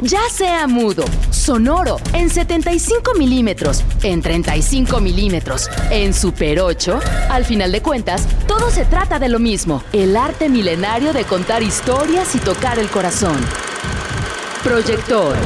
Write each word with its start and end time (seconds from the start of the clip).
ya 0.00 0.20
sea 0.30 0.66
mudo, 0.66 1.04
sonoro, 1.30 1.96
en 2.12 2.30
75 2.30 3.14
milímetros, 3.18 3.84
en 4.02 4.22
35 4.22 5.00
milímetros, 5.00 5.68
en 5.90 6.14
Super 6.14 6.60
8, 6.60 7.00
al 7.30 7.44
final 7.44 7.72
de 7.72 7.82
cuentas, 7.82 8.26
todo 8.46 8.70
se 8.70 8.84
trata 8.84 9.18
de 9.18 9.28
lo 9.28 9.38
mismo, 9.38 9.82
el 9.92 10.16
arte 10.16 10.48
milenario 10.48 11.12
de 11.12 11.24
contar 11.24 11.62
historias 11.62 12.34
y 12.34 12.38
tocar 12.38 12.78
el 12.78 12.88
corazón. 12.88 13.36
Proyector. 14.62 15.36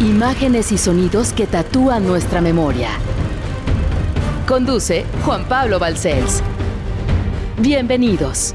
Imágenes 0.00 0.72
y 0.72 0.78
sonidos 0.78 1.32
que 1.32 1.46
tatúan 1.46 2.06
nuestra 2.06 2.40
memoria. 2.40 2.90
Conduce 4.46 5.04
Juan 5.24 5.44
Pablo 5.44 5.78
Balcells. 5.78 6.42
Bienvenidos. 7.58 8.54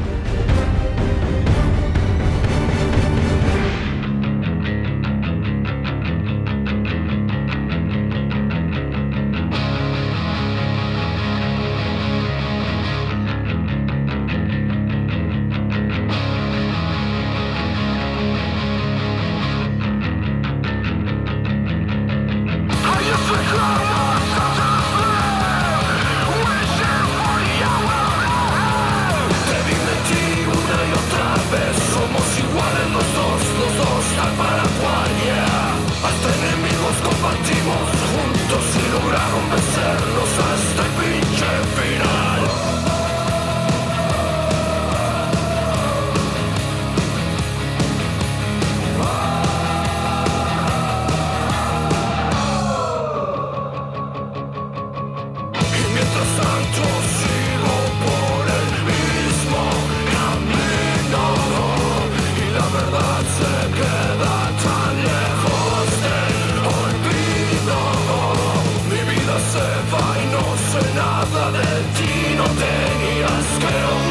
Kazane 71.26 71.84
ci 71.96 72.36
notte 72.36 72.70
di 73.00 73.22
ascero 73.24 74.05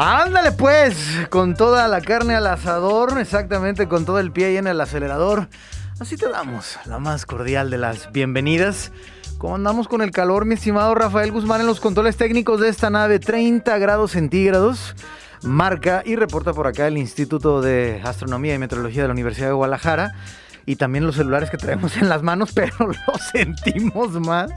Ándale 0.00 0.52
pues, 0.52 0.96
con 1.28 1.56
toda 1.56 1.88
la 1.88 2.00
carne 2.00 2.36
al 2.36 2.46
asador, 2.46 3.18
exactamente 3.18 3.88
con 3.88 4.04
todo 4.04 4.20
el 4.20 4.30
pie 4.30 4.46
ahí 4.46 4.56
en 4.56 4.68
el 4.68 4.80
acelerador. 4.80 5.48
Así 5.98 6.16
te 6.16 6.28
damos 6.28 6.78
la 6.86 7.00
más 7.00 7.26
cordial 7.26 7.68
de 7.68 7.78
las 7.78 8.12
bienvenidas. 8.12 8.92
¿Cómo 9.38 9.56
andamos 9.56 9.88
con 9.88 10.00
el 10.00 10.12
calor, 10.12 10.44
mi 10.44 10.54
estimado 10.54 10.94
Rafael 10.94 11.32
Guzmán, 11.32 11.62
en 11.62 11.66
los 11.66 11.80
controles 11.80 12.16
técnicos 12.16 12.60
de 12.60 12.68
esta 12.68 12.90
nave? 12.90 13.18
30 13.18 13.76
grados 13.78 14.12
centígrados. 14.12 14.94
Marca 15.42 16.04
y 16.06 16.14
reporta 16.14 16.52
por 16.52 16.68
acá 16.68 16.86
el 16.86 16.96
Instituto 16.96 17.60
de 17.60 18.00
Astronomía 18.04 18.54
y 18.54 18.58
Meteorología 18.58 19.02
de 19.02 19.08
la 19.08 19.14
Universidad 19.14 19.48
de 19.48 19.54
Guadalajara. 19.54 20.12
Y 20.64 20.76
también 20.76 21.06
los 21.06 21.16
celulares 21.16 21.50
que 21.50 21.56
traemos 21.56 21.96
en 21.96 22.08
las 22.08 22.22
manos, 22.22 22.52
pero 22.54 22.72
los 22.86 23.20
sentimos 23.32 24.12
más. 24.20 24.48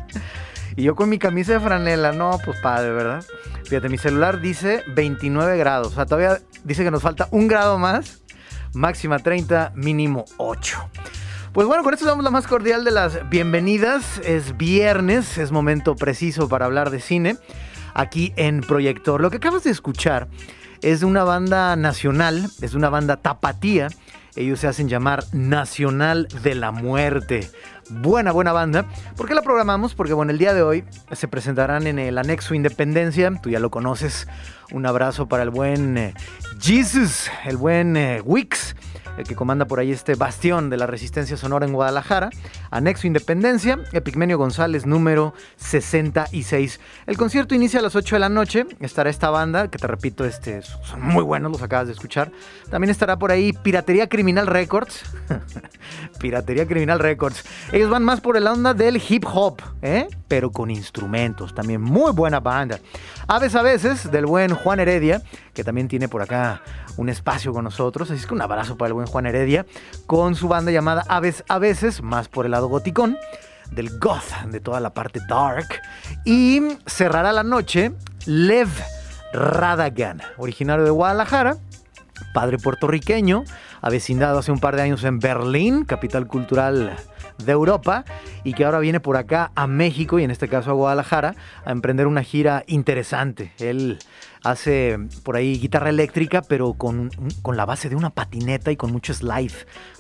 Y 0.76 0.84
yo 0.84 0.96
con 0.96 1.10
mi 1.10 1.20
camisa 1.20 1.54
de 1.54 1.60
franela, 1.60 2.12
no, 2.12 2.40
pues 2.44 2.60
padre, 2.60 2.92
¿verdad? 2.92 3.24
Fíjate, 3.66 3.90
mi 3.90 3.98
celular 3.98 4.42
dice 4.42 4.84
29 4.96 5.58
grados. 5.58 5.88
O 5.88 5.96
sea, 5.96 6.06
todavía 6.06 6.40
dice 6.64 6.84
que 6.84 6.92
nos 6.92 7.02
falta 7.02 7.28
un 7.32 7.48
grado 7.48 7.78
más. 7.78 8.22
Máxima 8.74 9.20
30, 9.20 9.74
mínimo 9.76 10.26
8. 10.38 10.90
Pues 11.54 11.68
bueno, 11.68 11.84
con 11.84 11.94
esto 11.94 12.06
damos 12.06 12.24
la 12.24 12.32
más 12.32 12.48
cordial 12.48 12.86
de 12.86 12.92
las 12.92 13.30
bienvenidas. 13.30 14.22
Es 14.24 14.56
viernes, 14.56 15.38
es 15.38 15.52
momento 15.52 15.96
preciso 15.96 16.48
para 16.48 16.66
hablar 16.66 16.90
de 16.90 17.02
cine 17.02 17.36
aquí 17.94 18.34
en 18.38 18.62
Proyector. 18.62 19.20
Lo 19.20 19.30
que 19.30 19.38
acabas 19.38 19.66
de 19.66 19.72
escuchar 19.72 20.30
es 20.82 21.02
de 21.02 21.06
una 21.06 21.26
banda 21.26 21.76
nacional, 21.76 22.50
es 22.62 22.72
de 22.72 22.78
una 22.78 22.90
banda 22.90 23.18
tapatía. 23.18 23.90
Ellos 24.38 24.62
se 24.62 24.68
hacen 24.68 24.88
llamar 24.88 25.26
Nacional 25.34 26.30
de 26.42 26.56
la 26.56 26.72
Muerte 26.72 27.50
buena, 27.92 28.32
buena 28.32 28.52
banda. 28.52 28.86
¿Por 29.16 29.28
qué 29.28 29.36
la 29.36 29.42
programamos? 29.42 29.94
Porque 29.96 30.14
bueno, 30.14 30.32
el 30.32 30.38
día 30.38 30.54
de 30.54 30.62
hoy 30.62 30.84
se 31.12 31.28
presentarán 31.28 31.88
en 31.88 32.00
el 32.00 32.18
anexo 32.18 32.54
Independencia, 32.54 33.32
tú 33.42 33.50
ya 33.50 33.60
lo 33.60 33.70
conoces. 33.70 34.28
Un 34.72 34.86
abrazo 34.86 35.28
para 35.28 35.44
el 35.44 35.50
buen 35.50 35.98
eh, 35.98 36.14
Jesus, 36.60 37.30
el 37.46 37.58
buen 37.58 37.98
eh, 37.98 38.22
Wix 38.24 38.76
el 39.18 39.26
que 39.26 39.36
comanda 39.36 39.66
por 39.66 39.80
ahí 39.80 39.92
este 39.92 40.16
bastión 40.16 40.70
de 40.70 40.78
la 40.78 40.88
resistencia 40.88 41.38
sonora 41.38 41.66
en 41.66 41.74
Guadalajara, 41.74 42.30
anexo 42.70 43.08
Independencia, 43.08 43.80
Epigmenio 43.92 44.38
González 44.38 44.86
número 44.86 45.34
66. 45.58 46.80
El 47.08 47.18
concierto 47.18 47.56
inicia 47.56 47.80
a 47.80 47.84
las 47.84 47.96
8 47.96 48.16
de 48.16 48.20
la 48.20 48.30
noche, 48.30 48.66
estará 48.80 49.10
esta 49.10 49.30
banda, 49.30 49.70
que 49.70 49.78
te 49.78 49.88
repito, 49.88 50.26
este, 50.26 50.62
son 50.62 51.02
muy 51.02 51.24
buenos, 51.24 51.52
los 51.52 51.62
acabas 51.62 51.88
de 51.88 51.94
escuchar. 51.94 52.32
También 52.70 52.90
estará 52.90 53.18
por 53.18 53.32
ahí 53.32 53.54
Piratería 53.54 54.08
Criminal 54.08 54.48
Records. 54.48 55.04
Piratería 56.20 56.68
Criminal 56.68 57.00
Records. 57.00 57.44
Ellos 57.72 57.90
van 57.90 58.04
más 58.04 58.22
por 58.22 58.38
el 58.38 58.48
onda 58.48 58.74
del 58.74 59.02
hip 59.08 59.26
hop, 59.26 59.62
¿eh? 59.82 60.08
Pero 60.32 60.50
con 60.50 60.72
instrumentos. 60.72 61.54
También 61.54 61.82
muy 61.82 62.14
buena 62.14 62.40
banda. 62.40 62.80
Aves 63.28 63.54
a 63.54 63.62
veces, 63.62 64.10
del 64.10 64.26
buen 64.26 64.56
Juan 64.56 64.80
Heredia, 64.80 65.22
que 65.54 65.66
también 65.66 65.90
tiene 65.90 66.08
por 66.08 66.22
acá 66.22 66.62
un 66.96 67.10
espacio 67.10 67.52
con 67.52 67.66
nosotros. 67.66 68.10
Así 68.10 68.26
que 68.26 68.34
un 68.34 68.42
abrazo 68.42 68.78
para 68.78 68.88
el 68.88 68.94
buen 68.94 69.08
Juan 69.08 69.26
Heredia, 69.26 69.66
con 70.08 70.36
su 70.36 70.48
banda 70.48 70.72
llamada 70.72 71.04
Aves 71.10 71.44
a 71.50 71.60
veces, 71.60 72.02
más 72.02 72.30
por 72.30 72.46
el 72.46 72.52
lado 72.52 72.70
goticón 72.70 73.18
del 73.72 74.00
goth, 74.00 74.46
de 74.48 74.62
toda 74.62 74.80
la 74.80 74.94
parte 74.94 75.20
dark. 75.28 75.68
Y 76.24 76.62
cerrará 76.86 77.34
la 77.34 77.44
noche 77.44 77.92
Lev 78.26 78.70
Radagan, 79.34 80.22
originario 80.38 80.86
de 80.86 80.92
Guadalajara, 80.92 81.58
padre 82.34 82.58
puertorriqueño, 82.58 83.44
avecindado 83.82 84.40
hace 84.40 84.52
un 84.52 84.60
par 84.60 84.76
de 84.76 84.84
años 84.84 85.04
en 85.04 85.20
Berlín, 85.20 85.86
capital 85.86 86.28
cultural 86.28 86.96
de 87.46 87.52
Europa 87.52 88.06
y 88.44 88.54
que 88.54 88.66
ahora 88.66 88.80
viene 88.80 89.00
por 89.00 89.18
acá 89.18 89.52
a 89.56 89.68
México 89.68 90.20
y 90.20 90.24
en 90.24 90.32
este 90.32 90.48
caso 90.48 90.72
a 90.72 90.74
Guadalajara 90.74 91.36
a 91.66 91.72
emprender 91.72 92.08
una 92.08 92.24
gira 92.24 92.64
interesante. 92.68 93.54
Él 93.60 94.00
hace 94.44 94.98
por 95.24 95.36
ahí 95.36 95.60
guitarra 95.60 95.90
eléctrica 95.90 96.42
pero 96.42 96.74
con, 96.74 97.12
con 97.42 97.58
la 97.58 97.66
base 97.66 97.90
de 97.90 97.96
una 97.96 98.10
patineta 98.10 98.72
y 98.72 98.78
con 98.78 98.92
mucho 98.92 99.14
slide. 99.14 99.54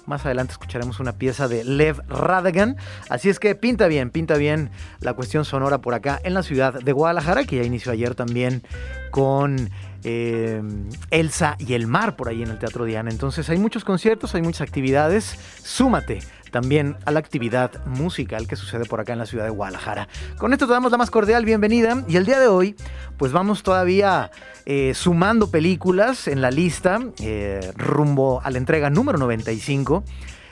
Más 0.06 0.25
adelante 0.25 0.53
escucharemos 0.53 1.00
una 1.00 1.13
pieza 1.13 1.47
de 1.47 1.63
Lev 1.63 2.01
Radagan. 2.07 2.77
Así 3.09 3.29
es 3.29 3.39
que 3.39 3.56
pinta 3.56 3.88
bien, 3.88 4.09
pinta 4.09 4.35
bien 4.35 4.71
la 5.00 5.13
cuestión 5.13 5.45
sonora 5.45 5.79
por 5.79 5.94
acá 5.94 6.19
en 6.23 6.33
la 6.33 6.44
ciudad 6.44 6.73
de 6.73 6.91
Guadalajara 6.91 7.44
que 7.44 7.57
ya 7.57 7.63
inició 7.63 7.91
ayer 7.91 8.15
también 8.15 8.63
con... 9.12 9.69
Eh, 10.03 10.62
Elsa 11.09 11.56
y 11.59 11.74
el 11.74 11.88
mar 11.88 12.15
por 12.15 12.30
ahí 12.30 12.42
en 12.42 12.50
el 12.50 12.59
Teatro 12.59 12.86
Diana. 12.86 13.12
Entonces 13.12 13.50
hay 13.50 13.57
muchos 13.57 13.83
conciertos, 13.83 14.36
hay 14.36 14.42
muchas 14.42 14.62
actividades. 14.62 15.38
Súmate 15.63 16.19
también 16.51 16.98
a 17.06 17.12
la 17.12 17.19
actividad 17.19 17.83
musical 17.86 18.48
que 18.48 18.56
sucede 18.56 18.86
por 18.86 19.00
acá 19.00 19.13
en 19.13 19.19
la 19.19 19.25
ciudad 19.25 19.45
de 19.45 19.50
Guadalajara. 19.50 20.07
Con 20.38 20.53
esto 20.53 20.68
te 20.68 20.74
damos 20.74 20.92
la 20.92 20.98
más 20.98 21.09
cordial 21.09 21.45
bienvenida 21.45 22.03
y 22.07 22.18
el 22.18 22.25
día 22.25 22.39
de 22.39 22.48
hoy 22.48 22.75
pues 23.18 23.31
vamos 23.31 23.63
todavía 23.63 24.30
eh, 24.65 24.94
sumando 24.94 25.50
películas 25.50 26.27
en 26.27 26.42
la 26.42 26.51
lista 26.51 27.00
eh, 27.21 27.71
rumbo 27.75 28.42
a 28.44 28.51
la 28.51 28.57
entrega 28.57 28.89
número 28.89 29.18
95 29.18 30.04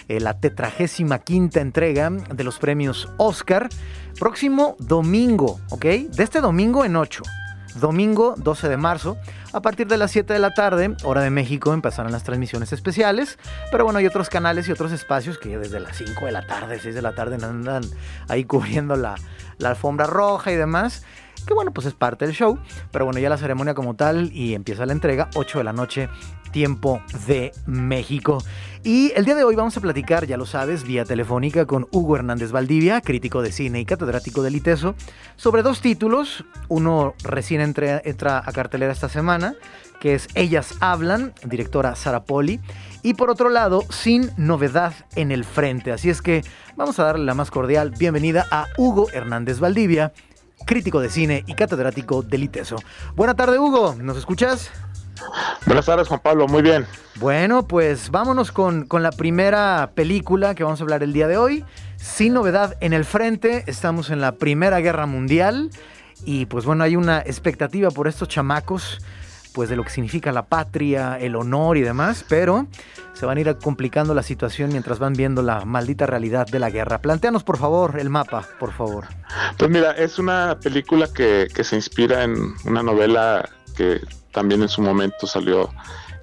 eh, 0.07 0.19
la 0.19 0.39
tetragésima 0.39 1.19
quinta 1.19 1.61
entrega 1.61 2.09
de 2.09 2.43
los 2.43 2.57
premios 2.57 3.09
Oscar, 3.17 3.69
próximo 4.19 4.75
domingo, 4.79 5.59
¿ok? 5.69 5.85
De 5.85 6.23
este 6.23 6.41
domingo 6.41 6.83
en 6.83 6.95
8 6.95 7.21
domingo 7.75 8.35
12 8.37 8.69
de 8.69 8.77
marzo. 8.77 9.17
A 9.53 9.61
partir 9.61 9.87
de 9.87 9.97
las 9.97 10.11
7 10.11 10.31
de 10.33 10.39
la 10.39 10.53
tarde, 10.53 10.95
hora 11.03 11.21
de 11.21 11.29
México, 11.29 11.73
empezarán 11.73 12.11
las 12.11 12.23
transmisiones 12.23 12.73
especiales. 12.73 13.37
Pero 13.71 13.83
bueno, 13.83 13.99
hay 13.99 14.05
otros 14.05 14.29
canales 14.29 14.67
y 14.67 14.71
otros 14.71 14.91
espacios 14.91 15.37
que 15.37 15.57
desde 15.57 15.79
las 15.79 15.97
5 15.97 16.25
de 16.25 16.31
la 16.31 16.45
tarde, 16.45 16.79
6 16.79 16.95
de 16.95 17.01
la 17.01 17.13
tarde 17.13 17.43
andan 17.43 17.83
ahí 18.27 18.43
cubriendo 18.45 18.95
la, 18.95 19.15
la 19.57 19.69
alfombra 19.69 20.05
roja 20.05 20.51
y 20.51 20.55
demás 20.55 21.03
que 21.49 21.55
bueno, 21.55 21.71
pues 21.71 21.87
es 21.87 21.95
parte 21.95 22.27
del 22.27 22.35
show, 22.35 22.59
pero 22.91 23.05
bueno, 23.05 23.19
ya 23.19 23.27
la 23.27 23.37
ceremonia 23.37 23.73
como 23.73 23.95
tal 23.95 24.31
y 24.31 24.53
empieza 24.53 24.85
la 24.85 24.93
entrega, 24.93 25.29
8 25.33 25.57
de 25.57 25.63
la 25.63 25.73
noche, 25.73 26.07
tiempo 26.51 27.01
de 27.25 27.51
México. 27.65 28.37
Y 28.83 29.11
el 29.15 29.25
día 29.25 29.33
de 29.33 29.43
hoy 29.43 29.55
vamos 29.55 29.75
a 29.75 29.81
platicar, 29.81 30.27
ya 30.27 30.37
lo 30.37 30.45
sabes, 30.45 30.83
vía 30.83 31.05
telefónica 31.05 31.65
con 31.65 31.87
Hugo 31.91 32.17
Hernández 32.17 32.51
Valdivia, 32.51 33.01
crítico 33.01 33.41
de 33.41 33.51
cine 33.51 33.79
y 33.79 33.85
catedrático 33.85 34.43
del 34.43 34.57
ITESO, 34.57 34.93
sobre 35.37 35.63
dos 35.63 35.81
títulos, 35.81 36.45
uno 36.67 37.15
recién 37.23 37.61
entra, 37.61 37.99
entra 38.05 38.43
a 38.45 38.51
cartelera 38.51 38.93
esta 38.93 39.09
semana, 39.09 39.55
que 39.99 40.13
es 40.13 40.27
Ellas 40.35 40.75
Hablan, 40.81 41.33
directora 41.43 41.95
Sara 41.95 42.25
Poli, 42.25 42.59
y 43.01 43.15
por 43.15 43.31
otro 43.31 43.49
lado, 43.49 43.83
Sin 43.89 44.29
Novedad 44.37 44.93
en 45.15 45.31
el 45.31 45.45
Frente. 45.45 45.91
Así 45.91 46.11
es 46.11 46.21
que 46.21 46.43
vamos 46.75 46.99
a 46.99 47.05
darle 47.05 47.25
la 47.25 47.33
más 47.33 47.49
cordial 47.49 47.91
bienvenida 47.97 48.45
a 48.51 48.67
Hugo 48.77 49.07
Hernández 49.11 49.59
Valdivia, 49.59 50.13
crítico 50.65 50.99
de 50.99 51.09
cine 51.09 51.43
y 51.47 51.53
catedrático 51.53 52.21
del 52.21 52.43
ITESO. 52.43 52.77
Buena 53.15 53.35
tarde, 53.35 53.59
Hugo. 53.59 53.95
¿Nos 53.99 54.17
escuchas? 54.17 54.71
Buenas 55.65 55.85
tardes, 55.85 56.07
Juan 56.07 56.19
Pablo. 56.21 56.47
Muy 56.47 56.61
bien. 56.61 56.85
Bueno, 57.15 57.67
pues 57.67 58.09
vámonos 58.11 58.51
con, 58.51 58.85
con 58.85 59.03
la 59.03 59.11
primera 59.11 59.91
película 59.93 60.55
que 60.55 60.63
vamos 60.63 60.79
a 60.79 60.83
hablar 60.83 61.03
el 61.03 61.13
día 61.13 61.27
de 61.27 61.37
hoy. 61.37 61.65
Sin 61.97 62.33
novedad 62.33 62.77
en 62.79 62.93
el 62.93 63.03
frente, 63.03 63.63
estamos 63.67 64.09
en 64.09 64.21
la 64.21 64.33
Primera 64.33 64.79
Guerra 64.79 65.05
Mundial 65.05 65.69
y 66.23 66.45
pues 66.45 66.65
bueno, 66.65 66.83
hay 66.83 66.95
una 66.95 67.19
expectativa 67.19 67.91
por 67.91 68.07
estos 68.07 68.27
chamacos 68.27 68.99
pues 69.59 69.67
de 69.67 69.75
lo 69.75 69.83
que 69.83 69.89
significa 69.89 70.31
la 70.31 70.45
patria, 70.45 71.19
el 71.19 71.35
honor 71.35 71.75
y 71.75 71.81
demás, 71.81 72.23
pero 72.29 72.67
se 73.11 73.25
van 73.25 73.37
a 73.37 73.41
ir 73.41 73.57
complicando 73.57 74.13
la 74.13 74.23
situación 74.23 74.71
mientras 74.71 74.99
van 74.99 75.11
viendo 75.11 75.41
la 75.41 75.65
maldita 75.65 76.05
realidad 76.05 76.47
de 76.47 76.59
la 76.59 76.69
guerra. 76.69 77.01
Planteanos 77.01 77.43
por 77.43 77.57
favor 77.57 77.99
el 77.99 78.09
mapa, 78.09 78.47
por 78.57 78.71
favor. 78.71 79.07
Pues 79.57 79.69
mira, 79.69 79.91
es 79.91 80.17
una 80.17 80.57
película 80.63 81.09
que, 81.13 81.49
se 81.61 81.75
inspira 81.75 82.23
en 82.23 82.37
una 82.63 82.81
novela 82.81 83.49
que 83.75 83.99
también 84.31 84.61
en 84.61 84.69
su 84.69 84.81
momento 84.81 85.27
salió 85.27 85.69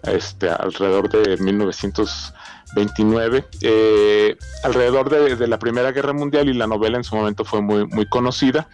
este, 0.04 0.48
alrededor 0.48 1.10
de 1.10 1.36
1929, 1.36 3.44
eh, 3.60 4.34
alrededor 4.64 5.36
de, 5.36 5.46
la 5.46 5.58
Primera 5.58 5.92
Guerra 5.92 6.14
Mundial 6.14 6.48
y 6.48 6.54
la 6.54 6.66
novela 6.66 6.96
en 6.96 7.04
su 7.04 7.14
momento 7.14 7.44
fue 7.44 7.60
muy, 7.60 7.86
muy 7.86 8.06
conocida, 8.06 8.66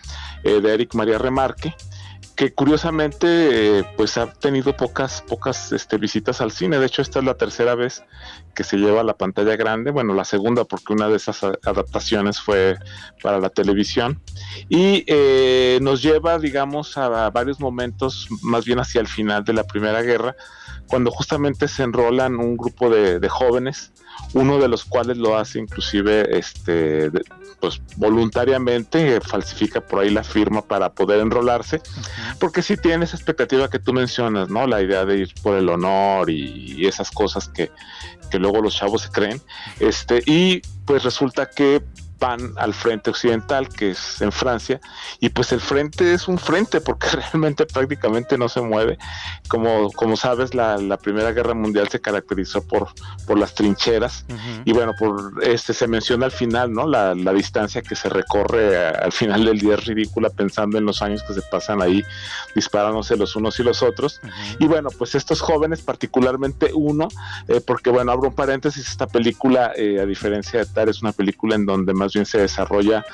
eh, 0.45 0.61
de 0.61 0.73
Eric 0.73 0.95
María 0.95 1.19
Remarque 1.19 1.75
que 2.37 2.53
curiosamente 2.53 3.85
pues 3.97 4.17
ha 4.17 4.33
tenido 4.33 4.75
pocas 4.77 5.23
pocas 5.29 5.73
este, 5.73 5.99
visitas 5.99 6.41
al 6.41 6.51
cine. 6.51 6.79
De 6.79 6.87
hecho 6.87 7.03
esta 7.03 7.19
es 7.19 7.25
la 7.25 7.35
tercera 7.35 7.75
vez 7.75 8.05
que 8.55 8.65
se 8.65 8.77
lleva 8.77 9.01
a 9.01 9.05
la 9.05 9.17
pantalla 9.17 9.57
grande. 9.57 9.91
Bueno 9.91 10.15
la 10.15 10.25
segunda 10.25 10.65
porque 10.65 10.93
una 10.93 11.09
de 11.09 11.17
esas 11.17 11.43
adaptaciones 11.43 12.41
fue 12.41 12.77
para 13.23 13.39
la 13.39 13.51
televisión. 13.51 14.21
Y 14.69 15.05
eh, 15.07 15.79
nos 15.83 16.03
lleva 16.03 16.39
digamos 16.39 16.97
a, 16.97 17.31
varios 17.31 17.61
momentos 17.61 18.29
más 18.43 18.65
bien 18.65 18.79
hacia 18.79 19.01
el 19.01 19.09
final 19.09 19.45
de 19.45 19.53
la 19.53 19.65
primera 19.65 20.03
guerra 20.03 20.35
cuando 20.93 21.11
justamente 21.11 21.69
se 21.69 21.85
enrolan 21.85 22.37
un 22.37 22.55
grupo 22.55 22.91
de, 22.91 23.19
de 23.19 23.29
jóvenes 23.31 23.93
uno 24.35 24.59
de 24.59 24.69
los 24.69 24.85
cuales 24.85 25.17
lo 25.17 25.39
hace 25.39 25.59
inclusive 25.59 26.39
este 26.39 27.11
pues 27.63 27.81
voluntariamente 27.97 29.23
falsifica 29.23 29.81
por 29.81 30.01
ahí 30.01 30.11
la 30.11 30.25
firma 30.25 30.63
para 30.63 30.93
poder 30.93 31.21
enrolarse, 31.21 31.81
porque 32.41 32.61
sí 32.61 32.77
tiene 32.77 33.05
esa 33.05 33.17
expectativa 33.17 33.71
que 33.71 33.79
tú 33.79 33.93
mencionas, 33.93 34.49
¿no? 34.49 34.67
La 34.67 34.83
idea 34.83 35.05
de 35.05 35.19
ir 35.19 35.35
por 35.43 35.57
el 35.57 35.69
honor 35.69 36.29
y, 36.29 36.85
esas 36.85 37.13
cosas 37.13 37.49
que, 37.49 37.71
que 38.33 38.41
luego 38.41 38.61
los 38.61 38.75
chavos 38.75 39.03
se 39.03 39.11
creen, 39.11 39.41
este, 39.79 40.25
y 40.27 40.61
pues 40.85 41.05
resulta 41.05 41.49
que 41.49 41.85
van 42.23 42.55
al 42.57 42.73
frente 42.73 43.11
occidental, 43.11 43.69
que 43.69 43.91
es 43.91 44.23
en 44.23 44.31
Francia, 44.31 44.81
y 45.19 45.31
pues 45.31 45.51
el 45.51 45.61
frente 45.61 46.15
es 46.15 46.29
un 46.29 46.39
frente 46.39 46.81
porque 46.81 47.09
realmente 47.33 47.67
prácticamente 47.67 48.39
no 48.39 48.49
se 48.49 48.61
mueve. 48.61 48.97
Como, 49.49 49.91
como 49.91 50.17
sabes, 50.17 50.55
la, 50.55 50.79
Primera 51.03 51.33
Guerra 51.33 51.55
Mundial 51.55 51.89
se 51.89 52.01
caracterizó 52.01 52.65
por, 52.65 52.89
por 53.27 53.37
las 53.37 53.57
trincheras, 53.57 54.25
y 54.65 54.73
bueno, 54.73 54.93
por 54.97 55.43
este 55.43 55.75
se 55.75 55.89
menciona 55.89 56.27
al 56.27 56.31
final, 56.31 56.73
¿no? 56.73 56.87
La, 56.87 57.15
distancia 57.33 57.83
que 57.83 57.97
se 57.97 58.09
recorre 58.11 58.77
al 58.87 59.11
final 59.11 59.47
del 59.47 59.59
día 59.59 59.75
es 59.75 59.87
ridícula 59.87 60.29
pensando 60.29 60.77
en 60.79 60.85
los 60.85 61.01
años 61.03 61.25
que 61.27 61.33
se 61.33 61.41
pasan 61.51 61.81
ahí 61.81 62.05
disparándose 62.55 63.17
los 63.17 63.35
unos 63.35 63.59
y 63.59 63.65
los 63.65 63.83
otros. 63.83 64.21
Y 64.61 64.67
bueno, 64.67 64.91
pues 64.97 65.15
estos 65.15 65.41
jóvenes, 65.41 65.81
particularmente 65.81 66.71
uno, 66.75 67.09
eh, 67.49 67.61
porque 67.67 67.91
bueno, 67.91 68.13
abro 68.13 68.29
un 68.29 68.35
paréntesis, 68.35 68.87
esta 68.87 69.07
película, 69.07 69.73
eh, 69.75 69.99
a 69.99 70.07
diferencia 70.07 70.61
de 70.61 70.67
tal, 70.67 70.91
es 70.91 71.03
una 71.03 71.13
película 71.13 71.57
en 71.57 71.67
donde 71.67 71.95
más 71.95 72.12
bien 72.13 72.27
se 72.27 72.39
desarrolla 72.39 73.05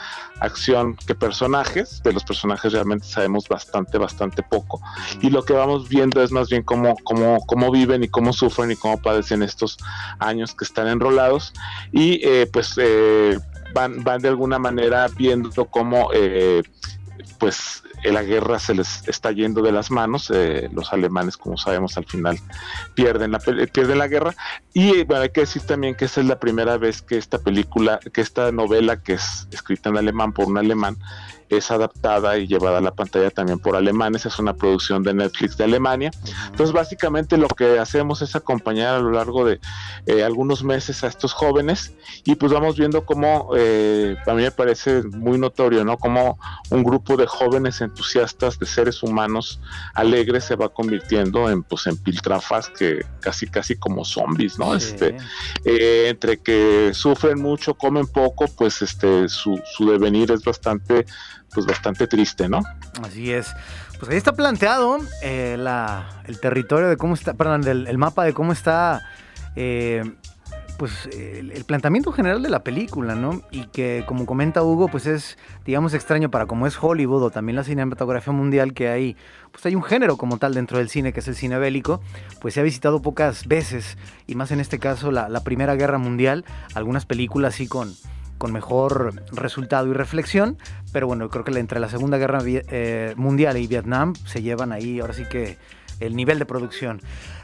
acción 0.40 0.96
que 1.06 1.14
personajes. 1.14 2.02
De 2.02 2.12
los 2.12 2.24
personajes 2.24 2.72
realmente 2.72 3.06
sabemos 3.06 3.48
bastante, 3.48 3.98
bastante 3.98 4.42
poco. 4.42 4.80
Y 5.20 5.30
lo 5.30 5.44
que 5.44 5.52
vamos 5.52 5.88
viendo 5.88 6.22
es 6.22 6.30
más 6.30 6.48
bien 6.48 6.62
cómo, 6.62 6.96
cómo, 7.04 7.38
cómo 7.46 7.70
viven 7.70 8.04
y 8.04 8.08
cómo 8.08 8.32
sufren 8.32 8.70
y 8.70 8.76
cómo 8.76 9.00
padecen 9.00 9.42
estos 9.42 9.78
años 10.18 10.54
que 10.54 10.64
están 10.64 10.88
enrolados. 10.88 11.52
Y 11.92 12.20
eh, 12.26 12.48
pues 12.52 12.74
eh, 12.78 13.38
van, 13.74 14.02
van 14.04 14.20
de 14.20 14.28
alguna 14.28 14.58
manera 14.58 15.08
viendo 15.16 15.64
cómo 15.66 16.10
eh, 16.14 16.62
pues 17.38 17.82
la 18.04 18.22
guerra 18.22 18.58
se 18.58 18.74
les 18.74 19.06
está 19.08 19.32
yendo 19.32 19.62
de 19.62 19.72
las 19.72 19.90
manos. 19.90 20.30
Eh, 20.34 20.68
los 20.72 20.92
alemanes, 20.92 21.36
como 21.36 21.56
sabemos, 21.56 21.96
al 21.96 22.04
final 22.04 22.38
pierden 22.94 23.32
la, 23.32 23.38
pierden 23.38 23.98
la 23.98 24.08
guerra. 24.08 24.34
Y 24.72 25.04
bueno, 25.04 25.22
hay 25.22 25.30
que 25.30 25.40
decir 25.40 25.62
también 25.62 25.94
que 25.94 26.04
esta 26.04 26.20
es 26.20 26.26
la 26.26 26.38
primera 26.38 26.76
vez 26.76 27.02
que 27.02 27.16
esta 27.18 27.38
película, 27.38 28.00
que 28.12 28.20
esta 28.20 28.52
novela, 28.52 29.02
que 29.02 29.14
es 29.14 29.48
escrita 29.50 29.90
en 29.90 29.98
alemán 29.98 30.32
por 30.32 30.46
un 30.46 30.58
alemán, 30.58 30.96
es 31.48 31.70
adaptada 31.70 32.38
y 32.38 32.46
llevada 32.46 32.78
a 32.78 32.80
la 32.80 32.92
pantalla 32.92 33.30
también 33.30 33.58
por 33.58 33.76
alemanes, 33.76 34.26
es 34.26 34.38
una 34.38 34.54
producción 34.54 35.02
de 35.02 35.14
Netflix 35.14 35.56
de 35.56 35.64
Alemania. 35.64 36.10
Entonces 36.46 36.72
básicamente 36.72 37.36
lo 37.36 37.48
que 37.48 37.78
hacemos 37.78 38.22
es 38.22 38.36
acompañar 38.36 38.96
a 38.96 39.00
lo 39.00 39.10
largo 39.10 39.44
de 39.44 39.60
eh, 40.06 40.22
algunos 40.22 40.64
meses 40.64 41.04
a 41.04 41.08
estos 41.08 41.32
jóvenes 41.32 41.92
y 42.24 42.34
pues 42.34 42.52
vamos 42.52 42.76
viendo 42.76 43.04
cómo, 43.04 43.50
eh, 43.56 44.16
a 44.26 44.34
mí 44.34 44.42
me 44.42 44.50
parece 44.50 45.02
muy 45.02 45.38
notorio, 45.38 45.84
¿no? 45.84 45.96
Como 45.96 46.38
un 46.70 46.82
grupo 46.82 47.16
de 47.16 47.26
jóvenes 47.26 47.80
entusiastas 47.80 48.58
de 48.58 48.66
seres 48.66 49.02
humanos 49.02 49.60
alegres 49.94 50.44
se 50.44 50.56
va 50.56 50.68
convirtiendo 50.68 51.50
en 51.50 51.62
pues 51.62 51.86
en 51.86 51.96
piltrafas 51.96 52.68
que 52.68 53.04
casi 53.20 53.46
casi 53.46 53.76
como 53.76 54.04
zombies, 54.04 54.58
¿no? 54.58 54.74
Este, 54.74 55.16
eh, 55.64 56.06
entre 56.08 56.38
que 56.38 56.90
sufren 56.94 57.40
mucho, 57.40 57.74
comen 57.74 58.06
poco, 58.06 58.46
pues 58.56 58.82
este 58.82 59.28
su, 59.28 59.60
su 59.76 59.90
devenir 59.90 60.30
es 60.32 60.42
bastante 60.42 61.06
pues 61.52 61.66
bastante 61.66 62.06
triste, 62.06 62.48
¿no? 62.48 62.60
Así 63.02 63.32
es. 63.32 63.54
Pues 63.98 64.10
ahí 64.10 64.16
está 64.16 64.32
planteado 64.32 64.98
eh, 65.22 65.56
la, 65.58 66.22
el 66.26 66.40
territorio 66.40 66.88
de 66.88 66.96
cómo 66.96 67.14
está, 67.14 67.34
perdón, 67.34 67.66
el, 67.66 67.98
mapa 67.98 68.24
de 68.24 68.32
cómo 68.32 68.52
está 68.52 69.02
eh, 69.56 70.04
pues 70.78 71.08
el, 71.12 71.64
planteamiento 71.64 72.12
general 72.12 72.40
de 72.40 72.48
la 72.48 72.62
película, 72.62 73.16
¿no? 73.16 73.42
Y 73.50 73.66
que 73.66 74.04
como 74.06 74.24
comenta 74.24 74.62
Hugo, 74.62 74.86
pues 74.86 75.06
es, 75.06 75.36
digamos, 75.66 75.92
extraño 75.94 76.30
para 76.30 76.46
como 76.46 76.68
es 76.68 76.78
Hollywood 76.80 77.24
o 77.24 77.30
también 77.30 77.56
la 77.56 77.64
cinematografía 77.64 78.32
mundial 78.32 78.72
que 78.72 78.88
hay, 78.88 79.16
pues 79.50 79.66
hay 79.66 79.74
un 79.74 79.82
género 79.82 80.16
como 80.16 80.38
tal 80.38 80.54
dentro 80.54 80.78
del 80.78 80.88
cine 80.88 81.12
que 81.12 81.18
es 81.18 81.26
el 81.26 81.34
cine 81.34 81.58
bélico, 81.58 82.00
pues 82.40 82.54
se 82.54 82.60
ha 82.60 82.62
visitado 82.62 83.02
pocas 83.02 83.48
veces 83.48 83.98
y 84.28 84.36
más 84.36 84.52
en 84.52 84.60
este 84.60 84.78
caso 84.78 85.10
la, 85.10 85.28
la 85.28 85.42
Primera 85.42 85.74
Guerra 85.74 85.98
Mundial, 85.98 86.44
algunas 86.74 87.04
películas 87.04 87.56
sí 87.56 87.66
con 87.66 87.92
con 88.38 88.52
mejor 88.52 89.14
resultado 89.32 89.88
y 89.88 89.92
reflexión, 89.92 90.56
pero 90.92 91.06
bueno, 91.06 91.28
creo 91.28 91.44
que 91.44 91.58
entre 91.58 91.80
la 91.80 91.88
Segunda 91.88 92.18
Guerra 92.18 92.40
eh, 92.44 93.14
Mundial 93.16 93.56
y 93.56 93.66
Vietnam 93.66 94.14
se 94.24 94.42
llevan 94.42 94.72
ahí 94.72 95.00
ahora 95.00 95.12
sí 95.12 95.24
que 95.28 95.58
el 96.00 96.16
nivel 96.16 96.38
de 96.38 96.46
producción. 96.46 97.00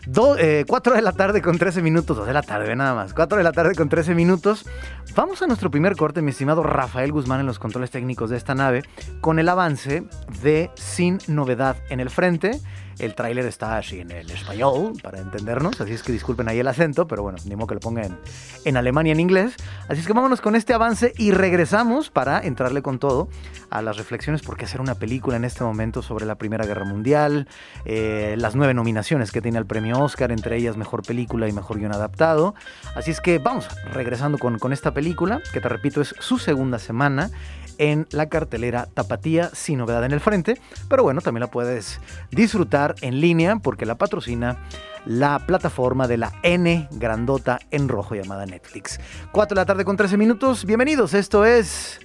4 0.07 0.37
eh, 0.39 0.65
de 0.67 1.03
la 1.03 1.13
tarde 1.13 1.43
con 1.43 1.59
13 1.59 1.83
minutos, 1.83 2.17
2 2.17 2.27
de 2.27 2.33
la 2.33 2.43
tarde 2.43 2.75
nada 2.77 2.95
más, 2.95 3.15
4 3.15 3.39
de 3.39 3.45
la 3.45 3.53
tarde 3.53 3.75
con 3.75 3.89
13 3.89 4.15
minutos. 4.15 4.67
Vamos 5.15 5.43
a 5.43 5.47
nuestro 5.47 5.71
primer 5.71 5.97
corte, 5.97 6.23
mi 6.23 6.31
estimado 6.31 6.63
Rafael 6.63 7.13
Guzmán 7.13 7.41
en 7.41 7.47
los 7.47 7.59
controles 7.59 7.91
técnicos 7.91 8.31
de 8.31 8.37
esta 8.37 8.55
nave, 8.55 8.83
con 9.21 9.39
el 9.39 9.49
avance 9.49 10.05
de 10.43 10.71
Sin 10.75 11.19
Novedad 11.27 11.77
en 11.89 12.01
el 12.01 12.11
Frente. 12.11 12.61
El 12.99 13.15
tráiler 13.15 13.47
está 13.47 13.77
así 13.77 14.01
en 14.01 14.11
el 14.11 14.31
español, 14.31 14.93
para 15.03 15.19
entendernos, 15.19 15.81
así 15.81 15.93
es 15.93 16.03
que 16.03 16.13
disculpen 16.13 16.49
ahí 16.49 16.59
el 16.59 16.69
acento, 16.69 17.07
pero 17.07 17.23
bueno, 17.23 17.39
ni 17.45 17.57
modo 17.57 17.69
que 17.69 17.75
lo 17.75 17.81
ponga 17.81 18.03
en, 18.03 18.17
en 18.65 18.77
alemán 18.77 19.07
y 19.07 19.11
en 19.11 19.21
inglés. 19.21 19.55
Así 19.89 20.01
es 20.01 20.07
que 20.07 20.13
vámonos 20.13 20.41
con 20.41 20.57
este 20.57 20.75
avance 20.75 21.13
y 21.17 21.33
regresamos 21.33 22.11
para 22.11 22.41
entrarle 22.41 22.83
con 22.83 22.99
todo 22.99 23.29
a 23.71 23.83
las 23.83 23.97
reflexiones 23.97 24.43
por 24.43 24.57
qué 24.57 24.65
hacer 24.65 24.81
una 24.81 24.95
película 24.95 25.37
en 25.37 25.45
este 25.45 25.65
momento 25.65 26.03
sobre 26.03 26.27
la 26.27 26.37
Primera 26.37 26.65
Guerra 26.65 26.85
Mundial, 26.85 27.49
eh, 27.85 28.37
las 28.39 28.55
nueve 28.55 28.75
nominaciones 28.75 29.33
que 29.33 29.43
tiene 29.43 29.59
el 29.59 29.67
premio 29.67 29.99
Oscar, 30.01 30.31
entre 30.31 30.57
ellas 30.57 30.77
Mejor 30.77 31.03
Película 31.03 31.49
y 31.49 31.53
Mejor 31.53 31.79
Guión 31.79 31.93
Adaptado. 31.93 32.55
Así 32.95 33.11
es 33.11 33.21
que 33.21 33.39
vamos 33.39 33.69
regresando 33.93 34.39
con, 34.39 34.59
con 34.59 34.73
esta 34.73 34.95
película, 34.95 35.41
que 35.53 35.61
te 35.61 35.69
repito 35.69 36.01
es 36.01 36.15
su 36.21 36.39
segunda 36.39 36.79
semana 36.79 37.31
en 37.79 38.07
la 38.11 38.29
cartelera 38.29 38.87
Tapatía 38.93 39.51
sin 39.53 39.79
novedad 39.79 40.05
en 40.05 40.13
el 40.13 40.21
frente, 40.21 40.61
pero 40.89 41.03
bueno, 41.03 41.21
también 41.21 41.41
la 41.41 41.51
puedes 41.51 42.01
disfrutar 42.31 42.95
en 43.01 43.21
línea 43.21 43.57
porque 43.57 43.87
la 43.87 43.97
patrocina 43.97 44.59
la 45.07 45.39
plataforma 45.47 46.09
de 46.09 46.17
la 46.17 46.33
N 46.43 46.89
grandota 46.93 47.59
en 47.71 47.89
rojo 47.89 48.15
llamada 48.15 48.47
Netflix. 48.47 48.99
4 49.33 49.55
de 49.55 49.61
la 49.61 49.67
tarde 49.67 49.85
con 49.85 49.97
13 49.97 50.17
minutos, 50.17 50.65
bienvenidos, 50.65 51.15
esto 51.15 51.45
es 51.45 52.01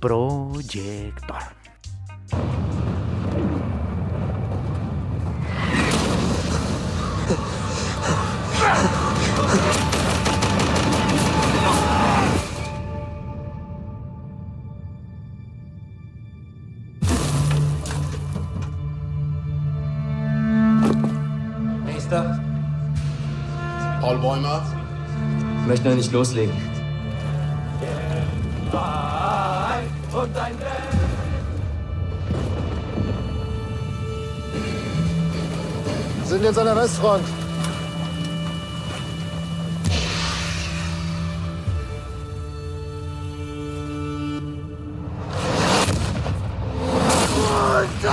Proyector. 0.00 1.42
Möchte 25.76 25.88
noch 25.90 25.96
nicht 25.96 26.12
loslegen. 26.12 26.54
Und 30.12 30.36
ein 30.38 30.54
sind 36.24 36.42
jetzt 36.42 36.58
an 36.58 36.64
der 36.64 36.76
Westfront. 36.76 37.24
Wieder 47.98 48.12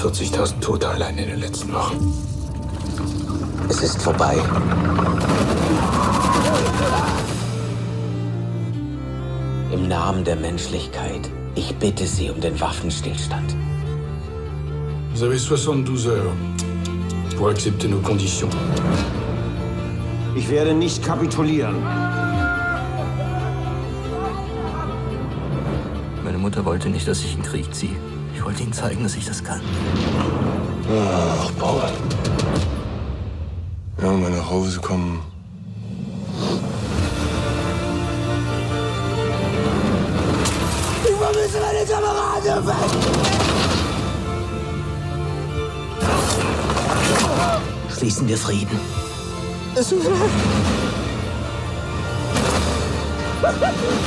40.000 0.00 0.60
Tote 0.60 0.88
allein 0.88 1.18
in 1.18 1.28
den 1.28 1.40
letzten 1.40 1.74
Wochen. 1.74 2.10
Es 3.68 3.82
ist 3.82 4.00
vorbei. 4.00 4.34
Im 9.70 9.88
Namen 9.88 10.24
der 10.24 10.36
Menschlichkeit, 10.36 11.28
ich 11.54 11.76
bitte 11.76 12.06
Sie 12.06 12.30
um 12.30 12.40
den 12.40 12.58
Waffenstillstand. 12.58 13.54
Vous 15.12 15.22
avez 15.22 15.38
72 15.38 16.06
heures 16.06 16.32
pour 17.36 17.50
accepter 17.50 17.88
nos 17.88 18.02
conditions. 18.02 18.54
Ich 20.34 20.48
werde 20.48 20.72
nicht 20.72 21.04
kapitulieren. 21.04 21.76
Meine 26.24 26.38
Mutter 26.38 26.64
wollte 26.64 26.88
nicht, 26.88 27.06
dass 27.06 27.20
ich 27.22 27.34
in 27.34 27.42
den 27.42 27.50
Krieg 27.50 27.74
ziehe. 27.74 27.96
Ich 28.40 28.46
wollte 28.46 28.62
ihnen 28.62 28.72
zeigen, 28.72 29.02
dass 29.02 29.14
ich 29.16 29.26
das 29.26 29.44
kann. 29.44 29.60
Ach, 30.88 31.50
Paul. 31.58 31.82
Ja, 34.00 34.10
mal 34.12 34.30
nach 34.30 34.50
Hause 34.50 34.80
kommen. 34.80 35.20
Ich 41.04 41.16
vermisse 41.16 41.60
meine 41.60 41.84
Kameraden 41.86 42.72
Schließen 47.94 48.26
wir 48.26 48.38
Frieden. 48.38 48.80
Es 49.74 49.90
leid. 49.90 50.02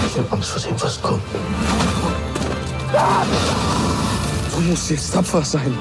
Ich 0.07 0.17
habe 0.17 0.31
Angst 0.31 0.49
vor 0.49 0.59
dem, 0.59 0.81
was 0.81 0.99
kommt. 1.03 1.21
Du 4.53 4.61
musst 4.61 4.91
jetzt 4.91 5.11
tapfer 5.11 5.43
sein. 5.43 5.75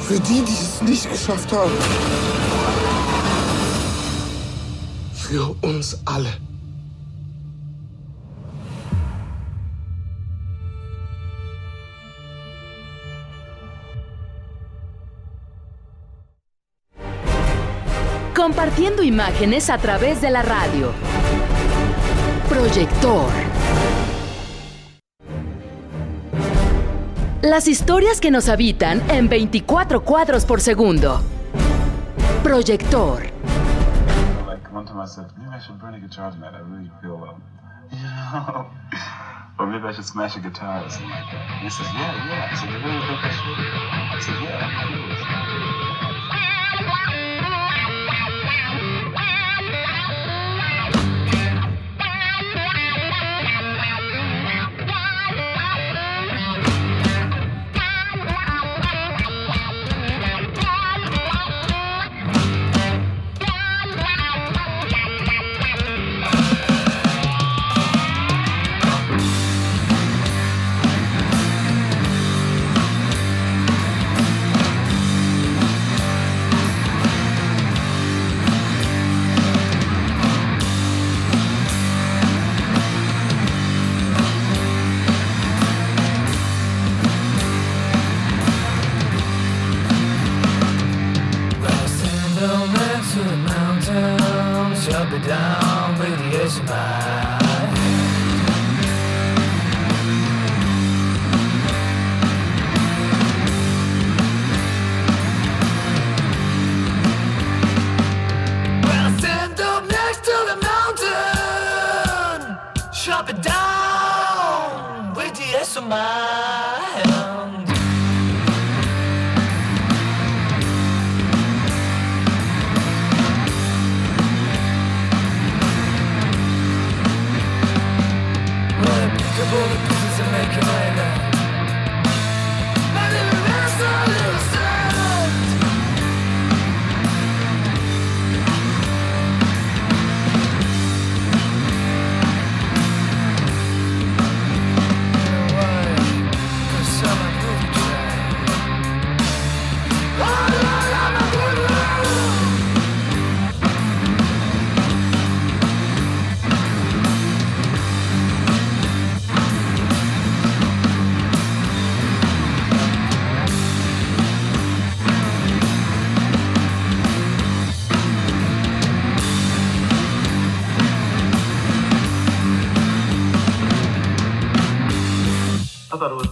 Für 0.00 0.18
die, 0.18 0.42
die 0.42 0.52
es 0.52 0.82
nicht 0.82 1.08
geschafft 1.08 1.52
haben. 1.52 1.70
Für 5.14 5.54
uns 5.62 5.96
alle. 6.04 6.32
Compartiendo 18.34 19.02
imágenes 19.02 19.70
a 19.70 19.78
través 19.78 20.20
de 20.20 20.30
la 20.30 20.42
radio. 20.42 20.92
Proyector. 22.48 23.49
Las 27.42 27.68
historias 27.68 28.20
que 28.20 28.30
nos 28.30 28.50
habitan 28.50 29.00
en 29.10 29.30
24 29.30 30.04
cuadros 30.04 30.44
por 30.44 30.60
segundo. 30.60 31.22
Proyector. 32.42 33.22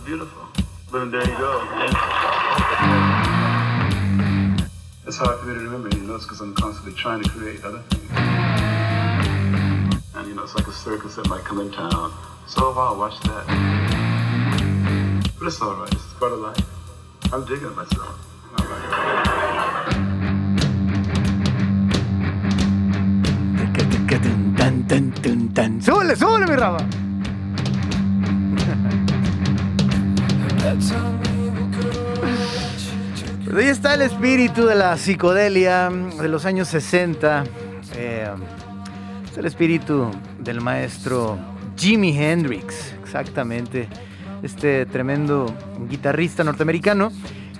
Beautiful. 0.08 0.48
But 0.90 1.10
there 1.10 1.20
you 1.20 1.36
go. 1.36 1.60
It's 5.06 5.18
hard 5.18 5.38
for 5.38 5.44
me 5.44 5.52
to 5.52 5.60
remember 5.60 5.88
any 5.90 6.00
notes 6.00 6.24
because 6.24 6.40
I'm 6.40 6.54
constantly 6.54 6.94
trying 6.94 7.22
to 7.22 7.28
create 7.28 7.62
other 7.62 7.82
things. 7.90 8.10
And 10.14 10.26
you 10.26 10.34
know, 10.34 10.44
it's 10.44 10.54
like 10.54 10.66
a 10.66 10.72
circus 10.72 11.16
that 11.16 11.28
might 11.28 11.44
come 11.44 11.60
in 11.60 11.70
town. 11.70 12.14
So 12.46 12.72
I'll 12.72 12.96
watch 12.96 13.20
that. 13.24 13.44
But 15.38 15.46
it's 15.46 15.60
alright, 15.60 15.92
it's 15.92 16.14
part 16.14 16.32
of 16.32 16.38
life. 16.38 16.64
I'm 17.30 17.44
digging 17.44 17.76
myself. 17.76 18.24
¡Súbele, 25.80 26.16
súbele, 26.16 26.46
mi 26.46 26.56
raba! 26.56 27.07
Pues 33.44 33.56
ahí 33.56 33.68
está 33.68 33.94
el 33.94 34.02
espíritu 34.02 34.66
de 34.66 34.74
la 34.74 34.98
psicodelia 34.98 35.88
de 35.88 36.28
los 36.28 36.44
años 36.44 36.68
60. 36.68 37.44
Eh, 37.96 38.28
es 39.30 39.38
el 39.38 39.46
espíritu 39.46 40.10
del 40.38 40.60
maestro 40.60 41.38
Jimi 41.74 42.14
Hendrix, 42.16 42.92
exactamente. 43.02 43.88
Este 44.42 44.84
tremendo 44.84 45.54
guitarrista 45.88 46.44
norteamericano. 46.44 47.12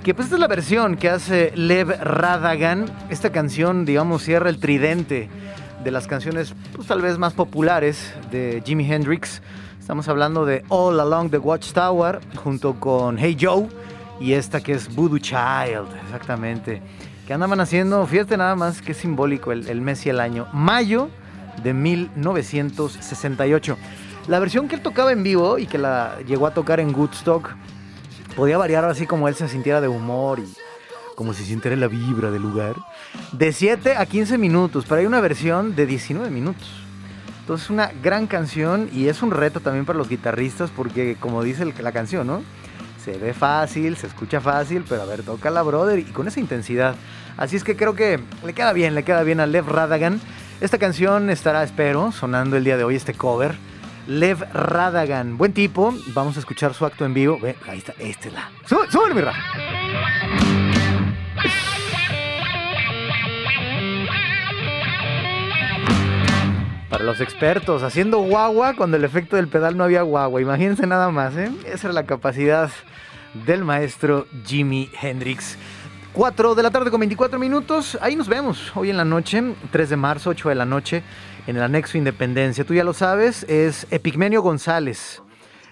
Que 0.05 0.13
pues 0.13 0.27
esta 0.27 0.37
es 0.37 0.41
la 0.41 0.49
versión 0.49 0.97
que 0.97 1.09
hace 1.09 1.53
Lev 1.57 1.89
Radagan. 2.03 2.85
Esta 3.09 3.33
canción, 3.33 3.87
digamos, 3.87 4.23
cierra 4.23 4.51
el 4.51 4.59
tridente 4.59 5.31
de 5.83 5.91
las 5.91 6.07
canciones 6.07 6.53
pues, 6.75 6.87
tal 6.87 7.01
vez 7.01 7.17
más 7.17 7.33
populares 7.33 8.13
de 8.31 8.63
Jimi 8.67 8.91
Hendrix. 8.93 9.41
Estamos 9.89 10.09
hablando 10.09 10.45
de 10.45 10.67
All 10.69 11.01
Along 11.01 11.31
the 11.31 11.39
Watchtower 11.39 12.21
junto 12.37 12.79
con 12.79 13.17
Hey 13.17 13.39
Joe 13.41 13.69
y 14.21 14.35
esta 14.35 14.61
que 14.61 14.73
es 14.73 14.95
Voodoo 14.95 15.19
Child, 15.19 15.89
exactamente. 16.05 16.83
Que 17.27 17.33
andaban 17.33 17.59
haciendo, 17.59 18.07
fíjate 18.07 18.37
nada 18.37 18.55
más 18.55 18.83
que 18.83 18.93
simbólico 18.93 19.51
el, 19.51 19.67
el 19.67 19.81
mes 19.81 20.05
y 20.05 20.11
el 20.11 20.21
año, 20.21 20.47
mayo 20.53 21.09
de 21.63 21.73
1968. 21.73 23.79
La 24.27 24.39
versión 24.39 24.69
que 24.69 24.75
él 24.75 24.83
tocaba 24.83 25.11
en 25.11 25.23
vivo 25.23 25.57
y 25.57 25.67
que 25.67 25.79
la 25.79 26.19
llegó 26.27 26.47
a 26.47 26.53
tocar 26.53 26.81
en 26.81 26.95
Woodstock 26.95 27.49
podía 28.37 28.59
variar 28.59 28.85
así 28.85 29.07
como 29.07 29.27
él 29.27 29.37
se 29.37 29.49
sintiera 29.49 29.81
de 29.81 29.89
humor 29.89 30.39
y 30.39 30.53
como 31.15 31.33
si 31.33 31.45
sintiera 31.45 31.75
la 31.79 31.89
vibra 31.89 32.31
del 32.31 32.43
lugar. 32.43 32.75
De 33.33 33.55
7 33.55 33.97
a 33.97 34.05
15 34.05 34.37
minutos, 34.37 34.85
pero 34.87 35.01
hay 35.01 35.07
una 35.07 35.23
versión 35.23 35.75
de 35.75 35.87
19 35.87 36.29
minutos. 36.29 36.88
Entonces 37.49 37.71
una 37.71 37.91
gran 38.03 38.27
canción 38.27 38.91
y 38.93 39.09
es 39.09 39.23
un 39.23 39.31
reto 39.31 39.61
también 39.61 39.87
para 39.87 39.97
los 39.97 40.11
guitarristas 40.11 40.69
porque 40.69 41.17
como 41.19 41.43
dice 41.43 41.65
la 41.65 41.93
canción, 41.93 42.27
¿no? 42.27 42.43
Se 43.03 43.17
ve 43.17 43.33
fácil, 43.33 43.97
se 43.97 44.07
escucha 44.07 44.39
fácil, 44.39 44.85
pero 44.87 45.01
a 45.01 45.07
ver, 45.07 45.23
toca 45.23 45.49
la 45.49 45.63
brother 45.63 45.99
y 45.99 46.05
con 46.05 46.29
esa 46.29 46.41
intensidad. 46.41 46.95
Así 47.39 47.57
es 47.57 47.65
que 47.65 47.75
creo 47.75 47.95
que 47.95 48.21
le 48.45 48.53
queda 48.53 48.75
bien, 48.75 48.95
le 48.95 49.03
queda 49.03 49.23
bien 49.23 49.41
a 49.41 49.47
Lev 49.47 49.67
Radagan. 49.67 50.21
Esta 50.61 50.77
canción 50.77 51.31
estará, 51.31 51.63
espero, 51.63 52.13
sonando 52.13 52.59
el 52.59 52.65
día 52.65 52.77
de 52.77 52.85
hoy, 52.85 52.97
este 52.97 53.15
cover. 53.15 53.57
Lev 54.07 54.45
Radagan, 54.53 55.39
buen 55.39 55.55
tipo, 55.55 55.95
vamos 56.09 56.37
a 56.37 56.41
escuchar 56.41 56.75
su 56.75 56.85
acto 56.85 57.07
en 57.07 57.15
vivo. 57.15 57.39
Ahí 57.67 57.79
está, 57.79 57.95
esta 57.99 58.29
es 58.29 58.35
la. 58.35 58.51
¡Sube, 58.67 59.15
mi 59.15 59.23
Rafa! 59.23 60.58
Los 67.01 67.21
expertos, 67.21 67.85
haciendo 67.85 68.19
guagua 68.19 68.75
cuando 68.75 68.97
el 68.97 69.05
efecto 69.05 69.37
del 69.37 69.47
pedal 69.47 69.77
no 69.77 69.85
había 69.85 70.03
guagua. 70.03 70.41
Imagínense 70.41 70.85
nada 70.85 71.11
más, 71.11 71.37
¿eh? 71.37 71.49
Esa 71.65 71.87
era 71.87 71.95
la 71.95 72.07
capacidad 72.07 72.71
del 73.47 73.65
maestro 73.65 74.27
Jimi 74.45 74.91
Hendrix. 75.01 75.57
4 76.13 76.57
de 76.57 76.63
la 76.63 76.73
tarde 76.73 76.91
con 76.91 76.99
24 76.99 77.39
minutos. 77.39 77.97
Ahí 78.01 78.17
nos 78.17 78.27
vemos 78.27 78.73
hoy 78.75 78.91
en 78.91 78.97
la 78.97 79.05
noche, 79.05 79.55
3 79.71 79.91
de 79.91 79.97
marzo, 79.97 80.31
8 80.31 80.49
de 80.49 80.55
la 80.57 80.65
noche, 80.65 81.05
en 81.47 81.57
el 81.57 81.63
anexo 81.63 81.97
Independencia. 81.97 82.65
Tú 82.65 82.75
ya 82.75 82.83
lo 82.83 82.93
sabes, 82.93 83.45
es 83.45 83.87
Epigmenio 83.93 84.43
González. 84.43 85.23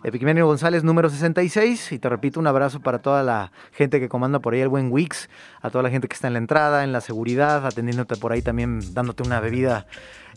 Epigmenio 0.06 0.46
González, 0.46 0.84
número 0.84 1.10
66. 1.10 1.90
Y 1.90 1.98
te 1.98 2.08
repito, 2.08 2.38
un 2.38 2.46
abrazo 2.46 2.78
para 2.78 3.00
toda 3.00 3.24
la 3.24 3.50
gente 3.72 3.98
que 3.98 4.08
comanda 4.08 4.38
por 4.38 4.54
ahí 4.54 4.60
el 4.60 4.68
buen 4.68 4.92
Wix, 4.92 5.28
a 5.60 5.68
toda 5.68 5.82
la 5.82 5.90
gente 5.90 6.06
que 6.06 6.14
está 6.14 6.28
en 6.28 6.34
la 6.34 6.38
entrada, 6.38 6.84
en 6.84 6.92
la 6.92 7.00
seguridad, 7.00 7.66
atendiéndote 7.66 8.14
por 8.14 8.30
ahí 8.30 8.40
también, 8.40 8.78
dándote 8.94 9.24
una 9.24 9.40
bebida 9.40 9.88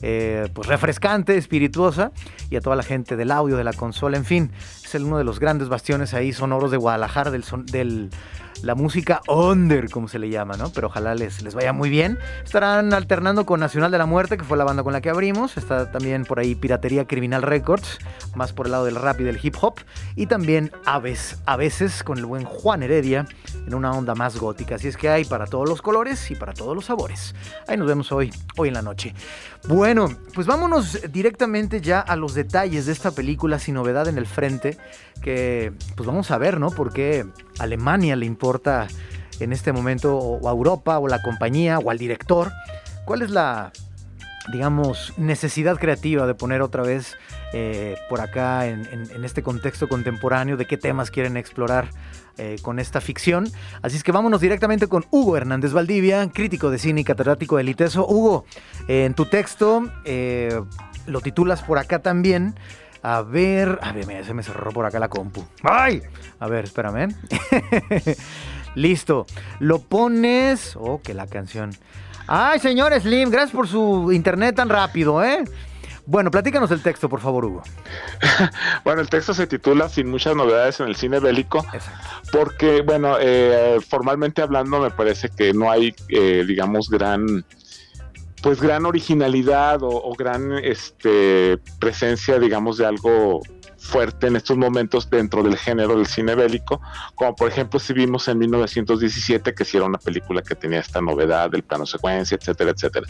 eh, 0.02 0.50
pues 0.56 0.68
refrescante, 0.68 1.38
espirituosa, 1.38 2.12
y 2.50 2.56
a 2.56 2.62
toda 2.62 2.76
la 2.76 2.82
gente 2.82 3.16
del 3.16 3.30
audio, 3.30 3.58
de 3.58 3.64
la 3.64 3.74
consola, 3.74 4.18
en 4.18 4.26
fin, 4.26 4.52
es 4.84 4.96
uno 4.96 5.20
de 5.20 5.24
los 5.24 5.40
grandes 5.40 5.70
bastiones 5.70 6.16
ahí 6.16 6.34
sonoros 6.34 6.72
de 6.72 6.78
Guadalajara, 6.78 7.30
del 7.30 8.10
la 8.64 8.76
música 8.76 9.22
under, 9.28 9.90
como 9.90 10.08
se 10.08 10.20
le 10.20 10.30
llama, 10.30 10.58
¿no? 10.58 10.72
Pero 10.72 10.88
ojalá 10.88 11.16
les, 11.16 11.42
les 11.42 11.56
vaya 11.56 11.74
muy 11.74 11.90
bien. 11.90 12.20
Estarán 12.44 12.94
alternando 12.94 13.46
con 13.46 13.60
Nacional 13.60 13.92
de 13.92 13.98
la 13.98 14.06
Muerte, 14.06 14.38
que 14.38 14.44
fue 14.44 14.58
la 14.58 14.64
banda 14.64 14.84
con 14.84 14.94
la 14.94 15.02
que 15.02 15.10
abrimos. 15.10 15.58
Está 15.58 15.92
también 15.92 16.26
por 16.26 16.40
ahí 16.40 16.56
Piratería 16.56 17.06
Criminal 17.06 17.42
Records, 17.42 18.00
más 18.36 18.54
por 18.54 18.66
el 18.66 18.74
lado 18.74 18.86
del 18.86 18.96
rap 18.96 19.20
y 19.22 19.24
del 19.24 19.40
hip 19.42 19.56
hop. 19.62 19.76
Y 20.16 20.28
también 20.28 20.72
Aves, 20.86 21.38
a 21.46 21.56
veces 21.58 22.04
con 22.04 22.18
el 22.18 22.26
buen 22.26 22.44
Juan 22.44 22.84
Heredia, 22.84 23.26
en 23.66 23.74
una 23.74 23.92
onda 23.92 24.16
más 24.16 24.38
gótica. 24.38 24.76
Así 24.76 24.88
es 24.88 24.98
que 24.98 25.10
hay 25.10 25.26
para 25.26 25.46
todos 25.46 25.68
los 25.68 25.82
colores 25.82 26.30
y 26.32 26.36
para 26.36 26.54
todos 26.54 26.76
los 26.76 26.86
sabores. 26.86 27.36
Ahí 27.68 27.78
nos 27.78 27.88
vemos 27.88 28.12
hoy, 28.12 28.32
hoy 28.58 28.70
en 28.70 28.74
la 28.74 28.82
noche. 28.82 29.14
Bueno, 29.68 30.10
pues 30.34 30.48
vámonos 30.48 31.00
directamente 31.12 31.82
ya 31.82 32.00
a 32.00 32.16
los 32.16 32.34
detalles 32.34 32.86
de 32.86 32.94
esta 32.94 33.12
película 33.12 33.60
sin 33.60 33.76
novedad 33.76 34.08
en 34.08 34.18
el 34.18 34.26
frente, 34.26 34.78
que 35.22 35.74
pues 35.96 36.08
vamos 36.08 36.32
a 36.32 36.38
ver, 36.38 36.60
¿no? 36.60 36.72
Por 36.72 36.94
qué 36.94 37.26
a 37.26 37.49
Alemania 37.60 38.16
le 38.16 38.26
importa 38.26 38.88
en 39.40 39.54
este 39.54 39.72
momento, 39.72 40.18
o 40.18 40.48
a 40.48 40.52
Europa, 40.52 41.00
o 41.00 41.08
la 41.08 41.22
compañía, 41.22 41.80
o 41.80 41.92
al 41.92 41.98
director. 41.98 42.52
¿Cuál 43.06 43.22
es 43.22 43.30
la, 43.30 43.72
digamos, 44.52 45.14
necesidad 45.18 45.78
creativa 45.78 46.28
de 46.28 46.36
poner 46.36 46.62
otra 46.62 46.84
vez 46.84 47.16
eh, 47.52 47.96
por 48.10 48.22
acá 48.22 48.68
en, 48.68 48.86
este 49.24 49.42
contexto 49.42 49.88
contemporáneo, 49.88 50.56
de 50.56 50.66
qué 50.66 50.78
temas 50.78 51.10
quieren 51.10 51.36
explorar 51.36 51.90
eh, 52.38 52.58
con 52.62 52.78
esta 52.78 53.02
ficción. 53.02 53.50
Así 53.82 53.98
es 53.98 54.04
que 54.04 54.12
vámonos 54.12 54.40
directamente 54.40 54.88
con 54.88 55.06
Hugo 55.10 55.36
Hernández 55.36 55.74
Valdivia, 55.74 56.30
crítico 56.32 56.70
de 56.70 56.78
cine 56.78 57.02
y 57.02 57.04
catedrático 57.04 57.58
del 57.58 57.70
ITESO. 57.70 58.06
Hugo, 58.08 58.46
eh, 58.88 59.06
en 59.06 59.16
tu 59.16 59.26
texto 59.26 59.84
lo 61.08 61.22
titulas 61.22 61.64
por 61.64 61.80
acá 61.80 62.00
también. 62.00 62.56
A 63.02 63.22
ver, 63.22 63.80
a 63.82 63.92
ver, 63.92 64.06
mira, 64.06 64.24
se 64.24 64.34
me 64.34 64.44
cerró 64.44 64.72
por 64.72 64.86
acá 64.86 65.00
la 65.00 65.08
compu. 65.08 65.46
¡Ay! 65.64 66.02
A 66.40 66.48
ver, 66.48 66.66
espérame. 66.66 67.16
Listo. 68.76 69.26
Lo 69.60 69.80
pones. 69.80 70.76
Oh, 70.76 71.02
que 71.02 71.14
la 71.14 71.28
canción. 71.28 71.72
Ay, 72.28 72.60
señor 72.60 72.94
Slim, 73.00 73.32
gracias 73.32 73.52
por 73.52 73.68
su 73.68 74.12
internet 74.12 74.56
tan 74.56 74.70
rápido, 74.70 75.24
¿eh? 75.24 75.44
Bueno, 76.06 76.32
platícanos 76.32 76.72
el 76.72 76.82
texto, 76.82 77.08
por 77.08 77.22
favor, 77.22 77.46
Hugo. 77.46 77.64
bueno, 78.84 79.02
el 79.02 79.10
texto 79.10 79.34
se 79.34 79.48
titula 79.48 79.90
Sin 79.90 80.10
muchas 80.10 80.36
novedades 80.36 80.80
en 80.80 80.88
el 80.88 80.96
cine 80.96 81.20
bélico, 81.20 81.64
porque, 82.32 82.82
bueno, 82.82 83.18
eh, 83.20 83.78
formalmente 83.88 84.42
hablando, 84.42 84.80
me 84.80 84.90
parece 84.90 85.30
que 85.30 85.54
no 85.54 85.70
hay, 85.70 85.94
eh, 86.10 86.44
digamos, 86.48 86.90
gran 86.90 87.46
pues 88.42 88.62
gran 88.62 88.86
originalidad 88.86 89.84
o, 89.84 89.90
o, 89.90 90.14
gran 90.14 90.54
este 90.54 91.58
presencia 91.80 92.40
digamos 92.40 92.78
de 92.78 92.86
algo 92.86 93.42
fuerte 93.80 94.28
en 94.28 94.36
estos 94.36 94.58
momentos 94.58 95.10
dentro 95.10 95.42
del 95.44 95.58
género 95.58 95.96
del 95.96 96.06
cine 96.06 96.36
bélico, 96.36 96.82
como 97.16 97.36
por 97.36 97.50
ejemplo 97.50 97.80
si 97.80 97.94
vimos 97.94 98.28
en 98.28 98.38
1917 98.40 99.54
que 99.54 99.66
si 99.66 99.78
era 99.78 99.86
una 99.86 99.98
película 99.98 100.42
que 100.42 100.56
tenía 100.56 100.80
esta 100.80 101.02
novedad 101.02 101.50
del 101.50 101.64
plano 101.64 101.86
secuencia, 101.86 102.38
etcétera, 102.40 102.72
etcétera. 102.72 103.08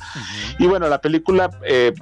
Y 0.58 0.67
bueno, 0.67 0.88
la 0.88 1.01
película, 1.01 1.49
eh, 1.63 1.93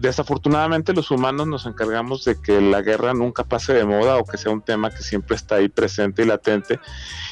desafortunadamente 0.00 0.92
los 0.92 1.10
humanos 1.10 1.46
nos 1.46 1.66
encargamos 1.66 2.24
de 2.24 2.40
que 2.40 2.60
la 2.60 2.82
guerra 2.82 3.14
nunca 3.14 3.44
pase 3.44 3.74
de 3.74 3.84
moda 3.84 4.16
o 4.16 4.24
que 4.24 4.38
sea 4.38 4.52
un 4.52 4.62
tema 4.62 4.90
que 4.90 5.02
siempre 5.02 5.36
está 5.36 5.56
ahí 5.56 5.68
presente 5.68 6.22
y 6.22 6.26
latente. 6.26 6.80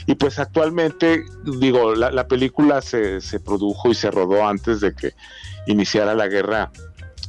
Y 0.06 0.14
pues 0.16 0.38
actualmente, 0.38 1.24
digo, 1.44 1.94
la, 1.94 2.10
la 2.10 2.28
película 2.28 2.82
se, 2.82 3.20
se 3.20 3.40
produjo 3.40 3.90
y 3.90 3.94
se 3.94 4.10
rodó 4.10 4.46
antes 4.46 4.80
de 4.80 4.94
que 4.94 5.14
iniciara 5.66 6.14
la 6.14 6.28
guerra 6.28 6.70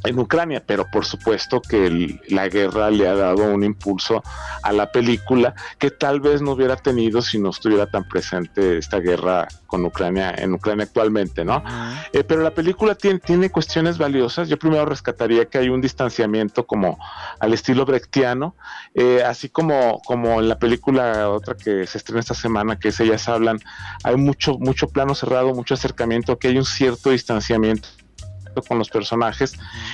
en 0.06 0.20
Ucrania, 0.20 0.64
pero 0.66 0.86
por 0.92 1.06
supuesto 1.06 1.62
que 1.62 2.20
la 2.30 2.48
guerra 2.48 2.90
le 2.90 3.08
ha 3.08 3.16
dado 3.16 3.44
un 3.44 3.64
impulso 3.64 4.24
a 4.62 4.72
la 4.72 4.92
película 4.92 5.54
que 5.78 5.92
tal 5.92 6.20
vez 6.22 6.42
no 6.42 6.52
hubiera 6.52 6.76
tenido 6.76 7.22
si 7.22 7.40
no 7.40 7.50
estuviera 7.50 7.88
tan 7.88 8.08
presente 8.08 8.78
esta 8.78 9.00
guerra 9.00 9.48
con 9.68 9.86
Ucrania 9.86 10.34
en 10.38 10.54
Ucrania 10.54 10.86
actualmente, 10.86 11.44
¿no? 11.44 11.64
Eh, 12.14 12.24
pero 12.24 12.42
la 12.42 12.52
película 12.52 12.96
tiene, 12.96 13.20
tiene 13.20 13.50
cuestiones 13.50 13.98
valiosas. 13.98 14.48
Yo 14.48 14.58
primero 14.58 14.86
rescataría 14.86 15.46
que 15.46 15.58
hay 15.58 15.70
un 15.70 15.82
distanciamiento 15.82 16.66
como 16.66 16.98
al 17.40 17.54
estilo 17.54 17.86
brechtiano, 17.86 18.56
eh, 18.94 19.24
así 19.26 19.50
como, 19.50 20.02
como 20.06 20.40
en 20.40 20.50
la 20.50 20.60
película 20.60 21.30
otra 21.30 21.56
que 21.56 21.86
se 21.88 21.98
estrena 21.98 22.22
esta 22.22 22.34
semana, 22.34 22.78
que 22.78 22.90
es 22.90 23.00
Ellas 23.00 23.28
Hablan, 23.28 23.60
hay 24.04 24.16
mucho, 24.16 24.58
mucho 24.60 24.88
plano 24.88 25.16
cerrado, 25.16 25.54
mucho 25.54 25.74
acercamiento, 25.74 26.38
que 26.38 26.48
hay 26.50 26.58
un 26.58 26.66
cierto 26.66 27.10
distanciamiento 27.10 27.90
con 28.62 28.78
los 28.78 28.90
personajes, 28.90 29.54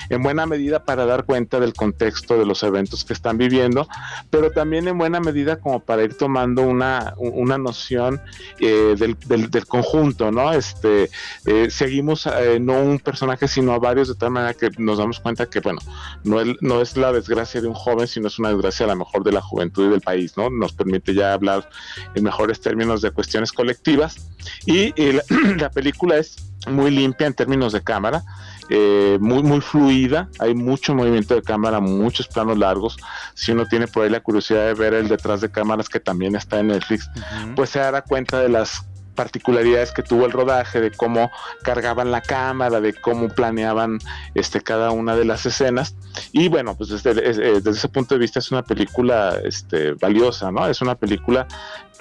en 0.10 0.21
buena 0.21 0.45
medida 0.45 0.84
para 0.84 1.06
dar 1.06 1.26
cuenta 1.26 1.60
del 1.60 1.74
contexto 1.74 2.38
de 2.38 2.45
los 2.45 2.63
eventos 2.63 3.04
que 3.04 3.13
están 3.13 3.38
viviendo, 3.38 3.88
pero 4.30 4.52
también 4.52 4.88
en 4.88 4.97
buena 4.97 5.19
medida 5.19 5.58
como 5.58 5.80
para 5.80 6.04
ir 6.04 6.17
tomando 6.17 6.63
una, 6.63 7.13
una 7.17 7.58
noción 7.58 8.21
eh, 8.60 8.95
del, 8.97 9.17
del, 9.28 9.65
conjunto, 9.65 10.32
¿no? 10.32 10.54
Este, 10.54 11.10
eh, 11.45 11.67
seguimos 11.69 12.26
eh, 12.26 12.60
no 12.60 12.82
un 12.82 13.00
personaje, 13.00 13.47
sino 13.47 13.74
a 13.74 13.80
varios, 13.80 14.08
de 14.08 14.15
tal 14.15 14.32
manera 14.32 14.54
que 14.54 14.69
nos 14.78 14.97
damos 14.97 15.19
cuenta 15.19 15.45
que, 15.50 15.60
bueno, 15.60 15.80
no 16.24 16.41
es, 16.41 16.58
no 16.62 16.82
es 16.82 16.97
la 16.97 17.12
desgracia 17.12 17.62
de 17.62 17.67
un 17.67 17.74
joven, 17.74 18.08
sino 18.08 18.28
es 18.28 18.39
una 18.39 18.50
desgracia 18.50 18.86
a 18.86 18.89
lo 18.89 18.95
mejor 18.97 19.24
de 19.24 19.32
la 19.32 19.41
juventud 19.41 19.88
y 19.88 19.89
del 19.89 20.02
país, 20.02 20.36
¿no? 20.38 20.50
Nos 20.50 20.74
permite 20.74 21.13
ya 21.13 21.34
hablar 21.34 21.69
en 22.15 22.24
mejores 22.24 22.62
términos 22.62 23.02
de 23.02 23.12
cuestiones 23.12 23.52
colectivas. 23.52 24.30
Y, 24.65 24.93
y 25.02 25.13
la, 25.13 25.24
la 25.58 25.69
película 25.69 26.17
es 26.17 26.51
muy 26.67 26.91
limpia 26.91 27.28
en 27.28 27.34
términos 27.34 27.74
de 27.74 27.82
cámara, 27.82 28.24
eh, 28.69 29.17
muy, 29.19 29.43
muy 29.43 29.62
fluida, 29.62 30.30
hay 30.39 30.54
mucho 30.54 30.93
movimiento 30.93 31.36
de 31.36 31.41
cámara, 31.41 31.80
muchos 31.80 32.28
planos 32.28 32.58
largos. 32.58 32.97
Si 33.34 33.52
uno 33.52 33.65
tiene 33.65 33.88
por 33.88 34.04
ahí 34.04 34.10
la 34.10 34.19
curiosidad 34.19 34.67
de 34.67 34.74
ver 34.74 34.93
el 34.93 35.08
detrás 35.08 35.41
de 35.41 35.50
cámaras 35.50 35.89
que 35.89 36.00
también 36.00 36.36
está 36.36 36.60
en 36.60 36.67
Netflix, 36.67 37.10
pues 37.56 37.71
se 37.71 37.80
dará 37.80 38.02
cuenta 38.02 38.39
de 38.39 38.50
las 38.50 38.86
particularidades 39.15 39.91
que 39.91 40.04
tuvo 40.04 40.26
el 40.26 40.32
rodaje, 40.32 40.80
de 40.80 40.91
cómo 40.91 41.32
cargaban 41.63 42.12
la 42.12 42.21
cámara, 42.21 42.80
de 42.80 42.93
cómo 42.93 43.28
planeaban 43.30 44.00
este, 44.36 44.62
cada 44.62 44.91
una 44.91 45.15
de 45.15 45.26
las 45.26 45.45
escenas. 45.45 45.95
Y 46.32 46.47
bueno, 46.47 46.76
pues 46.76 46.89
desde, 46.89 47.12
eh, 47.12 47.34
desde 47.34 47.71
ese 47.71 47.89
punto 47.89 48.15
de 48.15 48.19
vista 48.19 48.39
es 48.39 48.52
una 48.52 48.63
película 48.63 49.38
este, 49.43 49.93
valiosa, 49.93 50.52
¿no? 50.52 50.67
Es 50.67 50.82
una 50.82 50.95
película 50.95 51.47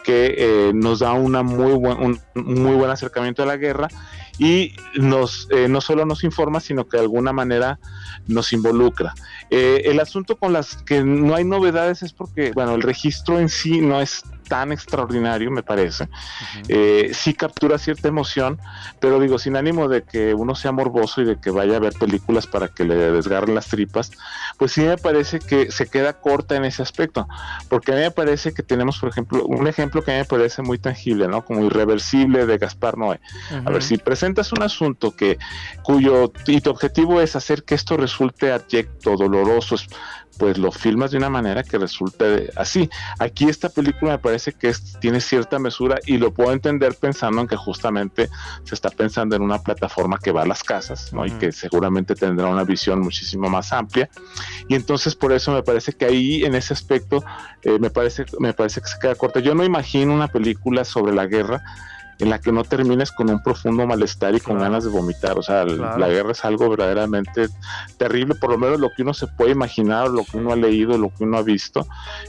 que 0.05 0.35
eh, 0.39 0.73
nos 0.73 1.01
da 1.01 1.13
una 1.13 1.43
muy 1.43 1.73
buen, 1.73 1.99
un 2.01 2.21
muy 2.35 2.75
buen 2.75 2.91
acercamiento 2.91 3.43
a 3.43 3.47
la 3.47 3.57
guerra 3.57 3.89
y 4.39 4.75
nos 4.95 5.49
eh, 5.51 5.69
no 5.69 5.81
solo 5.81 6.05
nos 6.05 6.25
informa, 6.25 6.61
sino 6.61 6.87
que 6.87 6.97
de 6.97 7.03
alguna 7.03 7.33
manera 7.33 7.79
nos 8.27 8.53
involucra. 8.53 9.15
Eh, 9.51 9.83
el 9.87 10.01
asunto 10.01 10.37
con 10.37 10.53
las 10.53 10.77
que 10.83 11.03
no 11.03 11.35
hay 11.35 11.45
novedades 11.45 12.03
es 12.03 12.13
porque, 12.13 12.53
bueno, 12.53 12.75
el 12.75 12.83
registro 12.83 13.39
en 13.39 13.49
sí 13.49 13.81
no 13.81 14.01
es 14.01 14.23
tan 14.51 14.73
extraordinario, 14.73 15.49
me 15.53 15.63
parece. 15.63 16.09
eh, 16.67 17.13
sí 17.15 17.35
captura 17.35 17.79
cierta 17.79 18.09
emoción, 18.09 18.59
pero 18.99 19.21
digo, 19.21 19.39
sin 19.39 19.57
ánimo 19.57 19.89
de 19.89 20.03
que 20.03 20.35
uno 20.35 20.57
sea 20.57 20.73
morboso 20.73 21.23
y 21.23 21.25
de 21.25 21.41
que 21.41 21.51
vaya 21.51 21.77
a 21.77 21.79
ver 21.79 21.93
películas 21.93 22.49
para 22.49 22.67
que 22.67 22.85
le 22.85 22.97
desgarren 22.97 23.55
las 23.55 23.69
tripas, 23.69 24.11
pues 24.59 24.73
sí 24.73 24.81
me 24.81 24.99
parece 24.99 25.39
que 25.39 25.71
se 25.71 25.87
queda 25.87 26.15
corta 26.15 26.57
en 26.57 26.65
ese 26.65 26.83
aspecto, 26.83 27.29
porque 27.69 27.93
a 27.93 27.95
mí 27.95 28.01
me 28.01 28.11
parece 28.11 28.53
que 28.53 28.65
tenemos, 28.65 28.99
por 28.99 29.09
ejemplo, 29.11 29.45
un 29.47 29.69
ejemplo 29.69 30.03
que 30.03 30.11
a 30.11 30.15
mí 30.15 30.19
me 30.21 30.25
parece 30.25 30.63
muy 30.63 30.79
tangible, 30.79 31.29
¿no? 31.29 31.45
Como 31.45 31.65
irreversible 31.65 32.45
de 32.45 32.59
Gaspar 32.59 32.99
Noé. 32.99 33.21
A 33.65 33.71
ver, 33.71 33.85
si 33.85 33.99
presentas 33.99 34.53
un 34.53 34.65
asunto 34.65 35.15
que 35.15 35.39
cuyo 35.85 36.33
y 36.47 36.61
tu 36.61 36.71
objetivo 36.71 37.21
es 37.21 37.37
hacer 37.37 37.63
que 37.63 37.77
esto 37.77 37.97
resulte 37.97 38.51
abyecto, 38.51 39.17
doloroso, 39.17 39.77
pues 40.41 40.57
lo 40.57 40.73
filmas 40.73 41.11
de 41.11 41.19
una 41.19 41.29
manera 41.29 41.63
que 41.63 41.77
resulte 41.77 42.51
así. 42.57 42.89
Aquí 43.19 43.51
esta 43.51 43.69
película 43.69 44.13
me 44.13 44.19
parece 44.19 44.55
que 44.55 44.71
es, 44.71 44.99
tiene 44.99 45.21
cierta 45.21 45.59
mesura 45.59 46.01
y 46.07 46.17
lo 46.17 46.33
puedo 46.33 46.51
entender 46.51 46.95
pensando 46.95 47.43
en 47.43 47.47
que 47.47 47.57
justamente 47.57 48.31
se 48.65 48.75
está 48.75 48.89
pensando 48.89 49.37
en 49.37 49.43
una 49.43 49.59
plataforma 49.59 50.19
que 50.19 50.33
va 50.33 50.43
a 50.43 50.47
las 50.47 50.65
casas, 50.65 51.13
¿no? 51.13 51.21
Uh 51.21 51.25
-huh. 51.25 51.29
Y 51.29 51.33
que 51.33 51.53
seguramente 51.53 52.15
tendrá 52.15 52.47
una 52.47 52.65
visión 52.65 53.01
muchísimo 53.01 53.51
más 53.51 53.71
amplia. 53.75 54.09
Y 54.67 54.75
entonces 54.77 55.15
por 55.15 55.31
eso 55.33 55.53
me 55.53 55.63
parece 55.63 55.93
que 55.93 56.07
ahí 56.07 56.43
en 56.43 56.55
ese 56.55 56.73
aspecto 56.73 57.23
eh, 57.61 57.79
me, 57.79 57.91
parece, 57.91 58.25
me 58.39 58.55
parece 58.55 58.81
que 58.81 58.89
se 58.89 58.99
queda 58.99 59.17
corta. 59.17 59.41
Yo 59.41 59.55
no 59.55 59.63
imagino 59.63 60.15
una 60.15 60.29
película 60.29 60.87
sobre 60.87 61.13
la 61.13 61.27
guerra 61.27 61.63
en 62.21 62.31
la 62.31 62.39
que 62.39 62.53
no 62.53 62.65
termines 62.65 63.13
con 63.13 63.31
un 63.31 63.43
profundo 63.43 63.87
malestar 63.87 64.35
y 64.35 64.41
con 64.41 64.59
ganas 64.59 64.85
de 64.85 64.91
vomitar. 64.91 65.39
O 65.39 65.43
sea, 65.43 65.65
claro. 65.65 65.99
la 65.99 66.09
guerra 66.09 66.33
es 66.33 66.45
algo 66.45 66.69
verdaderamente 66.69 67.49
terrible, 67.97 68.35
por 68.35 68.51
lo 68.51 68.59
menos 68.59 68.79
lo 68.79 68.91
que 68.95 69.03
uno 69.03 69.15
se 69.15 69.27
puede 69.27 69.53
imaginar, 69.53 70.09
lo 70.09 70.25
que 70.25 70.37
uno 70.37 70.53
ha 70.53 70.57
leído, 70.57 70.97
lo 70.99 71.09
que 71.09 71.25
uno 71.25 71.39
ha 71.39 71.43
visto, 71.43 71.87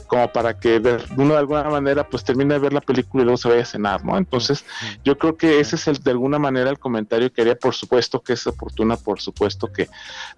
como 0.08 0.32
para 0.32 0.58
que 0.58 0.82
uno 1.17 1.34
de 1.34 1.39
alguna 1.39 1.63
manera 1.65 2.08
pues 2.08 2.23
termine 2.23 2.54
de 2.54 2.60
ver 2.60 2.73
la 2.73 2.82
película 2.82 3.23
y 3.23 3.25
luego 3.25 3.38
se 3.38 3.49
vaya 3.49 3.63
a 3.63 3.65
cenar, 3.65 4.06
¿no? 4.06 4.17
Entonces, 4.17 4.65
yo 5.04 5.17
creo 5.17 5.36
que 5.36 5.60
ese 5.60 5.75
es 5.75 5.88
el, 5.88 5.97
de 5.97 6.12
alguna 6.12 6.39
manera 6.39 6.69
el 6.69 6.80
comentario 6.80 7.32
que 7.32 7.41
haría, 7.41 7.56
por 7.56 7.73
supuesto 7.73 8.21
que 8.21 8.34
es 8.34 8.47
oportuna, 8.47 8.95
por 8.97 9.19
supuesto 9.19 9.71
que 9.71 9.89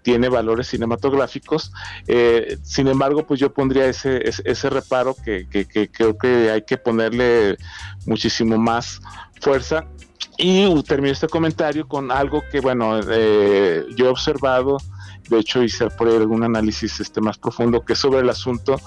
tiene 0.02 0.30
valores 0.30 0.68
cinematográficos, 0.68 1.72
eh, 2.08 2.58
sin 2.63 2.88
embargo, 2.88 3.26
pues 3.26 3.39
yo 3.39 3.54
pondría 3.54 3.86
ese, 3.86 4.28
ese, 4.28 4.42
ese 4.46 4.70
reparo 4.70 5.16
que, 5.24 5.48
que, 5.50 5.66
que 5.66 5.89
creo 5.89 6.18
que 6.18 6.50
hay 6.52 6.63
que 6.63 6.78
ponerle 6.78 7.58
muchísimo 8.06 8.58
más 8.58 9.02
fuerza. 9.42 9.86
Y 10.38 10.82
termino 10.84 11.13
este 11.13 11.28
comentario 11.28 11.88
con 11.88 12.12
algo 12.12 12.44
que, 12.52 12.60
bueno, 12.60 13.00
eh, 13.08 13.86
yo 13.96 14.06
he 14.06 14.10
observado, 14.10 14.78
de 15.30 15.39
hecho 15.39 15.62
hice 15.62 15.89
por 15.92 16.08
ahí 16.08 16.16
algún 16.16 16.44
análisis 16.44 17.00
este, 17.00 17.22
más 17.22 17.38
profundo, 17.38 17.86
que 17.86 17.94
es 17.94 18.00
sobre 18.00 18.22
el 18.22 18.30
asunto 18.30 18.78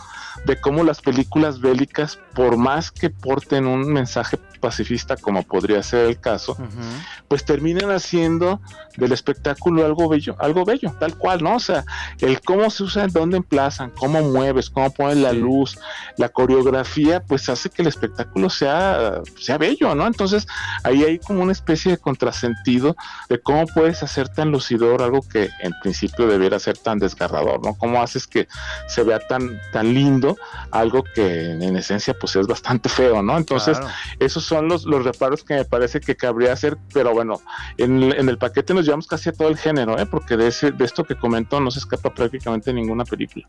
de 0.44 0.60
cómo 0.60 0.84
las 0.84 1.00
películas 1.00 1.60
bélicas, 1.60 2.18
por 2.34 2.56
más 2.56 2.90
que 2.90 3.10
porten 3.10 3.66
un 3.66 3.92
mensaje 3.92 4.38
pacifista, 4.56 5.16
como 5.16 5.42
podría 5.42 5.82
ser 5.82 6.06
el 6.06 6.18
caso, 6.18 6.56
uh 6.58 6.62
-huh. 6.62 7.26
pues 7.28 7.44
terminan 7.44 7.90
haciendo 7.90 8.60
del 8.96 9.12
espectáculo 9.12 9.84
algo 9.84 10.08
bello, 10.08 10.34
algo 10.38 10.64
bello, 10.64 10.92
tal 10.98 11.16
cual, 11.16 11.42
¿no? 11.42 11.56
O 11.56 11.60
sea, 11.60 11.84
el 12.20 12.40
cómo 12.40 12.68
se 12.70 12.82
usa, 12.82 13.06
dónde 13.06 13.36
emplazan, 13.36 13.90
cómo 13.90 14.22
mueves, 14.22 14.70
cómo 14.70 14.90
pones 14.90 15.18
la 15.18 15.32
luz, 15.32 15.78
la 16.16 16.28
coreografía, 16.30 17.20
pues 17.20 17.48
hace 17.48 17.70
que 17.70 17.82
el 17.82 17.88
espectáculo 17.88 18.50
sea, 18.50 19.20
sea 19.38 19.58
bello, 19.58 19.94
¿no? 19.94 20.06
Entonces, 20.06 20.46
ahí 20.82 21.04
hay 21.04 21.18
como 21.18 21.42
una 21.42 21.52
especie 21.52 21.92
de 21.92 21.98
contrasentido 21.98 22.96
de 23.28 23.38
cómo 23.38 23.66
puedes 23.66 24.02
hacer 24.02 24.28
tan 24.28 24.50
lucidor 24.50 25.02
algo 25.02 25.20
que 25.20 25.50
en 25.60 25.72
principio 25.82 26.26
debiera 26.26 26.58
ser 26.58 26.78
tan 26.78 26.98
desgarrador, 26.98 27.62
¿no? 27.64 27.74
Cómo 27.74 28.02
haces 28.02 28.26
que 28.26 28.48
se 28.88 29.02
vea 29.02 29.20
tan, 29.20 29.60
tan 29.72 29.92
lindo 29.94 30.25
algo 30.70 31.04
que 31.14 31.50
en 31.50 31.76
esencia 31.76 32.14
pues 32.18 32.36
es 32.36 32.46
bastante 32.46 32.88
feo, 32.88 33.22
¿no? 33.22 33.36
Entonces, 33.36 33.78
claro. 33.78 33.94
esos 34.18 34.44
son 34.44 34.68
los, 34.68 34.84
los 34.84 35.04
reparos 35.04 35.44
que 35.44 35.54
me 35.54 35.64
parece 35.64 36.00
que 36.00 36.16
cabría 36.16 36.52
hacer, 36.52 36.76
pero 36.92 37.12
bueno, 37.12 37.40
en, 37.76 38.02
en, 38.02 38.28
el 38.28 38.38
paquete 38.38 38.74
nos 38.74 38.84
llevamos 38.84 39.06
casi 39.06 39.28
a 39.28 39.32
todo 39.32 39.48
el 39.48 39.56
género, 39.56 39.98
¿eh? 39.98 40.06
porque 40.06 40.36
de, 40.36 40.48
ese, 40.48 40.72
de 40.72 40.84
esto 40.84 41.04
que 41.04 41.16
comentó 41.16 41.60
no 41.60 41.70
se 41.70 41.78
escapa 41.78 42.12
prácticamente 42.14 42.72
ninguna 42.72 43.04
película. 43.04 43.44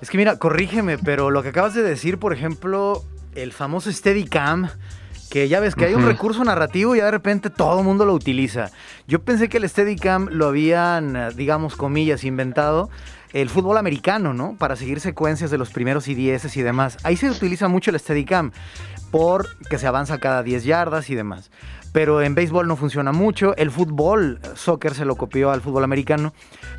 Es 0.00 0.10
que 0.10 0.18
mira, 0.18 0.38
corrígeme, 0.38 0.98
pero 0.98 1.30
lo 1.30 1.42
que 1.42 1.50
acabas 1.50 1.74
de 1.74 1.82
decir, 1.82 2.18
por 2.18 2.32
ejemplo, 2.32 3.04
el 3.34 3.52
famoso 3.52 3.92
Steadicam, 3.92 4.68
que 5.30 5.48
ya 5.48 5.60
ves 5.60 5.74
que 5.74 5.84
hay 5.84 5.94
un 5.94 6.06
recurso 6.06 6.42
narrativo 6.42 6.94
y 6.94 6.98
ya 6.98 7.04
de 7.04 7.10
repente 7.10 7.50
todo 7.50 7.80
el 7.80 7.84
mundo 7.84 8.04
lo 8.04 8.14
utiliza. 8.14 8.70
Yo 9.06 9.22
pensé 9.22 9.48
que 9.48 9.58
el 9.58 9.68
Steadicam 9.68 10.28
lo 10.30 10.46
habían, 10.46 11.36
digamos, 11.36 11.76
comillas, 11.76 12.24
inventado 12.24 12.88
el 13.32 13.48
fútbol 13.48 13.76
americano, 13.76 14.34
¿no? 14.34 14.56
Para 14.56 14.76
seguir 14.76 15.00
secuencias 15.00 15.50
de 15.50 15.58
los 15.58 15.70
primeros 15.70 16.08
IDS 16.08 16.56
y 16.56 16.62
demás. 16.62 16.96
Ahí 17.02 17.16
se 17.16 17.30
utiliza 17.30 17.68
mucho 17.68 17.90
el 17.90 17.98
Steadicam. 17.98 18.52
por 19.10 19.46
que 19.70 19.78
se 19.78 19.86
avanza 19.86 20.18
cada 20.18 20.42
10 20.42 20.64
yardas 20.64 21.08
y 21.08 21.14
demás. 21.14 21.50
Pero 21.92 22.20
en 22.20 22.34
béisbol 22.34 22.68
no 22.68 22.76
funciona 22.76 23.12
mucho, 23.12 23.56
el 23.56 23.70
fútbol, 23.70 24.38
soccer 24.54 24.94
se 24.94 25.06
lo 25.06 25.16
copió 25.16 25.50
al 25.50 25.62
fútbol 25.62 25.84
americano, 25.84 26.34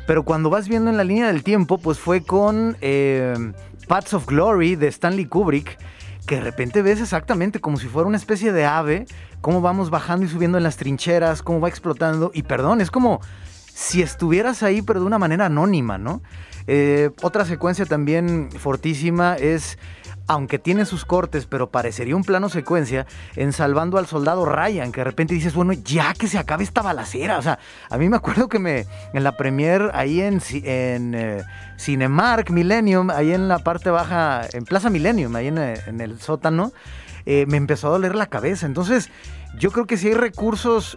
pero 0.06 0.24
cuando 0.24 0.48
vas 0.48 0.68
viendo 0.68 0.90
en 0.90 0.96
la 0.96 1.02
línea 1.02 1.26
del 1.26 1.42
tiempo, 1.42 1.78
pues 1.78 1.98
fue 1.98 2.22
con 2.22 2.76
eh, 2.80 3.52
Paths 3.88 4.14
of 4.14 4.26
Glory 4.26 4.76
de 4.76 4.86
Stanley 4.86 5.26
Kubrick, 5.26 5.76
que 6.26 6.36
de 6.36 6.42
repente 6.42 6.82
ves 6.82 7.00
exactamente 7.00 7.60
como 7.60 7.76
si 7.76 7.88
fuera 7.88 8.06
una 8.06 8.16
especie 8.16 8.52
de 8.52 8.64
ave, 8.64 9.06
cómo 9.40 9.60
vamos 9.60 9.90
bajando 9.90 10.24
y 10.24 10.28
subiendo 10.28 10.58
en 10.58 10.64
las 10.64 10.76
trincheras, 10.76 11.42
cómo 11.42 11.58
va 11.58 11.68
explotando, 11.68 12.30
y 12.32 12.44
perdón, 12.44 12.80
es 12.80 12.92
como 12.92 13.20
si 13.80 14.02
estuvieras 14.02 14.62
ahí, 14.62 14.82
pero 14.82 15.00
de 15.00 15.06
una 15.06 15.18
manera 15.18 15.46
anónima, 15.46 15.96
¿no? 15.96 16.20
Eh, 16.66 17.10
otra 17.22 17.46
secuencia 17.46 17.86
también 17.86 18.50
fortísima 18.52 19.36
es 19.36 19.78
aunque 20.26 20.58
tiene 20.58 20.84
sus 20.84 21.06
cortes, 21.06 21.46
pero 21.46 21.70
parecería 21.70 22.14
un 22.14 22.22
plano 22.22 22.50
secuencia 22.50 23.06
en 23.34 23.52
Salvando 23.52 23.96
al 23.98 24.06
Soldado 24.06 24.44
Ryan, 24.44 24.92
que 24.92 25.00
de 25.00 25.04
repente 25.04 25.34
dices, 25.34 25.54
bueno, 25.54 25.72
ya 25.72 26.12
que 26.12 26.28
se 26.28 26.38
acabe 26.38 26.62
esta 26.62 26.82
balacera. 26.82 27.38
O 27.38 27.42
sea, 27.42 27.58
a 27.88 27.96
mí 27.96 28.08
me 28.08 28.16
acuerdo 28.16 28.48
que 28.48 28.60
me 28.60 28.86
en 29.14 29.24
la 29.24 29.36
premier 29.36 29.90
ahí 29.94 30.20
en, 30.20 30.40
en 30.52 31.14
eh, 31.14 31.42
Cinemark 31.78 32.50
Millennium, 32.50 33.10
ahí 33.10 33.32
en 33.32 33.48
la 33.48 33.60
parte 33.60 33.90
baja, 33.90 34.42
en 34.52 34.66
Plaza 34.66 34.90
Millennium, 34.90 35.34
ahí 35.34 35.48
en, 35.48 35.58
eh, 35.58 35.74
el 35.98 36.20
sótano, 36.20 36.70
me 37.24 37.56
empezó 37.56 37.88
a 37.88 37.90
doler 37.92 38.14
la 38.14 38.26
cabeza. 38.26 38.66
Entonces, 38.66 39.10
yo 39.58 39.72
creo 39.72 39.86
que 39.86 39.96
si 39.96 40.08
hay 40.08 40.14
recursos 40.14 40.96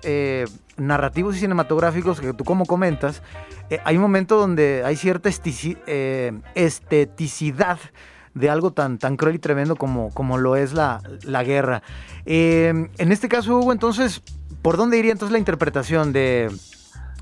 narrativos 0.77 1.35
y 1.35 1.39
cinematográficos 1.39 2.19
que 2.19 2.33
tú 2.33 2.43
como 2.43 2.65
comentas, 2.65 3.21
eh, 3.69 3.79
hay 3.85 3.95
un 3.95 4.01
momento 4.01 4.37
donde 4.37 4.83
hay 4.85 4.95
cierta 4.95 5.29
eh, 5.29 6.31
esteticidad 6.55 7.79
de 8.33 8.49
algo 8.49 8.71
tan, 8.71 8.97
cruel 9.17 9.35
y 9.35 9.39
tremendo 9.39 9.75
como, 9.75 10.37
lo 10.37 10.55
es 10.55 10.73
la, 10.73 11.01
guerra. 11.43 11.83
Eh, 12.25 12.89
en 12.97 13.11
este 13.11 13.29
caso, 13.29 13.57
Hugo, 13.57 13.71
entonces, 13.71 14.21
¿por 14.61 14.77
dónde 14.77 14.97
iría 14.97 15.11
entonces 15.11 15.31
la 15.31 15.39
interpretación 15.39 16.13
de 16.13 16.49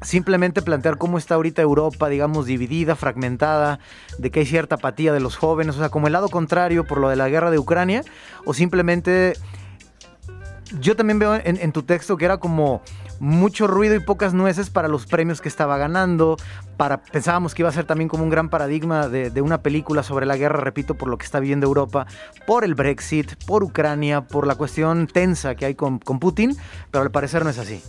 simplemente 0.02 0.62
plantear 0.62 0.98
cómo 0.98 1.18
está 1.18 1.36
ahorita 1.36 1.62
Europa, 1.62 2.10
digamos, 2.10 2.46
dividida, 2.46 2.96
fragmentada, 2.96 3.80
de 4.18 4.32
que 4.32 4.40
hay 4.40 4.46
cierta 4.46 4.76
apatía 4.76 5.14
de 5.14 5.20
los 5.20 5.36
jóvenes, 5.36 5.76
o 5.76 5.80
sea, 5.80 5.90
como 5.90 6.08
el 6.08 6.14
lado 6.14 6.30
contrario 6.30 6.86
por 6.86 6.98
lo 6.98 7.10
de 7.10 7.16
la 7.16 7.30
guerra 7.30 7.52
de 7.52 7.60
Ucrania, 7.60 8.04
o 8.46 8.54
simplemente 8.54 9.34
yo 10.80 10.96
también 10.96 11.20
veo 11.20 11.36
en, 11.36 11.72
tu 11.72 11.84
texto 11.84 12.18
que 12.18 12.26
era 12.26 12.38
como 12.38 12.82
mucho 13.22 13.68
ruido 13.68 13.94
y 13.94 14.00
pocas 14.00 14.34
nueces 14.34 14.72
para 14.72 14.88
los 14.88 15.06
premios 15.06 15.42
que 15.42 15.48
estaba 15.48 15.78
ganando. 15.78 16.38
Para, 16.76 17.04
pensábamos 17.04 17.54
que 17.54 17.62
iba 17.62 17.70
a 17.70 17.72
ser 17.72 17.86
también 17.86 18.10
como 18.10 18.24
un 18.24 18.32
gran 18.32 18.50
paradigma 18.50 19.08
de, 19.08 19.42
una 19.42 19.62
película 19.62 20.02
sobre 20.02 20.26
la 20.26 20.38
guerra, 20.38 20.60
repito, 20.60 20.96
por 20.96 21.08
lo 21.08 21.20
que 21.20 21.26
está 21.26 21.40
viviendo 21.40 21.68
Europa, 21.68 22.08
por 22.48 22.66
el 22.66 22.74
Brexit, 22.74 23.36
por 23.46 23.64
Ucrania, 23.64 24.22
por 24.22 24.48
la 24.48 24.56
cuestión 24.56 25.06
tensa 25.06 25.54
que 25.54 25.66
hay 25.66 25.76
con, 25.76 26.00
con 26.00 26.20
Putin, 26.20 26.58
pero 26.90 27.04
al 27.04 27.12
parecer 27.12 27.44
no 27.44 27.52
es 27.52 27.60
así. 27.60 27.84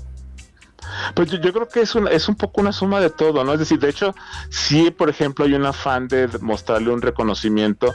Pues 1.14 1.30
yo, 1.30 1.38
yo, 1.38 1.52
creo 1.52 1.68
que 1.68 1.80
es 1.80 1.94
un, 1.94 2.08
es 2.08 2.28
un 2.28 2.34
poco 2.34 2.60
una 2.60 2.72
suma 2.72 3.00
de 3.00 3.08
todo, 3.08 3.42
¿no? 3.44 3.54
Es 3.54 3.60
decir, 3.60 3.78
de 3.78 3.88
hecho, 3.88 4.14
sí, 4.50 4.90
por 4.90 5.08
ejemplo, 5.08 5.44
hay 5.44 5.54
un 5.54 5.64
afán 5.64 6.08
de 6.08 6.28
mostrarle 6.40 6.90
un 6.90 7.00
reconocimiento 7.00 7.94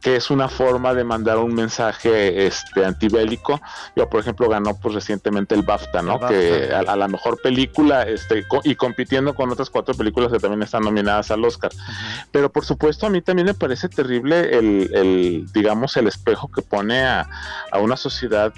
que 0.00 0.16
es 0.16 0.30
una 0.30 0.48
forma 0.48 0.94
de 0.94 1.04
mandar 1.04 1.38
un 1.38 1.54
mensaje 1.54 2.46
este 2.46 2.84
antibélico. 2.84 3.60
Yo, 3.96 4.08
por 4.08 4.20
ejemplo, 4.20 4.48
ganó 4.48 4.78
pues 4.78 4.94
recientemente 4.94 5.54
el 5.54 5.62
BAFTA, 5.62 6.02
¿no? 6.02 6.14
El 6.14 6.20
BAFTA. 6.20 6.38
Que 6.38 6.74
a, 6.74 6.92
a, 6.92 6.96
la 6.96 7.08
mejor 7.08 7.40
película 7.42 8.02
este, 8.02 8.46
co 8.46 8.60
y 8.64 8.74
compitiendo 8.74 9.34
con 9.34 9.50
otras 9.50 9.70
cuatro 9.70 9.94
películas 9.94 10.32
que 10.32 10.38
también 10.38 10.62
están 10.62 10.82
nominadas 10.82 11.30
al 11.30 11.44
Oscar. 11.44 11.70
Uh 11.74 11.78
-huh. 11.78 12.26
Pero 12.32 12.50
por 12.50 12.64
supuesto, 12.64 13.06
a 13.06 13.10
mí 13.10 13.20
también 13.20 13.46
me 13.46 13.54
parece 13.54 13.88
terrible 13.88 14.58
el, 14.58 14.90
el 14.94 15.46
digamos, 15.52 15.96
el 15.96 16.08
espejo 16.08 16.50
que 16.50 16.62
pone 16.62 17.02
a, 17.02 17.28
a 17.70 17.78
una 17.78 17.96
sociedad 17.96 18.52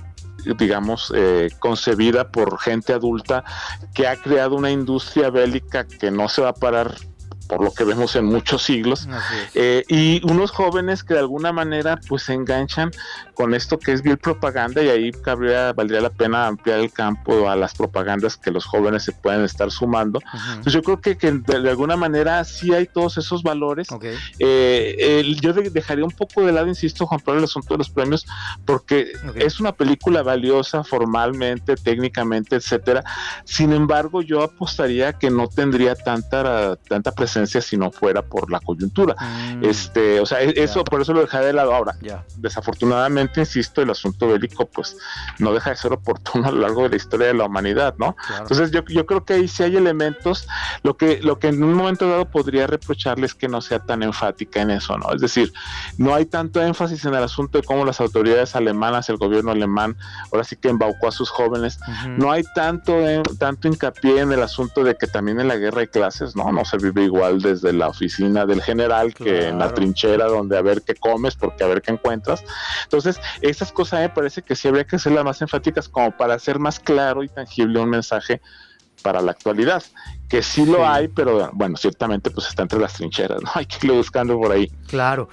digamos, 0.58 1.12
eh, 1.14 1.50
concebida 1.58 2.30
por 2.30 2.58
gente 2.58 2.92
adulta 2.92 3.44
que 3.94 4.06
ha 4.06 4.16
creado 4.16 4.56
una 4.56 4.70
industria 4.70 5.30
bélica 5.30 5.86
que 5.86 6.10
no 6.10 6.28
se 6.28 6.42
va 6.42 6.48
a 6.48 6.54
parar 6.54 6.96
por 7.48 7.62
lo 7.62 7.72
que 7.72 7.84
vemos 7.84 8.16
en 8.16 8.24
muchos 8.24 8.62
siglos, 8.62 9.08
eh, 9.54 9.84
y 9.88 10.20
unos 10.30 10.50
jóvenes 10.50 11.04
que 11.04 11.14
de 11.14 11.20
alguna 11.20 11.52
manera 11.52 11.98
pues 12.08 12.22
se 12.24 12.34
enganchan 12.34 12.90
con 13.34 13.54
esto 13.54 13.78
que 13.78 13.92
es 13.92 14.02
bien 14.02 14.16
propaganda 14.16 14.82
y 14.82 14.88
ahí 14.88 15.10
cabría, 15.10 15.72
valdría 15.72 16.00
la 16.00 16.10
pena 16.10 16.46
ampliar 16.46 16.80
el 16.80 16.92
campo 16.92 17.48
a 17.48 17.56
las 17.56 17.74
propagandas 17.74 18.36
que 18.36 18.50
los 18.50 18.64
jóvenes 18.64 19.04
se 19.04 19.12
pueden 19.12 19.42
estar 19.44 19.70
sumando. 19.70 20.20
Entonces 20.48 20.72
yo 20.72 20.82
creo 20.82 21.00
que, 21.00 21.16
que 21.16 21.32
de, 21.32 21.60
de, 21.60 21.70
alguna 21.70 21.96
manera 21.96 22.44
sí 22.44 22.72
hay 22.72 22.86
todos 22.86 23.18
esos 23.18 23.42
valores. 23.42 23.90
Okay. 23.90 24.16
Eh, 24.38 25.36
yo 25.40 25.52
dejaría 25.52 26.04
un 26.04 26.10
poco 26.10 26.44
de 26.44 26.52
lado, 26.52 26.66
insisto, 26.66 27.06
Juan 27.06 27.20
Pablo, 27.20 27.40
el 27.40 27.44
asunto 27.44 27.74
de 27.74 27.78
los 27.78 27.90
premios, 27.90 28.26
porque 28.64 29.12
okay. 29.28 29.42
es 29.42 29.60
una 29.60 29.72
película 29.72 30.22
valiosa 30.22 30.84
formalmente, 30.84 31.76
técnicamente, 31.76 32.56
etcétera. 32.56 33.02
Sin 33.44 33.72
embargo, 33.72 34.22
yo 34.22 34.42
apostaría 34.42 35.12
que 35.14 35.30
no 35.30 35.48
tendría 35.48 35.94
tanta, 35.94 36.76
tanta 36.76 37.12
presencia 37.12 37.41
si 37.46 37.76
no 37.76 37.90
fuera 37.90 38.22
por 38.22 38.50
la 38.50 38.60
coyuntura. 38.60 39.14
Mm. 39.18 39.64
Este, 39.64 40.20
o 40.20 40.26
sea, 40.26 40.40
eso 40.40 40.74
yeah. 40.74 40.84
por 40.84 41.02
eso 41.02 41.12
lo 41.12 41.20
dejaré 41.20 41.46
de 41.46 41.52
lado 41.52 41.74
ahora. 41.74 41.96
Yeah. 42.00 42.24
Desafortunadamente, 42.36 43.40
insisto, 43.40 43.82
el 43.82 43.90
asunto 43.90 44.28
bélico 44.28 44.66
pues 44.66 44.96
no 45.38 45.52
deja 45.52 45.70
de 45.70 45.76
ser 45.76 45.92
oportuno 45.92 46.48
a 46.48 46.50
lo 46.50 46.60
largo 46.60 46.82
de 46.84 46.90
la 46.90 46.96
historia 46.96 47.26
de 47.28 47.34
la 47.34 47.44
humanidad, 47.44 47.94
¿no? 47.98 48.14
Claro. 48.14 48.42
Entonces 48.42 48.70
yo, 48.70 48.84
yo 48.86 49.06
creo 49.06 49.24
que 49.24 49.34
ahí 49.34 49.48
sí 49.48 49.62
hay 49.62 49.76
elementos, 49.76 50.46
lo 50.82 50.96
que, 50.96 51.20
lo 51.22 51.38
que 51.38 51.48
en 51.48 51.62
un 51.62 51.74
momento 51.74 52.08
dado 52.08 52.26
podría 52.26 52.66
reprocharles 52.66 53.34
que 53.34 53.48
no 53.48 53.60
sea 53.60 53.78
tan 53.80 54.02
enfática 54.02 54.60
en 54.60 54.70
eso, 54.70 54.96
¿no? 54.98 55.12
Es 55.12 55.20
decir, 55.20 55.52
no 55.98 56.14
hay 56.14 56.26
tanto 56.26 56.62
énfasis 56.62 57.04
en 57.04 57.14
el 57.14 57.22
asunto 57.22 57.58
de 57.58 57.64
cómo 57.64 57.84
las 57.84 58.00
autoridades 58.00 58.56
alemanas, 58.56 59.08
el 59.08 59.16
gobierno 59.16 59.50
alemán, 59.50 59.96
ahora 60.32 60.44
sí 60.44 60.56
que 60.56 60.68
embaucó 60.68 61.08
a 61.08 61.12
sus 61.12 61.30
jóvenes, 61.30 61.78
uh 61.80 61.90
-huh. 61.90 62.16
no 62.18 62.32
hay 62.32 62.44
tanto, 62.54 62.94
tanto 63.38 63.68
hincapié 63.68 64.20
en 64.20 64.32
el 64.32 64.42
asunto 64.42 64.84
de 64.84 64.96
que 64.96 65.06
también 65.06 65.40
en 65.40 65.48
la 65.48 65.56
guerra 65.56 65.80
hay 65.80 65.88
clases, 65.88 66.36
¿no? 66.36 66.50
No 66.52 66.64
se 66.64 66.76
vive 66.78 67.04
igual 67.04 67.21
desde 67.30 67.72
la 67.72 67.88
oficina 67.88 68.46
del 68.46 68.62
general 68.62 69.14
claro. 69.14 69.32
que 69.32 69.48
en 69.48 69.58
la 69.58 69.72
trinchera 69.72 70.26
donde 70.26 70.56
a 70.56 70.62
ver 70.62 70.82
qué 70.82 70.94
comes 70.94 71.34
porque 71.34 71.64
a 71.64 71.66
ver 71.66 71.82
qué 71.82 71.92
encuentras. 71.92 72.44
Entonces, 72.84 73.20
esas 73.40 73.72
cosas 73.72 74.00
me 74.00 74.08
parece 74.08 74.42
que 74.42 74.56
sí 74.56 74.68
habría 74.68 74.84
que 74.84 74.98
ser 74.98 75.12
las 75.12 75.24
más 75.24 75.42
enfáticas 75.42 75.88
como 75.88 76.16
para 76.16 76.34
hacer 76.34 76.58
más 76.58 76.80
claro 76.80 77.22
y 77.22 77.28
tangible 77.28 77.80
un 77.80 77.90
mensaje 77.90 78.40
para 79.02 79.20
la 79.20 79.32
actualidad, 79.32 79.82
que 80.28 80.42
sí 80.42 80.64
lo 80.64 80.76
sí. 80.76 80.82
hay, 80.84 81.08
pero 81.08 81.50
bueno, 81.52 81.76
ciertamente 81.76 82.30
pues 82.30 82.46
está 82.46 82.62
entre 82.62 82.78
las 82.78 82.94
trincheras, 82.94 83.42
¿no? 83.42 83.50
Hay 83.54 83.66
que 83.66 83.78
irlo 83.82 83.96
buscando 83.96 84.38
por 84.38 84.52
ahí. 84.52 84.70
Claro. 84.86 85.28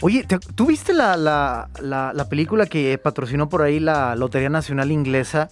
Oye, 0.00 0.26
¿tú 0.54 0.66
viste 0.66 0.92
la, 0.92 1.16
la, 1.16 1.70
la, 1.80 2.12
la 2.12 2.28
película 2.28 2.66
que 2.66 2.98
patrocinó 2.98 3.48
por 3.48 3.62
ahí 3.62 3.78
la 3.78 4.16
Lotería 4.16 4.48
Nacional 4.48 4.90
Inglesa 4.90 5.48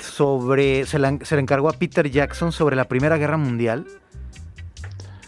sobre, 0.00 0.86
se 0.86 0.98
la, 0.98 1.18
se 1.22 1.34
la 1.34 1.42
encargó 1.42 1.68
a 1.68 1.72
Peter 1.74 2.10
Jackson 2.10 2.52
sobre 2.52 2.76
la 2.76 2.86
Primera 2.86 3.18
Guerra 3.18 3.36
Mundial? 3.36 3.86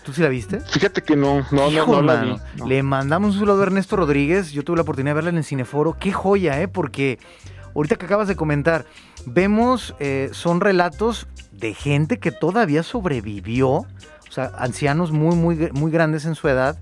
¿Tú 0.07 0.13
sí 0.13 0.23
la 0.23 0.29
viste? 0.29 0.61
Fíjate 0.61 1.03
que 1.03 1.17
no, 1.17 1.45
no, 1.51 1.69
Hijo, 1.69 1.97
no, 1.97 2.03
no 2.03 2.03
la 2.03 2.21
vi. 2.23 2.37
No. 2.59 2.67
Le 2.69 2.81
mandamos 2.85 3.35
un 3.35 3.41
saludo 3.41 3.61
a 3.61 3.65
Ernesto 3.65 3.97
Rodríguez. 3.97 4.53
Yo 4.53 4.63
tuve 4.63 4.77
la 4.77 4.83
oportunidad 4.83 5.11
de 5.11 5.15
verla 5.17 5.31
en 5.31 5.37
el 5.39 5.43
Cineforo. 5.43 5.97
Qué 5.99 6.13
joya, 6.13 6.63
¿eh? 6.63 6.69
Porque 6.69 7.19
ahorita 7.75 7.97
que 7.97 8.07
acabas 8.07 8.29
de 8.29 8.37
comentar, 8.37 8.87
vemos, 9.27 9.97
eh, 9.99 10.29
son 10.31 10.61
relatos 10.61 11.27
de 11.51 11.75
gente 11.75 12.19
que 12.19 12.31
todavía 12.31 12.85
sobrevivió, 12.85 13.69
o 13.69 13.87
sea, 14.31 14.53
ancianos 14.57 15.11
muy, 15.11 15.35
muy, 15.35 15.71
muy 15.73 15.91
grandes 15.91 16.25
en 16.25 16.37
su 16.37 16.47
edad, 16.47 16.79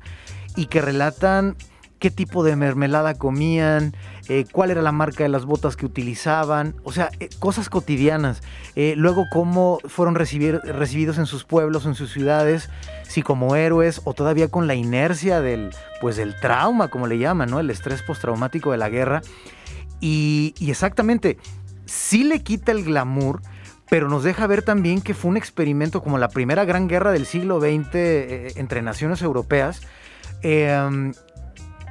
y 0.55 0.67
que 0.67 0.83
relatan 0.83 1.57
qué 1.99 2.11
tipo 2.11 2.45
de 2.45 2.57
mermelada 2.57 3.15
comían, 3.15 3.97
eh, 4.29 4.47
cuál 4.51 4.71
era 4.71 4.81
la 4.81 4.93
marca 4.93 5.23
de 5.23 5.29
las 5.29 5.45
botas 5.45 5.77
que 5.77 5.85
utilizaban, 5.85 6.75
o 6.83 6.93
sea, 6.93 7.11
eh, 7.21 7.29
cosas 7.39 7.69
cotidianas. 7.69 8.43
Eh, 8.75 8.95
luego 8.97 9.27
cómo 9.31 9.81
fueron 9.85 10.15
recibidos 10.15 11.19
en 11.19 11.27
sus 11.27 11.45
pueblos, 11.45 11.85
en 11.85 11.95
sus 11.95 12.11
ciudades, 12.11 12.71
si 13.07 13.21
como 13.21 13.55
héroes 13.55 14.01
o 14.05 14.15
todavía 14.15 14.49
con 14.49 14.67
la 14.67 14.75
inercia 14.75 15.43
del, 15.43 15.71
pues, 16.01 16.17
del 16.17 16.35
trauma, 16.41 16.89
como 16.89 17.07
le 17.07 17.19
llaman, 17.19 17.51
¿no? 17.51 17.61
El 17.61 17.69
estrés 17.69 18.01
postraumático 18.03 18.73
de 18.73 18.79
la 18.79 18.89
guerra. 18.89 19.21
Y, 20.01 20.55
exactamente, 20.59 21.37
sí 21.85 22.25
le 22.25 22.43
quita 22.43 22.73
el 22.73 22.83
glamour, 22.83 23.43
pero 23.91 24.09
nos 24.09 24.25
deja 24.25 24.47
ver 24.47 24.63
también 24.63 25.03
que 25.03 25.13
fue 25.13 25.31
un 25.31 25.37
experimento 25.37 26.03
como 26.03 26.17
la 26.17 26.29
primera 26.29 26.65
gran 26.65 26.89
guerra 26.89 27.13
del 27.13 27.27
siglo 27.27 27.61
XX 27.61 28.57
entre 28.57 28.81
naciones 28.81 29.21
europeas. 29.21 29.83
Eh, 30.43 31.13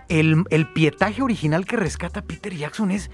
el, 0.10 0.44
el, 0.50 0.68
pietaje 0.68 1.22
original 1.22 1.66
que 1.66 1.78
rescata 1.78 2.22
Peter 2.22 2.56
Jackson 2.56 2.92
es 2.92 3.10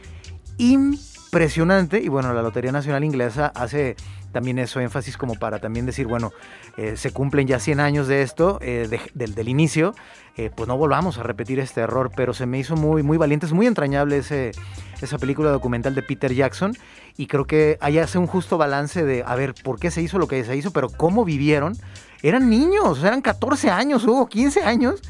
impresionante 0.57 2.01
y 2.01 2.09
bueno, 2.09 2.33
la 2.33 2.41
Lotería 2.41 2.71
Nacional 2.71 3.03
Inglesa 3.03 3.51
hace 3.55 3.95
también 4.31 4.59
eso 4.59 4.79
énfasis 4.79 5.17
como 5.17 5.35
para 5.35 5.59
también 5.59 5.85
decir, 5.85 6.07
bueno, 6.07 6.31
eh, 6.77 6.97
se 6.97 7.11
cumplen 7.11 7.47
ya 7.47 7.59
100 7.59 7.79
años 7.79 8.07
de 8.07 8.21
esto, 8.21 8.59
eh, 8.61 8.87
de, 8.89 9.01
del, 9.13 9.35
del, 9.35 9.47
inicio, 9.47 9.95
eh, 10.37 10.51
pues 10.55 10.67
no 10.67 10.77
volvamos 10.77 11.17
a 11.17 11.23
repetir 11.23 11.59
este 11.59 11.81
error, 11.81 12.11
pero 12.15 12.33
se 12.33 12.45
me 12.45 12.59
hizo 12.59 12.75
muy, 12.75 13.03
muy 13.03 13.17
valiente, 13.17 13.45
es 13.45 13.53
muy 13.53 13.67
entrañable 13.67 14.17
ese, 14.17 14.51
esa 15.01 15.17
película 15.17 15.49
documental 15.49 15.95
de 15.95 16.03
Peter 16.03 16.33
Jackson 16.33 16.77
y 17.17 17.27
creo 17.27 17.45
que 17.45 17.77
ahí 17.81 17.97
hace 17.97 18.17
un 18.17 18.27
justo 18.27 18.57
balance 18.57 19.03
de, 19.03 19.23
a 19.25 19.35
ver, 19.35 19.55
¿por 19.63 19.79
qué 19.79 19.91
se 19.91 20.01
hizo 20.01 20.19
lo 20.19 20.27
que 20.27 20.43
se 20.43 20.55
hizo? 20.55 20.71
Pero 20.71 20.89
cómo 20.89 21.25
vivieron. 21.25 21.75
Eran 22.21 22.49
niños, 22.49 23.03
eran 23.03 23.21
14 23.21 23.69
años, 23.69 24.03
hubo 24.03 24.27
15 24.27 24.63
años 24.63 25.01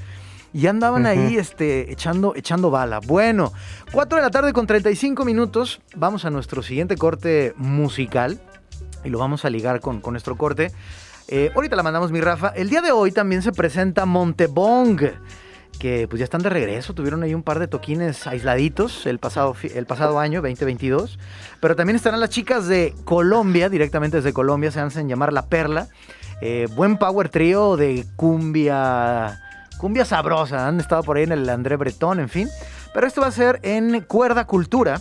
y 0.54 0.68
andaban 0.68 1.06
ahí 1.06 1.38
este, 1.38 1.92
echando, 1.92 2.34
echando 2.36 2.72
bala. 2.72 3.00
Bueno, 3.00 3.54
4 3.92 4.18
de 4.18 4.22
la 4.22 4.32
tarde 4.32 4.54
con 4.54 4.68
35 4.68 5.26
minutos. 5.26 5.82
Vamos 5.96 6.26
a 6.26 6.30
nuestro 6.30 6.64
siguiente 6.64 6.98
corte 6.98 7.54
musical 7.58 8.42
y 9.04 9.10
lo 9.10 9.20
vamos 9.20 9.46
a 9.46 9.50
ligar 9.50 9.80
con, 9.80 10.02
con 10.02 10.14
nuestro 10.14 10.38
corte. 10.38 10.72
Eh, 11.28 11.52
ahorita 11.56 11.76
la 11.76 11.84
mandamos 11.84 12.12
mi 12.12 12.22
Rafa. 12.22 12.50
El 12.50 12.70
día 12.70 12.82
de 12.82 12.92
hoy 12.92 13.12
también 13.12 13.42
se 13.42 13.52
presenta 13.52 14.06
Montebong 14.06 15.00
que 15.80 16.08
pues 16.10 16.20
ya 16.20 16.26
están 16.26 16.42
de 16.42 16.50
regreso, 16.50 16.94
tuvieron 16.94 17.24
ahí 17.24 17.34
un 17.34 17.42
par 17.42 17.58
de 17.58 17.68
toquines 17.68 18.28
aisladitos 18.28 19.06
el 19.06 19.18
pasado, 19.18 19.56
el 19.74 19.86
pasado 19.86 20.20
año, 20.20 20.42
2022, 20.42 21.18
pero 21.62 21.76
también 21.76 21.96
estarán 21.96 22.20
las 22.20 22.30
chicas 22.30 22.68
de 22.68 22.94
Colombia, 23.06 23.70
directamente 23.70 24.18
desde 24.18 24.34
Colombia, 24.34 24.72
se 24.72 24.82
hacen 24.82 25.08
llamar 25.08 25.32
La 25.32 25.46
Perla, 25.46 25.88
eh, 26.42 26.68
buen 26.76 26.98
power 26.98 27.30
trío 27.30 27.78
de 27.78 28.06
cumbia, 28.18 29.40
cumbia 29.80 30.04
sabrosa, 30.04 30.68
han 30.68 30.80
estado 30.80 31.04
por 31.04 31.18
ahí 31.18 31.24
en 31.24 31.32
el 31.32 31.50
André 31.50 31.78
Bretón, 31.78 32.20
en 32.20 32.28
fin, 32.28 32.50
pero 32.94 33.08
esto 33.08 33.22
va 33.22 33.28
a 33.28 33.32
ser 33.32 33.60
en 33.64 34.02
Cuerda 34.02 34.46
Cultura, 34.46 35.00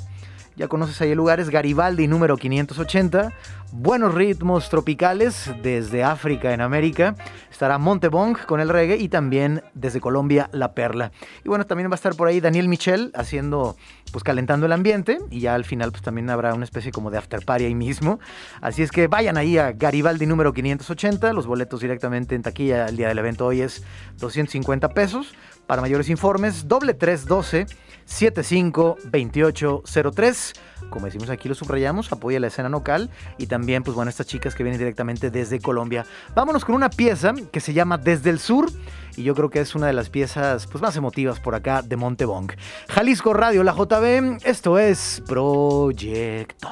ya 0.54 0.68
conoces 0.68 1.00
ahí 1.00 1.10
el 1.10 1.16
lugar, 1.16 1.40
es 1.40 1.50
Garibaldi 1.50 2.06
número 2.06 2.36
580. 2.36 3.32
Buenos 3.70 4.14
ritmos 4.14 4.70
tropicales 4.70 5.52
desde 5.62 6.02
África 6.02 6.54
en 6.54 6.62
América. 6.62 7.14
Estará 7.50 7.76
Montebong 7.76 8.38
con 8.46 8.61
el 8.61 8.70
reggae 8.70 8.96
y 8.96 9.11
también 9.11 9.62
desde 9.74 10.00
Colombia 10.00 10.48
La 10.52 10.72
Perla. 10.72 11.12
Y 11.44 11.50
bueno, 11.50 11.66
también 11.66 11.90
va 11.90 11.92
a 11.92 11.96
estar 11.96 12.16
por 12.16 12.28
ahí 12.28 12.40
Daniel 12.40 12.66
Michel 12.66 13.12
haciendo, 13.14 13.76
pues 14.11 14.24
calentando 14.24 14.64
el 14.64 14.72
ambiente. 14.72 15.18
Y 15.31 15.40
ya 15.40 15.54
al 15.54 15.66
final 15.66 15.90
pues 15.90 16.02
también 16.02 16.31
habrá 16.31 16.54
una 16.54 16.64
especie 16.64 16.92
como 16.92 17.11
de 17.11 17.18
after 17.18 17.44
party 17.44 17.66
ahí 17.66 17.74
mismo. 17.74 18.20
Así 18.62 18.83
es 18.83 18.90
que 18.90 19.07
vayan 19.07 19.37
ahí 19.37 19.59
a 19.59 19.72
Garibaldi 19.72 20.24
número 20.24 20.54
580. 20.54 21.35
Los 21.35 21.46
boletos 21.46 21.81
directamente 21.81 22.35
en 22.35 22.40
taquilla 22.42 22.87
el 22.87 22.96
día 22.96 23.09
del 23.09 23.18
evento 23.18 23.44
hoy 23.44 23.61
es 23.61 23.85
250 24.16 24.94
pesos. 24.94 25.35
Para 25.66 25.83
mayores 25.83 26.09
informes, 26.09 26.66
doble 26.66 26.94
312 26.94 27.66
752803. 28.07 30.54
Como 30.88 31.07
decimos 31.07 31.31
aquí, 31.31 31.48
lo 31.48 31.54
subrayamos, 31.54 32.11
apoya 32.11 32.40
la 32.40 32.46
escena 32.46 32.70
local 32.70 33.11
y 33.37 33.46
también, 33.46 33.58
pues 33.66 33.94
bueno, 33.94 34.09
estas 34.09 34.27
chicas 34.27 34.55
que 34.55 34.62
vienen 34.62 34.79
directamente 34.79 35.31
desde 35.31 35.61
Colombia. 35.61 36.07
Vámonos 36.35 36.64
con 36.64 36.75
una 36.75 36.90
pieza 36.90 37.35
que 37.53 37.61
se 37.61 37.73
llama 37.73 37.99
Desde 37.99 38.31
el 38.31 38.38
Sur 38.38 38.71
y 39.16 39.25
yo 39.25 39.35
creo 39.35 39.51
que 39.51 39.61
es 39.61 39.75
una 39.75 39.87
de 39.87 39.92
las 39.92 40.11
piezas 40.11 40.66
pues, 40.66 40.81
más 40.81 40.97
emotivas 40.97 41.40
por 41.40 41.55
acá 41.55 41.83
de 41.83 41.97
Montebong. 41.97 42.53
Jalisco 42.88 43.35
Radio, 43.35 43.64
la 43.64 43.73
JB, 43.73 44.38
esto 44.44 44.79
es 44.79 45.23
Proyector. 45.27 46.68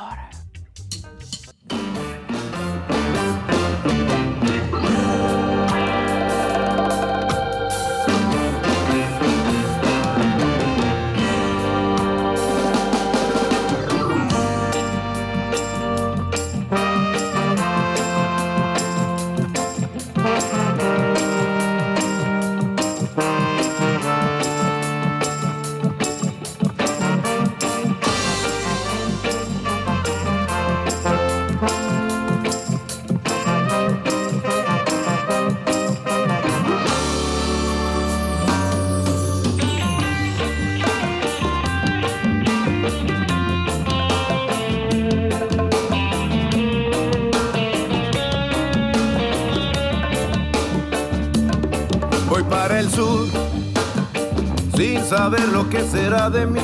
Saber 55.06 55.46
lo 55.48 55.68
que 55.68 55.84
será 55.84 56.28
de 56.30 56.46
mí. 56.46 56.60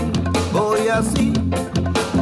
Voy 0.52 0.88
así, 0.88 1.32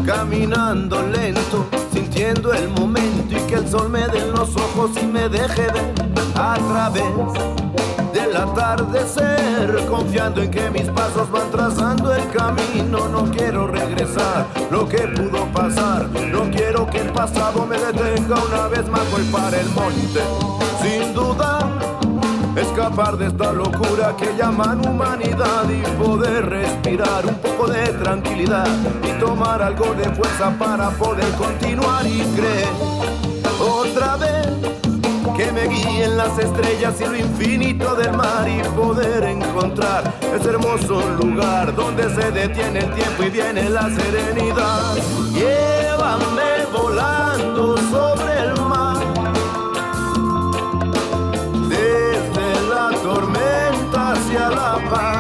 caminando 0.05 1.03
lento, 1.03 1.67
sintiendo 1.93 2.53
el 2.53 2.69
momento 2.69 3.37
y 3.37 3.41
que 3.49 3.55
el 3.55 3.69
sol 3.69 3.89
me 3.89 4.07
dé 4.09 4.19
en 4.19 4.33
los 4.33 4.55
ojos 4.55 4.91
y 5.03 5.07
me 5.07 5.29
deje 5.29 5.63
ver 5.73 5.95
a 6.35 6.55
través 6.55 8.13
del 8.13 8.37
atardecer, 8.37 9.87
confiando 9.89 10.43
en 10.43 10.51
que 10.51 10.71
mis 10.71 10.89
pasos 10.91 11.31
van 11.31 11.51
trazando 11.51 12.15
el 12.15 12.29
camino. 12.31 13.09
No 13.09 13.31
quiero 13.31 13.67
regresar 13.67 14.47
lo 14.71 14.87
que 14.89 14.99
pudo 14.99 15.47
pasar, 15.53 16.09
no 16.31 16.51
quiero 16.51 16.87
que 16.87 16.99
el 16.99 17.13
pasado 17.13 17.67
me 17.67 17.79
detenga 17.79 18.37
una 18.45 18.69
vez 18.69 18.87
más. 18.89 19.11
Voy 19.11 19.25
para 19.33 19.59
el 19.59 19.69
monte, 19.71 20.21
sin 20.83 21.15
duda 21.15 21.60
escapar 23.01 23.17
de 23.17 23.27
esta 23.27 23.53
locura 23.53 24.15
que 24.17 24.37
llaman 24.37 24.87
humanidad 24.87 25.65
y 25.69 25.81
poder 26.03 26.47
respirar 26.47 27.25
un 27.27 27.35
poco 27.37 27.69
de 27.69 27.87
tranquilidad 27.95 28.67
y 29.03 29.19
tomar 29.19 29.63
algo 29.63 29.95
de 29.95 30.05
fuerza 30.11 30.51
para 30.59 30.91
poder 30.91 31.31
continuar 31.35 32.07
y 32.07 32.21
creer 32.37 32.69
otra 33.59 34.17
vez 34.17 34.47
que 35.37 35.53
me 35.53 35.69
guíen 35.69 36.17
las 36.17 36.39
estrellas 36.39 37.01
y 37.01 37.05
lo 37.05 37.17
infinito 37.17 37.95
del 37.95 38.13
mar 38.13 38.47
y 38.47 38.61
poder 38.77 39.25
encontrar 39.25 40.13
ese 40.35 40.51
hermoso 40.51 41.01
lugar 41.23 41.75
donde 41.75 42.03
se 42.15 42.31
detiene 42.31 42.81
el 42.81 42.95
tiempo 42.95 43.23
y 43.23 43.31
viene 43.31 43.71
la 43.71 43.89
serenidad. 43.89 44.97
Llévame 45.33 46.67
volando 46.73 47.77
sobre 47.79 48.30
se 54.31 54.39
alaba. 54.39 55.20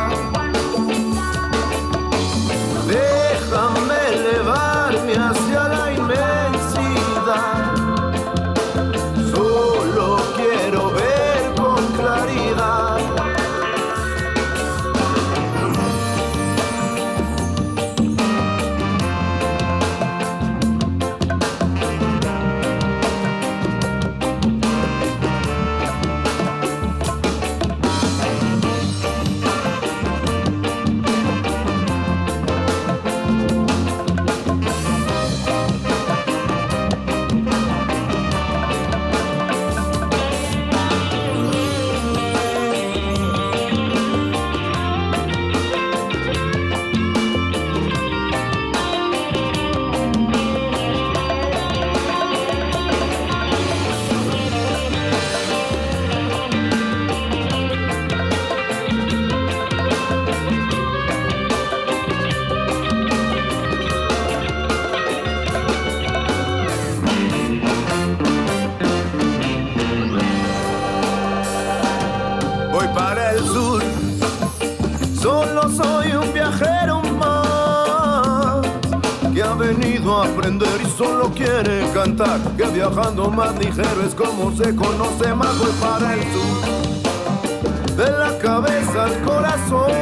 El 80.58 81.32
quiere 81.34 81.86
cantar, 81.94 82.40
que 82.56 82.64
viajando 82.66 83.30
más 83.30 83.56
ligero 83.58 84.02
es 84.04 84.14
como 84.14 84.50
se 84.56 84.74
conoce 84.74 85.32
más 85.34 85.56
voy 85.58 85.70
para 85.80 86.14
el 86.14 86.20
sur. 86.32 87.96
De 87.96 88.10
la 88.10 88.36
cabeza 88.38 89.04
al 89.04 89.22
corazón, 89.22 89.92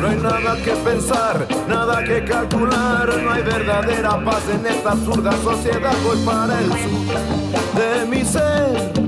no 0.00 0.08
hay 0.08 0.16
nada 0.16 0.56
que 0.64 0.70
pensar, 0.72 1.46
nada 1.68 2.04
que 2.04 2.24
calcular, 2.24 3.08
no 3.22 3.32
hay 3.32 3.42
verdadera 3.42 4.24
paz 4.24 4.42
en 4.52 4.66
esta 4.66 4.92
absurda 4.92 5.32
sociedad, 5.42 5.94
voy 6.04 6.18
para 6.24 6.60
el 6.60 6.66
sur. 6.66 7.16
De 7.74 8.06
mi 8.06 8.24
ser 8.24 9.05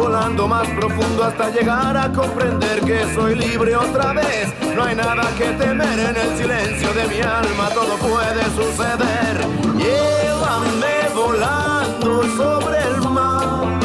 volando 0.00 0.48
más 0.48 0.66
profundo 0.68 1.24
hasta 1.24 1.50
llegar 1.50 1.94
a 1.94 2.10
comprender 2.10 2.80
que 2.80 3.14
soy 3.14 3.34
libre 3.34 3.76
otra 3.76 4.12
vez. 4.14 4.48
No 4.74 4.84
hay 4.84 4.96
nada 4.96 5.30
que 5.36 5.44
temer 5.44 5.98
en 5.98 6.16
el 6.16 6.38
silencio 6.38 6.92
de 6.94 7.06
mi 7.06 7.20
alma, 7.20 7.68
todo 7.74 7.96
puede 7.98 8.42
suceder. 8.58 9.46
Llévame 9.76 10.96
volando 11.14 12.22
sobre 12.34 12.78
el 12.78 13.00
mar, 13.10 13.78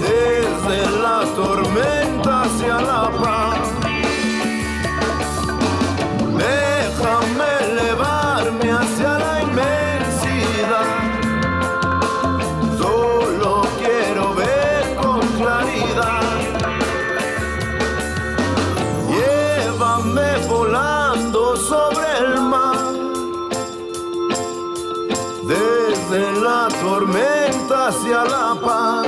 desde 0.00 1.02
las 1.02 1.34
tormentas 1.34 2.46
hacia 2.46 2.80
la 2.80 3.10
paz. 3.22 3.83
hacia 27.86 28.24
la 28.24 28.54
paz. 28.60 29.06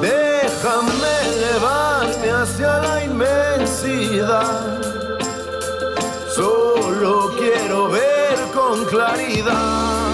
Déjame 0.00 1.12
elevarme 1.34 2.30
hacia 2.30 2.78
la 2.78 3.04
inmensidad. 3.04 4.80
Solo 6.34 7.30
quiero 7.38 7.88
ver 7.88 8.36
con 8.52 8.84
claridad. 8.84 10.13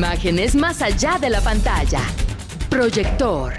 Imágenes 0.00 0.54
más 0.54 0.80
allá 0.80 1.18
de 1.20 1.28
la 1.28 1.42
pantalla. 1.42 2.00
Proyector. 2.70 3.52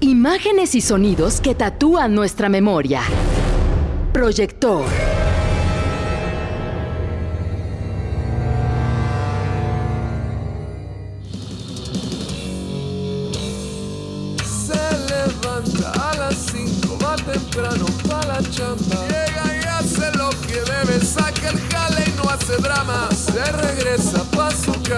Imágenes 0.00 0.74
y 0.74 0.80
sonidos 0.80 1.40
que 1.40 1.54
tatúan 1.54 2.12
nuestra 2.12 2.48
memoria. 2.48 3.02
Proyector. 4.12 4.84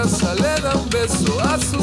casa, 0.06 0.34
le 0.34 0.60
da 0.60 0.74
un 0.76 0.88
beso 0.88 1.40
a 1.40 1.58
su 1.58 1.75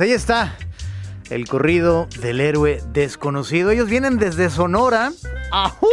pues 0.00 0.08
ahí 0.08 0.16
está 0.16 0.56
el 1.28 1.46
corrido 1.46 2.08
del 2.22 2.40
héroe 2.40 2.82
desconocido. 2.90 3.70
Ellos 3.70 3.90
vienen 3.90 4.16
desde 4.16 4.48
Sonora. 4.48 5.12
¡Ajú! 5.52 5.88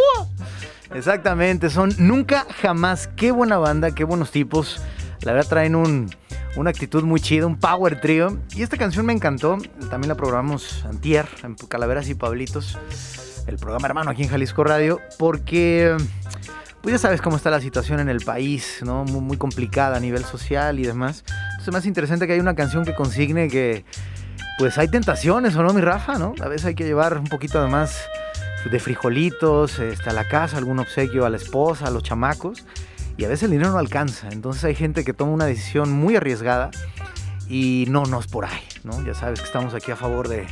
Exactamente, 0.93 1.69
son 1.69 1.93
nunca 1.97 2.47
jamás. 2.61 3.09
Qué 3.17 3.31
buena 3.31 3.57
banda, 3.57 3.91
qué 3.91 4.05
buenos 4.05 4.31
tipos. 4.31 4.81
La 5.23 5.33
verdad 5.33 5.49
traen 5.49 5.75
un, 5.75 6.09
una 6.55 6.69
actitud 6.69 7.03
muy 7.03 7.19
chida, 7.19 7.47
un 7.47 7.59
power 7.59 7.99
trio. 7.99 8.39
Y 8.55 8.61
esta 8.61 8.77
canción 8.77 9.05
me 9.05 9.11
encantó. 9.11 9.57
También 9.89 10.07
la 10.07 10.15
programamos 10.15 10.85
antier 10.85 11.27
en 11.43 11.55
Calaveras 11.55 12.07
y 12.07 12.15
Pablitos, 12.15 12.77
el 13.45 13.57
programa 13.57 13.89
hermano 13.89 14.11
aquí 14.11 14.23
en 14.23 14.29
Jalisco 14.29 14.63
Radio, 14.63 15.01
porque 15.19 15.97
pues 16.81 16.93
ya 16.93 16.99
sabes 16.99 17.21
cómo 17.21 17.35
está 17.35 17.49
la 17.49 17.59
situación 17.59 17.99
en 17.99 18.07
el 18.07 18.21
país, 18.21 18.79
¿no? 18.85 19.03
Muy, 19.03 19.19
muy 19.19 19.35
complicada 19.35 19.97
a 19.97 19.99
nivel 19.99 20.23
social 20.23 20.79
y 20.79 20.83
demás. 20.83 21.25
Entonces, 21.67 21.81
más 21.81 21.87
interesante 21.87 22.27
que 22.27 22.33
hay 22.33 22.39
una 22.39 22.55
canción 22.55 22.85
que 22.85 22.95
consigne 22.95 23.49
que, 23.49 23.83
pues 24.57 24.77
hay 24.77 24.87
tentaciones, 24.87 25.53
¿o 25.57 25.63
no, 25.63 25.73
mi 25.73 25.81
Rafa, 25.81 26.17
no? 26.17 26.33
A 26.41 26.47
veces 26.47 26.67
hay 26.67 26.75
que 26.75 26.85
llevar 26.85 27.17
un 27.17 27.27
poquito 27.27 27.61
de 27.61 27.67
más 27.67 28.05
de 28.71 28.79
frijolitos 28.79 29.77
este, 29.79 30.09
a 30.09 30.13
la 30.13 30.25
casa, 30.29 30.55
algún 30.55 30.79
obsequio 30.79 31.25
a 31.25 31.29
la 31.29 31.35
esposa, 31.35 31.87
a 31.87 31.91
los 31.91 32.03
chamacos. 32.03 32.65
Y 33.17 33.25
a 33.25 33.27
veces 33.27 33.43
el 33.43 33.51
dinero 33.51 33.71
no 33.71 33.79
alcanza. 33.79 34.29
Entonces 34.31 34.63
hay 34.63 34.75
gente 34.75 35.03
que 35.03 35.11
toma 35.11 35.33
una 35.33 35.45
decisión 35.45 35.91
muy 35.91 36.15
arriesgada 36.15 36.71
y 37.49 37.83
no 37.89 38.05
nos 38.05 38.27
por 38.27 38.45
ahí, 38.45 38.63
¿no? 38.85 39.05
Ya 39.05 39.13
sabes 39.13 39.41
que 39.41 39.45
estamos 39.45 39.73
aquí 39.73 39.91
a 39.91 39.97
favor 39.97 40.29
de, 40.29 40.47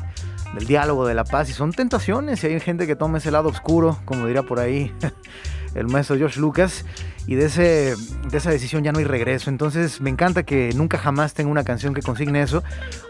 del 0.53 0.67
diálogo, 0.67 1.07
de 1.07 1.13
la 1.13 1.23
paz 1.23 1.49
y 1.49 1.53
son 1.53 1.71
tentaciones 1.71 2.43
y 2.43 2.47
hay 2.47 2.59
gente 2.59 2.87
que 2.87 2.97
toma 2.97 3.19
ese 3.19 3.31
lado 3.31 3.47
oscuro, 3.47 3.97
como 4.03 4.27
diría 4.27 4.43
por 4.43 4.59
ahí 4.59 4.93
el 5.75 5.87
maestro 5.87 6.17
George 6.17 6.41
Lucas, 6.41 6.83
y 7.27 7.35
de, 7.35 7.45
ese, 7.45 7.95
de 8.29 8.37
esa 8.37 8.51
decisión 8.51 8.83
ya 8.83 8.91
no 8.91 8.99
hay 8.99 9.05
regreso. 9.05 9.49
Entonces 9.49 10.01
me 10.01 10.09
encanta 10.09 10.43
que 10.43 10.71
nunca 10.75 10.97
jamás 10.97 11.33
tenga 11.33 11.49
una 11.49 11.63
canción 11.63 11.93
que 11.93 12.01
consigne 12.01 12.41
eso, 12.41 12.63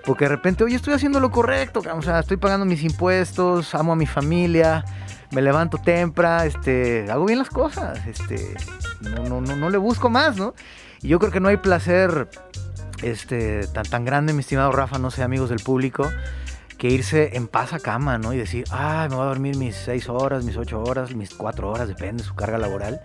porque 0.05 0.26
de 0.26 0.30
repente, 0.30 0.63
oye, 0.63 0.76
estoy 0.76 0.93
haciendo 0.93 1.20
lo 1.20 1.32
correcto, 1.32 1.82
o 1.93 2.01
sea, 2.01 2.20
estoy 2.20 2.38
pagando 2.38 2.66
mis 2.66 2.84
impuestos, 2.84 3.76
amo 3.76 3.93
a 3.93 3.95
mi 3.95 4.05
familia, 4.05 4.86
me 5.32 5.41
levanto 5.41 5.78
temprano, 5.78 6.43
este, 6.43 7.09
hago 7.09 7.26
bien 7.26 7.39
las 7.39 7.49
cosas, 7.49 7.99
este, 8.07 8.55
no, 9.01 9.24
no, 9.24 9.41
no, 9.41 9.55
no 9.55 9.70
le 9.70 9.78
busco 9.78 10.09
más, 10.09 10.38
¿no? 10.38 10.53
Y 11.01 11.09
yo 11.09 11.20
creo 11.20 11.32
que 11.32 11.39
no 11.39 11.49
hay 11.49 11.57
placer 11.57 12.30
este, 13.03 13.68
tan, 13.68 13.86
tan 13.86 14.05
grande, 14.05 14.34
mi 14.34 14.39
estimado 14.39 14.72
Rafa, 14.72 14.97
no 14.97 15.11
sé, 15.11 15.24
amigos 15.24 15.49
del 15.49 15.59
público, 15.59 16.09
que 16.78 16.89
irse 16.89 17.36
en 17.36 17.47
paz 17.47 17.74
a 17.74 17.80
cama, 17.80 18.18
¿no? 18.18 18.34
Y 18.34 18.38
decir, 18.38 18.66
ay, 18.72 19.09
me 19.09 19.16
voy 19.16 19.26
a 19.26 19.28
dormir 19.28 19.57
mis 19.57 19.76
seis 19.76 20.09
horas, 20.09 20.43
mis 20.43 20.57
ocho 20.57 20.82
horas, 20.82 21.13
mis 21.13 21.34
cuatro 21.34 21.70
horas, 21.70 21.88
depende 21.88 22.24
de 22.24 22.28
su 22.28 22.36
carga 22.36 22.57
laboral. 22.57 23.01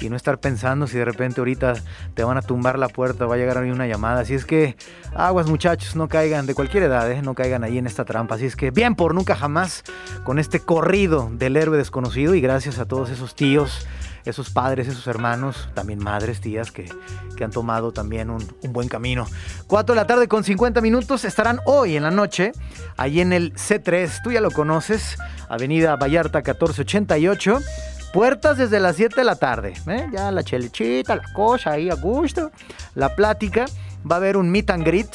Y 0.00 0.08
no 0.08 0.16
estar 0.16 0.38
pensando 0.38 0.86
si 0.86 0.98
de 0.98 1.04
repente 1.04 1.40
ahorita 1.40 1.74
te 2.14 2.24
van 2.24 2.36
a 2.36 2.42
tumbar 2.42 2.78
la 2.78 2.88
puerta, 2.88 3.26
va 3.26 3.34
a 3.34 3.38
llegar 3.38 3.58
a 3.58 3.60
mí 3.60 3.70
una 3.70 3.86
llamada. 3.86 4.20
Así 4.20 4.34
es 4.34 4.44
que, 4.44 4.76
aguas 5.14 5.48
muchachos, 5.48 5.96
no 5.96 6.08
caigan, 6.08 6.46
de 6.46 6.54
cualquier 6.54 6.84
edad, 6.84 7.10
¿eh? 7.10 7.22
no 7.22 7.34
caigan 7.34 7.64
ahí 7.64 7.78
en 7.78 7.86
esta 7.86 8.04
trampa. 8.04 8.34
Así 8.34 8.46
es 8.46 8.56
que, 8.56 8.70
bien 8.70 8.94
por 8.94 9.14
nunca 9.14 9.36
jamás, 9.36 9.84
con 10.24 10.38
este 10.38 10.60
corrido 10.60 11.30
del 11.32 11.56
héroe 11.56 11.78
desconocido 11.78 12.34
y 12.34 12.40
gracias 12.40 12.78
a 12.78 12.86
todos 12.86 13.10
esos 13.10 13.34
tíos 13.34 13.86
esos 14.24 14.50
padres, 14.50 14.88
esos 14.88 15.06
hermanos, 15.06 15.68
también 15.74 15.98
madres, 16.02 16.40
tías 16.40 16.72
que, 16.72 16.90
que 17.36 17.44
han 17.44 17.50
tomado 17.50 17.92
también 17.92 18.30
un, 18.30 18.42
un, 18.62 18.72
buen 18.72 18.88
camino. 18.88 19.26
4 19.66 19.94
de 19.94 20.00
la 20.00 20.06
tarde 20.06 20.28
con 20.28 20.44
50 20.44 20.80
minutos 20.80 21.24
estarán 21.24 21.60
hoy 21.66 21.96
en 21.96 22.04
la 22.04 22.10
noche, 22.10 22.52
ahí 22.96 23.20
en 23.20 23.32
el 23.32 23.52
C3, 23.54 24.22
tú 24.22 24.32
ya 24.32 24.40
lo 24.40 24.50
conoces, 24.50 25.18
Avenida 25.48 25.96
Vallarta 25.96 26.38
1488. 26.38 27.60
Puertas 28.14 28.56
desde 28.56 28.78
las 28.78 28.94
7 28.94 29.16
de 29.16 29.24
la 29.24 29.34
tarde, 29.34 29.72
¿eh? 29.88 30.08
ya 30.12 30.30
la 30.30 30.44
chelichita, 30.44 31.16
la 31.16 31.24
cosa 31.32 31.72
ahí 31.72 31.90
a 31.90 31.96
gusto, 31.96 32.52
la 32.94 33.16
plática. 33.16 33.64
Va 34.08 34.14
a 34.14 34.18
haber 34.18 34.36
un 34.36 34.50
meet 34.50 34.70
and 34.70 34.84
greet, 34.86 35.08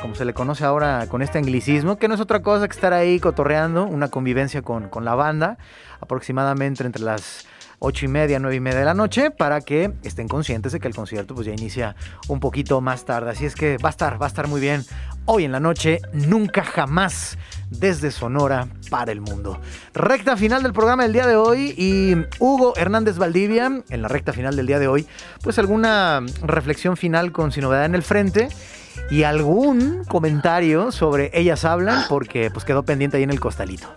como 0.00 0.16
se 0.16 0.24
le 0.24 0.34
conoce 0.34 0.64
ahora 0.64 1.06
con 1.06 1.22
este 1.22 1.38
anglicismo, 1.38 1.98
que 1.98 2.08
no 2.08 2.14
es 2.14 2.20
otra 2.20 2.42
cosa 2.42 2.66
que 2.66 2.74
estar 2.74 2.92
ahí 2.92 3.20
cotorreando, 3.20 3.84
una 3.84 4.08
convivencia 4.08 4.60
con, 4.60 4.88
con 4.88 5.04
la 5.04 5.14
banda, 5.14 5.56
aproximadamente 6.00 6.82
entre 6.82 7.04
las 7.04 7.46
8 7.78 8.06
y 8.06 8.08
media, 8.08 8.40
9 8.40 8.56
y 8.56 8.60
media 8.60 8.80
de 8.80 8.84
la 8.86 8.94
noche, 8.94 9.30
para 9.30 9.60
que 9.60 9.92
estén 10.02 10.26
conscientes 10.26 10.72
de 10.72 10.80
que 10.80 10.88
el 10.88 10.96
concierto 10.96 11.36
pues 11.36 11.46
ya 11.46 11.52
inicia 11.52 11.94
un 12.26 12.40
poquito 12.40 12.80
más 12.80 13.04
tarde. 13.04 13.30
Así 13.30 13.44
es 13.44 13.54
que 13.54 13.76
va 13.78 13.88
a 13.88 13.90
estar, 13.90 14.20
va 14.20 14.26
a 14.26 14.28
estar 14.28 14.48
muy 14.48 14.60
bien 14.60 14.84
hoy 15.26 15.44
en 15.44 15.52
la 15.52 15.60
noche, 15.60 16.00
nunca 16.12 16.64
jamás 16.64 17.38
desde 17.70 18.10
Sonora 18.10 18.68
para 18.90 19.12
el 19.12 19.20
mundo. 19.20 19.60
Recta 19.94 20.36
final 20.36 20.62
del 20.62 20.72
programa 20.72 21.04
del 21.04 21.12
día 21.12 21.26
de 21.26 21.36
hoy 21.36 21.74
y 21.76 22.14
Hugo 22.38 22.74
Hernández 22.76 23.16
Valdivia, 23.16 23.82
en 23.88 24.02
la 24.02 24.08
recta 24.08 24.32
final 24.32 24.56
del 24.56 24.66
día 24.66 24.78
de 24.78 24.88
hoy, 24.88 25.06
pues 25.42 25.58
alguna 25.58 26.20
reflexión 26.42 26.96
final 26.96 27.32
con 27.32 27.52
Sin 27.52 27.62
Novedad 27.62 27.84
en 27.84 27.94
el 27.94 28.02
Frente 28.02 28.48
y 29.10 29.22
algún 29.22 30.04
comentario 30.04 30.92
sobre 30.92 31.30
Ellas 31.34 31.64
Hablan, 31.64 32.04
porque 32.08 32.50
pues 32.50 32.64
quedó 32.64 32.82
pendiente 32.82 33.16
ahí 33.16 33.22
en 33.22 33.30
el 33.30 33.40
costalito. 33.40 33.88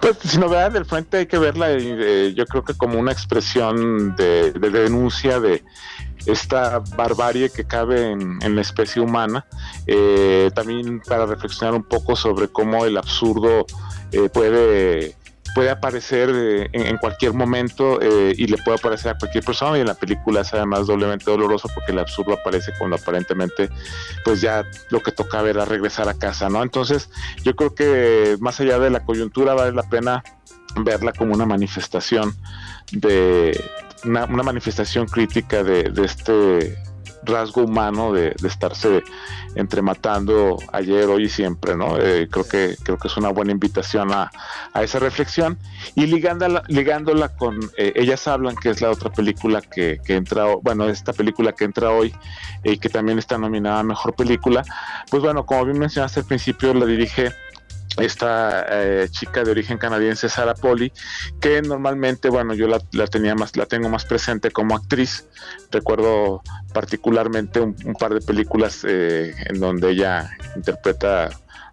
Pues 0.00 0.16
si 0.24 0.38
novedad 0.38 0.72
del 0.72 0.84
frente 0.84 1.18
hay 1.18 1.26
que 1.26 1.38
verla, 1.38 1.70
eh, 1.70 2.32
yo 2.34 2.46
creo 2.46 2.64
que 2.64 2.74
como 2.74 2.98
una 2.98 3.12
expresión 3.12 4.16
de, 4.16 4.52
de, 4.52 4.70
denuncia 4.70 5.40
de 5.40 5.62
esta 6.26 6.80
barbarie 6.96 7.50
que 7.50 7.64
cabe 7.64 8.12
en, 8.12 8.54
la 8.54 8.60
especie 8.60 9.02
humana, 9.02 9.46
eh, 9.86 10.50
también 10.54 11.00
para 11.00 11.26
reflexionar 11.26 11.74
un 11.74 11.84
poco 11.84 12.16
sobre 12.16 12.48
cómo 12.48 12.84
el 12.84 12.96
absurdo 12.96 13.66
eh, 14.12 14.28
puede 14.32 15.16
puede 15.54 15.70
aparecer 15.70 16.30
eh, 16.34 16.68
en, 16.72 16.96
cualquier 16.96 17.32
momento 17.32 18.00
y 18.02 18.44
le 18.48 18.58
puede 18.58 18.76
aparecer 18.76 19.12
a 19.12 19.18
cualquier 19.18 19.44
persona 19.44 19.78
y 19.78 19.82
en 19.82 19.86
la 19.86 19.94
película 19.94 20.40
es 20.40 20.52
además 20.52 20.88
doblemente 20.88 21.30
doloroso 21.30 21.68
porque 21.72 21.92
el 21.92 22.00
absurdo 22.00 22.32
aparece 22.32 22.72
cuando 22.76 22.96
aparentemente 22.96 23.70
pues 24.24 24.40
ya 24.40 24.64
lo 24.90 25.00
que 25.00 25.12
tocaba 25.12 25.48
era 25.48 25.64
regresar 25.64 26.08
a 26.08 26.14
casa, 26.14 26.48
¿no? 26.48 26.60
Entonces 26.60 27.08
yo 27.44 27.54
creo 27.54 27.72
que 27.72 28.36
más 28.40 28.58
allá 28.58 28.80
de 28.80 28.90
la 28.90 29.04
coyuntura 29.04 29.54
vale 29.54 29.70
la 29.70 29.84
pena 29.84 30.24
verla 30.82 31.12
como 31.12 31.34
una 31.34 31.46
manifestación 31.46 32.34
de 32.90 33.58
una, 34.04 34.24
una 34.24 34.42
manifestación 34.42 35.06
crítica 35.06 35.62
de, 35.62 35.92
este 36.04 36.76
rasgo 37.22 37.62
humano 37.62 38.12
de, 38.12 38.34
de, 38.38 38.48
estarse 38.48 39.02
entre 39.54 39.80
matando 39.80 40.58
ayer, 40.72 41.06
hoy 41.06 41.24
y 41.24 41.28
siempre, 41.28 41.76
¿no? 41.76 41.98
Eh, 41.98 42.28
creo 42.30 42.46
que 42.46 42.76
creo 42.82 42.98
que 42.98 43.08
es 43.08 43.16
una 43.16 43.30
buena 43.30 43.52
invitación 43.52 44.12
a, 44.12 44.30
a 44.72 44.82
esa 44.82 44.98
reflexión 44.98 45.58
y 45.94 46.06
ligándola, 46.06 46.62
ligándola 46.68 47.30
con 47.30 47.58
eh, 47.78 47.92
Ellas 47.96 48.26
hablan, 48.28 48.56
que 48.56 48.70
es 48.70 48.80
la 48.82 48.90
otra 48.90 49.10
película 49.10 49.62
que, 49.62 50.00
que 50.04 50.16
entra, 50.16 50.54
bueno, 50.62 50.88
esta 50.88 51.12
película 51.12 51.52
que 51.52 51.64
entra 51.64 51.90
hoy 51.90 52.14
y 52.62 52.72
eh, 52.72 52.78
que 52.78 52.88
también 52.88 53.18
está 53.18 53.38
nominada 53.38 53.80
a 53.80 53.84
Mejor 53.84 54.14
Película, 54.14 54.62
pues 55.10 55.22
bueno, 55.22 55.46
como 55.46 55.64
bien 55.64 55.78
mencionaste 55.78 56.20
al 56.20 56.26
principio, 56.26 56.74
la 56.74 56.86
dirige 56.86 57.32
esta 57.98 58.66
eh, 58.68 59.08
chica 59.10 59.44
de 59.44 59.50
origen 59.50 59.78
canadiense 59.78 60.28
Sara 60.28 60.54
Poli 60.54 60.92
que 61.40 61.62
normalmente 61.62 62.28
bueno 62.28 62.54
yo 62.54 62.66
la, 62.66 62.80
la, 62.92 63.06
tenía 63.06 63.34
más 63.34 63.56
la 63.56 63.66
tengo 63.66 63.88
más 63.88 64.04
presente 64.04 64.50
como 64.50 64.76
actriz. 64.76 65.26
Recuerdo 65.70 66.42
particularmente 66.72 67.60
un, 67.60 67.76
un 67.84 67.94
par 67.94 68.14
de 68.14 68.20
películas 68.20 68.84
eh, 68.86 69.34
en 69.46 69.60
donde 69.60 69.90
ella 69.90 70.30
interpreta 70.56 71.30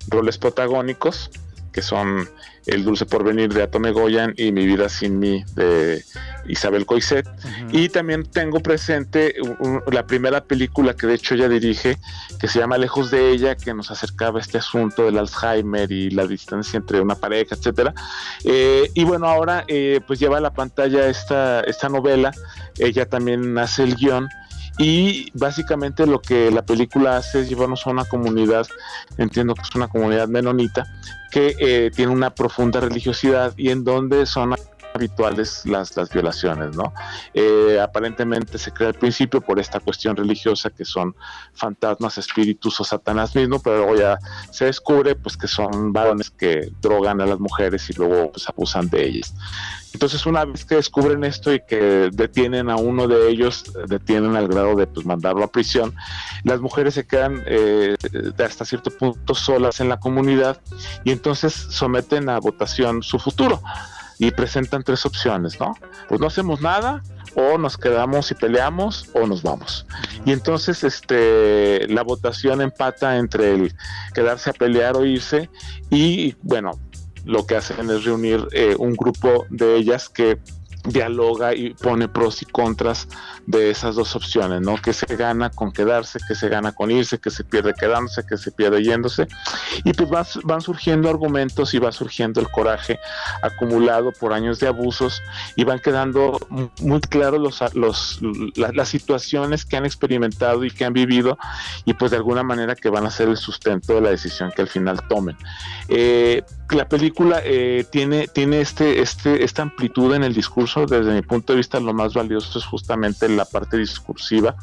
roles 0.10 0.38
protagónicos 0.38 1.32
que 1.72 1.82
son 1.82 2.30
El 2.66 2.84
dulce 2.84 3.06
porvenir 3.06 3.54
de 3.54 3.64
Atome 3.64 3.92
Goyan 3.92 4.34
y 4.38 4.52
Mi 4.52 4.66
vida 4.66 4.88
sin 4.90 5.20
mí 5.20 5.44
de 5.56 6.04
Isabel 6.48 6.86
Coiset. 6.86 7.26
Uh 7.28 7.32
-huh. 7.32 7.70
Y 7.72 7.90
también 7.90 8.24
tengo 8.24 8.60
presente 8.60 9.36
un, 9.60 9.82
la 9.92 10.06
primera 10.06 10.42
película 10.44 10.94
que 10.94 11.08
de 11.08 11.16
hecho 11.16 11.36
ella 11.36 11.50
dirige, 11.50 11.98
que 12.40 12.48
se 12.48 12.60
llama 12.60 12.78
Lejos 12.78 13.12
de 13.12 13.32
ella, 13.32 13.56
que 13.56 13.74
nos 13.74 13.90
acercaba 13.92 14.40
a 14.40 14.42
este 14.42 14.58
asunto 14.58 15.04
del 15.04 15.18
Alzheimer 15.18 15.92
y 15.92 16.12
la 16.12 16.28
distancia 16.28 16.78
entre 16.78 17.02
una 17.02 17.16
pareja, 17.16 17.56
etcétera. 17.56 17.94
Eh, 18.44 18.90
y 18.94 19.04
bueno, 19.04 19.28
ahora 19.28 19.64
eh, 19.68 20.00
pues 20.06 20.20
lleva 20.20 20.38
a 20.38 20.42
la 20.42 20.54
pantalla 20.54 21.08
esta, 21.08 21.62
esta 21.62 21.90
novela, 21.90 22.32
ella 22.78 23.06
también 23.08 23.58
hace 23.58 23.84
el 23.84 23.96
guion 23.96 24.28
y 24.78 25.32
básicamente 25.34 26.06
lo 26.08 26.22
que 26.22 26.50
la 26.52 26.64
película 26.64 27.18
hace 27.18 27.42
es 27.42 27.50
llevarnos 27.50 27.86
a 27.86 27.92
una 27.92 28.06
comunidad, 28.06 28.68
entiendo 29.18 29.54
que 29.54 29.62
es 29.62 29.76
una 29.76 29.88
comunidad 29.88 30.28
menonita, 30.28 30.86
que 31.32 31.56
eh, 31.60 31.92
tiene 31.96 32.12
una 32.12 32.34
profunda 32.34 32.80
religiosidad 32.80 33.54
y 33.58 33.70
en 33.70 33.84
donde 33.84 34.26
son 34.26 34.56
habituales 34.94 35.66
las, 35.66 35.96
las 35.96 36.10
violaciones, 36.12 36.76
¿no? 36.76 36.94
Eh, 37.34 37.80
aparentemente 37.82 38.58
se 38.58 38.72
cree 38.72 38.90
al 38.90 38.96
principio 38.96 39.42
por 39.42 39.60
esta 39.60 39.80
cuestión 39.80 40.16
religiosa 40.16 40.70
que 40.70 40.86
son 40.86 41.16
fantasmas, 41.54 42.18
espíritus 42.18 42.80
o 42.80 42.84
Satanás 42.84 43.36
mismo, 43.36 43.62
pero 43.62 43.78
luego 43.78 43.96
ya 43.96 44.20
se 44.52 44.66
descubre 44.66 45.16
pues 45.16 45.38
que 45.38 45.48
son 45.48 45.94
varones 45.94 46.30
que 46.30 46.72
drogan 46.82 47.22
a 47.22 47.26
las 47.26 47.40
mujeres 47.40 47.90
y 47.90 47.94
luego 47.94 48.32
pues 48.32 48.48
abusan 48.50 48.90
de 48.90 49.06
ellas. 49.06 49.34
Entonces 49.94 50.26
una 50.26 50.46
vez 50.46 50.64
que 50.64 50.76
descubren 50.76 51.24
esto 51.24 51.54
y 51.54 51.60
que 51.66 52.10
detienen 52.14 52.70
a 52.70 52.78
uno 52.78 53.08
de 53.08 53.30
ellos, 53.30 53.66
detienen 53.88 54.36
al 54.36 54.48
grado 54.48 54.76
de 54.76 54.88
pues, 54.88 55.06
mandarlo 55.06 55.44
a 55.44 55.52
prisión, 55.52 55.94
las 56.44 56.62
mujeres 56.62 56.94
se 56.94 57.06
quedan 57.06 57.44
eh, 57.46 57.96
hasta 58.44 58.64
cierto 58.64 58.90
punto 58.92 59.36
solas 59.36 59.80
en 59.82 59.90
la 59.90 60.00
comunidad 60.00 60.62
y 61.04 61.12
entonces 61.12 61.54
someten 61.54 62.30
a 62.30 62.40
votación 62.40 63.04
su 63.04 63.20
futuro 63.20 63.62
y 64.22 64.30
presentan 64.30 64.84
tres 64.84 65.04
opciones, 65.04 65.60
¿no? 65.60 65.76
Pues 66.08 66.22
no 66.22 66.28
hacemos 66.28 66.62
nada, 66.62 67.02
o 67.34 67.58
nos 67.58 67.76
quedamos 67.76 68.30
y 68.30 68.36
peleamos 68.36 69.10
o 69.14 69.26
nos 69.26 69.42
vamos. 69.42 69.88
Y 70.26 70.32
entonces 70.32 70.84
este, 70.84 71.88
la 71.88 72.04
votación 72.04 72.62
empata 72.62 73.18
entre 73.18 73.56
el 73.56 73.74
quedarse 74.14 74.52
a 74.52 74.54
pelear 74.54 74.96
o 74.96 75.06
irse 75.06 75.50
y 75.90 76.36
bueno, 76.44 76.72
lo 77.26 77.48
que 77.48 77.56
hacen 77.56 77.90
es 77.90 78.04
reunir 78.04 78.48
eh, 78.52 78.76
un 78.78 78.94
grupo 78.94 79.46
de 79.50 79.78
ellas 79.78 80.08
que 80.08 80.40
dialoga 80.84 81.54
y 81.54 81.74
pone 81.74 82.08
pros 82.08 82.42
y 82.42 82.46
contras 82.46 83.08
de 83.46 83.70
esas 83.70 83.96
dos 83.96 84.16
opciones, 84.16 84.62
¿no? 84.62 84.78
Que 84.78 84.94
se 84.94 85.16
gana 85.16 85.50
con 85.50 85.72
quedarse, 85.72 86.20
que 86.28 86.36
se 86.36 86.50
gana 86.50 86.72
con 86.72 86.92
irse, 86.92 87.20
que 87.20 87.30
se 87.30 87.44
pierde 87.44 87.74
quedándose, 87.74 88.26
que 88.26 88.38
se 88.38 88.52
pierde 88.52 88.84
yéndose. 88.84 89.28
Y 89.84 89.94
pues 89.94 90.10
van, 90.44 90.62
surgiendo 90.62 91.10
argumentos 91.10 91.74
y 91.74 91.80
va 91.80 91.92
surgiendo 91.92 92.40
el 92.40 92.50
coraje 92.50 93.00
acumulado 93.42 94.12
por 94.12 94.34
años 94.34 94.60
de 94.60 94.68
abusos 94.68 95.22
y 95.56 95.64
van 95.64 95.80
quedando 95.80 96.40
muy 96.80 97.02
claros 97.02 97.40
los, 97.40 97.76
los, 97.76 98.20
las 98.56 98.90
situaciones 98.90 99.66
que 99.66 99.78
han 99.78 99.86
experimentado 99.86 100.64
y 100.64 100.72
que 100.72 100.86
han 100.86 100.94
vivido 100.94 101.38
y 101.86 101.94
pues 101.94 102.12
de 102.12 102.18
alguna 102.18 102.44
manera 102.44 102.76
que 102.76 102.90
van 102.90 103.06
a 103.06 103.12
ser 103.12 103.30
el 103.30 103.38
sustento 103.38 103.96
de 103.96 104.02
la 104.02 104.10
decisión 104.10 104.52
que 104.56 104.62
al 104.62 104.68
final 104.68 105.08
tomen. 105.08 105.38
Eh, 105.88 106.44
la 106.70 106.88
película 106.88 107.42
eh, 107.44 107.86
tiene, 107.92 108.28
tiene 108.28 108.62
este, 108.62 109.02
este, 109.02 109.44
esta 109.44 109.62
amplitud 109.62 110.14
en 110.16 110.24
el 110.24 110.34
discurso, 110.34 110.71
desde 110.80 111.14
mi 111.14 111.22
punto 111.22 111.54
de 111.54 111.58
vista 111.58 111.80
lo 111.80 111.94
más 111.94 112.14
valioso 112.14 112.58
es 112.58 112.66
justamente 112.66 113.28
la 113.30 113.46
parte 113.46 113.78
discursiva, 113.78 114.56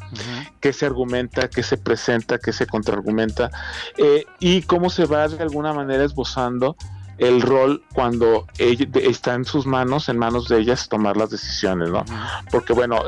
que 0.59 0.73
se 0.73 0.85
argumenta, 0.85 1.49
que 1.49 1.63
se 1.63 1.77
presenta, 1.77 2.39
que 2.39 2.51
se 2.51 2.65
contraargumenta, 2.65 3.51
eh, 3.97 4.25
y 4.39 4.63
cómo 4.63 4.89
se 4.89 5.05
va 5.05 5.27
de 5.27 5.41
alguna 5.41 5.73
manera 5.73 6.03
esbozando 6.03 6.75
el 7.19 7.41
rol 7.41 7.83
cuando 7.93 8.47
ella, 8.57 8.87
está 8.95 9.33
en 9.33 9.45
sus 9.45 9.65
manos, 9.65 10.09
en 10.09 10.17
manos 10.17 10.47
de 10.47 10.59
ellas, 10.59 10.87
tomar 10.87 11.17
las 11.17 11.29
decisiones, 11.29 11.89
¿no? 11.89 12.05
Porque 12.49 12.73
bueno, 12.73 13.03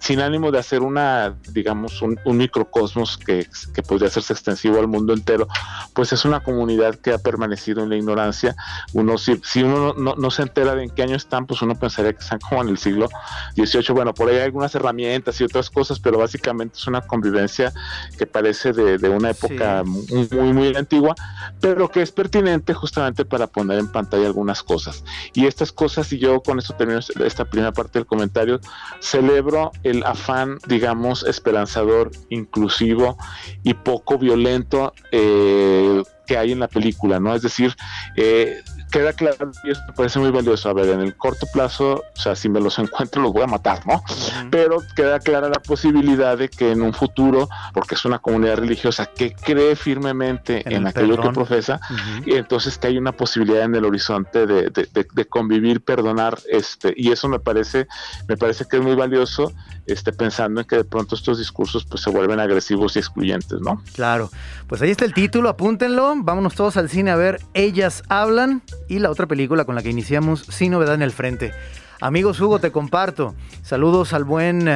sin 0.00 0.20
ánimo 0.20 0.50
de 0.50 0.58
hacer 0.58 0.82
una, 0.82 1.34
digamos, 1.52 2.00
un, 2.02 2.18
microcosmos 2.24 3.18
que, 3.18 3.46
que, 3.74 3.82
podría 3.82 4.08
hacerse 4.08 4.32
extensivo 4.32 4.78
al 4.78 4.86
mundo 4.86 5.12
entero, 5.12 5.48
pues 5.94 6.12
es 6.12 6.24
una 6.24 6.40
comunidad 6.40 6.94
que 6.94 7.12
ha 7.12 7.18
permanecido 7.18 7.82
en 7.82 7.90
la 7.90 7.96
ignorancia. 7.96 8.54
Uno, 8.94 9.18
si, 9.18 9.40
si 9.44 9.62
uno 9.62 9.94
no, 9.94 10.30
se 10.30 10.42
entera 10.42 10.74
de 10.74 10.84
en 10.84 10.90
qué 10.90 11.02
año 11.02 11.16
están, 11.16 11.46
pues 11.46 11.60
uno 11.62 11.74
pensaría 11.74 12.12
que 12.12 12.20
están 12.20 12.38
como 12.38 12.62
en 12.62 12.68
el 12.68 12.78
siglo 12.78 13.08
XVIII. 13.56 13.92
Bueno, 13.92 14.14
por 14.14 14.28
ahí 14.28 14.36
hay 14.36 14.42
algunas 14.42 14.74
herramientas 14.74 15.40
y 15.40 15.44
otras 15.44 15.68
cosas, 15.70 15.98
pero 15.98 16.18
básicamente 16.18 16.76
es 16.78 16.86
una 16.86 17.00
convivencia 17.00 17.72
que 18.16 18.26
parece 18.26 18.72
de, 18.72 19.08
una 19.08 19.30
época 19.30 19.82
muy, 19.84 20.28
muy, 20.30 20.52
muy 20.52 20.76
antigua, 20.76 21.14
pero 21.60 21.88
que 21.88 22.02
es 22.02 22.12
pertinente 22.12 22.74
justamente 22.74 23.24
para 23.24 23.39
poner 23.46 23.78
en 23.78 23.88
pantalla 23.88 24.26
algunas 24.26 24.62
cosas. 24.62 25.04
Y 25.34 25.46
estas 25.46 25.72
cosas, 25.72 26.12
y 26.12 26.18
yo 26.18 26.40
con 26.42 26.58
esto 26.58 26.74
termino 26.74 27.00
esta 27.24 27.44
primera 27.44 27.72
parte 27.72 27.98
del 27.98 28.06
comentario, 28.06 28.60
celebro 29.00 29.72
el 29.82 30.04
afán, 30.04 30.58
digamos, 30.66 31.24
esperanzador, 31.24 32.10
inclusivo 32.28 33.16
y 33.62 33.74
poco 33.74 34.18
violento 34.18 34.92
eh, 35.12 36.02
que 36.26 36.36
hay 36.36 36.52
en 36.52 36.60
la 36.60 36.68
película, 36.68 37.18
¿no? 37.18 37.34
Es 37.34 37.42
decir, 37.42 37.74
eh, 38.16 38.62
queda 38.90 39.12
claro 39.12 39.52
y 39.64 39.70
esto 39.70 39.84
me 39.88 39.94
parece 39.94 40.18
muy 40.18 40.30
valioso. 40.30 40.68
A 40.68 40.72
ver, 40.72 40.88
en 40.90 41.00
el 41.00 41.16
corto 41.16 41.46
plazo, 41.52 42.02
o 42.16 42.20
sea, 42.20 42.34
si 42.34 42.48
me 42.48 42.60
los 42.60 42.78
encuentro, 42.78 43.22
los 43.22 43.32
voy 43.32 43.42
a 43.42 43.46
matar, 43.46 43.86
¿no? 43.86 44.02
Pero 44.50 44.78
queda 44.96 45.20
clara 45.20 45.48
la 45.48 45.60
posibilidad 45.60 46.36
de 46.36 46.48
que 46.48 46.72
en 46.72 46.82
un 46.82 46.92
futuro, 46.92 47.48
porque 47.72 47.94
es 47.94 48.04
una 48.04 48.18
comunidad 48.18 48.56
religiosa 48.58 49.06
que 49.06 49.32
cree 49.32 49.76
firmemente 49.76 50.62
en, 50.66 50.86
aquello 50.86 51.20
que 51.20 51.30
profesa, 51.30 51.80
y 52.26 52.34
entonces 52.34 52.78
que 52.78 52.88
hay 52.88 52.98
una 52.98 53.12
posibilidad 53.12 53.62
en 53.62 53.74
el 53.74 53.84
horizonte 53.84 54.46
de, 54.46 54.70
de, 54.70 55.24
convivir, 55.26 55.82
perdonar, 55.82 56.38
este, 56.48 56.92
y 56.96 57.12
eso 57.12 57.28
me 57.28 57.38
parece, 57.38 57.86
me 58.28 58.36
parece 58.36 58.64
que 58.68 58.78
es 58.78 58.82
muy 58.82 58.94
valioso, 58.94 59.52
este, 59.86 60.12
pensando 60.12 60.60
en 60.60 60.66
que 60.66 60.76
de 60.76 60.84
pronto 60.84 61.14
estos 61.14 61.38
discursos 61.38 61.84
pues 61.84 62.02
se 62.02 62.10
vuelven 62.10 62.40
agresivos 62.40 62.96
y 62.96 62.98
excluyentes, 62.98 63.60
¿no? 63.60 63.82
Claro, 63.94 64.30
pues 64.66 64.82
ahí 64.82 64.90
está 64.90 65.04
el 65.04 65.14
título, 65.14 65.48
apúntenlo, 65.48 66.14
vámonos 66.16 66.54
todos 66.54 66.76
al 66.76 66.88
cine 66.88 67.10
a 67.10 67.16
ver 67.16 67.40
Ellas 67.54 68.02
Hablan 68.08 68.62
y 68.90 68.98
la 68.98 69.08
otra 69.08 69.26
película 69.26 69.64
con 69.64 69.76
la 69.76 69.82
que 69.82 69.88
iniciamos, 69.88 70.40
Sin 70.40 70.72
Novedad 70.72 70.96
en 70.96 71.02
el 71.02 71.12
Frente. 71.12 71.52
Amigos, 72.00 72.40
Hugo, 72.40 72.58
te 72.58 72.72
comparto. 72.72 73.34
Saludos 73.62 74.12
al 74.12 74.24
buen... 74.24 74.68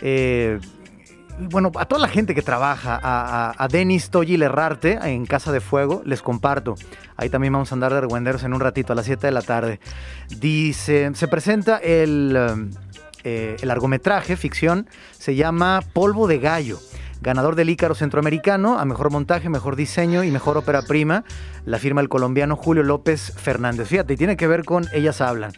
Eh, 0.00 0.58
bueno, 1.38 1.70
a 1.76 1.84
toda 1.84 2.00
la 2.00 2.08
gente 2.08 2.34
que 2.34 2.42
trabaja, 2.42 2.98
a, 3.00 3.68
Denis 3.68 4.10
Toyi 4.10 4.36
Lerrarte 4.36 4.98
en 5.04 5.24
Casa 5.24 5.52
de 5.52 5.60
Fuego, 5.60 6.02
les 6.04 6.20
comparto. 6.20 6.74
Ahí 7.16 7.30
también 7.30 7.52
vamos 7.52 7.70
a 7.70 7.76
andar 7.76 7.94
de 7.94 8.00
reguenderos 8.00 8.42
en 8.42 8.54
un 8.54 8.60
ratito, 8.60 8.92
a 8.92 8.96
las 8.96 9.06
7 9.06 9.28
de 9.28 9.32
la 9.32 9.42
tarde. 9.42 9.78
Dice, 10.40 11.12
se 11.14 11.28
presenta 11.28 11.76
el, 11.76 12.36
eh, 13.22 13.56
el 13.60 13.68
largometraje, 13.68 14.36
ficción, 14.36 14.88
se 15.12 15.36
llama 15.36 15.84
Polvo 15.92 16.26
de 16.26 16.40
Gallo 16.40 16.80
ganador 17.20 17.56
del 17.56 17.70
Ícaro 17.70 17.94
Centroamericano 17.94 18.78
a 18.78 18.84
mejor 18.84 19.10
montaje, 19.10 19.48
mejor 19.48 19.76
diseño 19.76 20.24
y 20.24 20.30
mejor 20.30 20.56
ópera 20.56 20.82
prima, 20.82 21.24
la 21.64 21.78
firma 21.78 22.00
el 22.00 22.08
colombiano 22.08 22.56
Julio 22.56 22.82
López 22.82 23.32
Fernández. 23.36 23.88
Fíjate, 23.88 24.16
tiene 24.16 24.36
que 24.36 24.46
ver 24.46 24.64
con 24.64 24.86
Ellas 24.92 25.20
Hablan. 25.20 25.52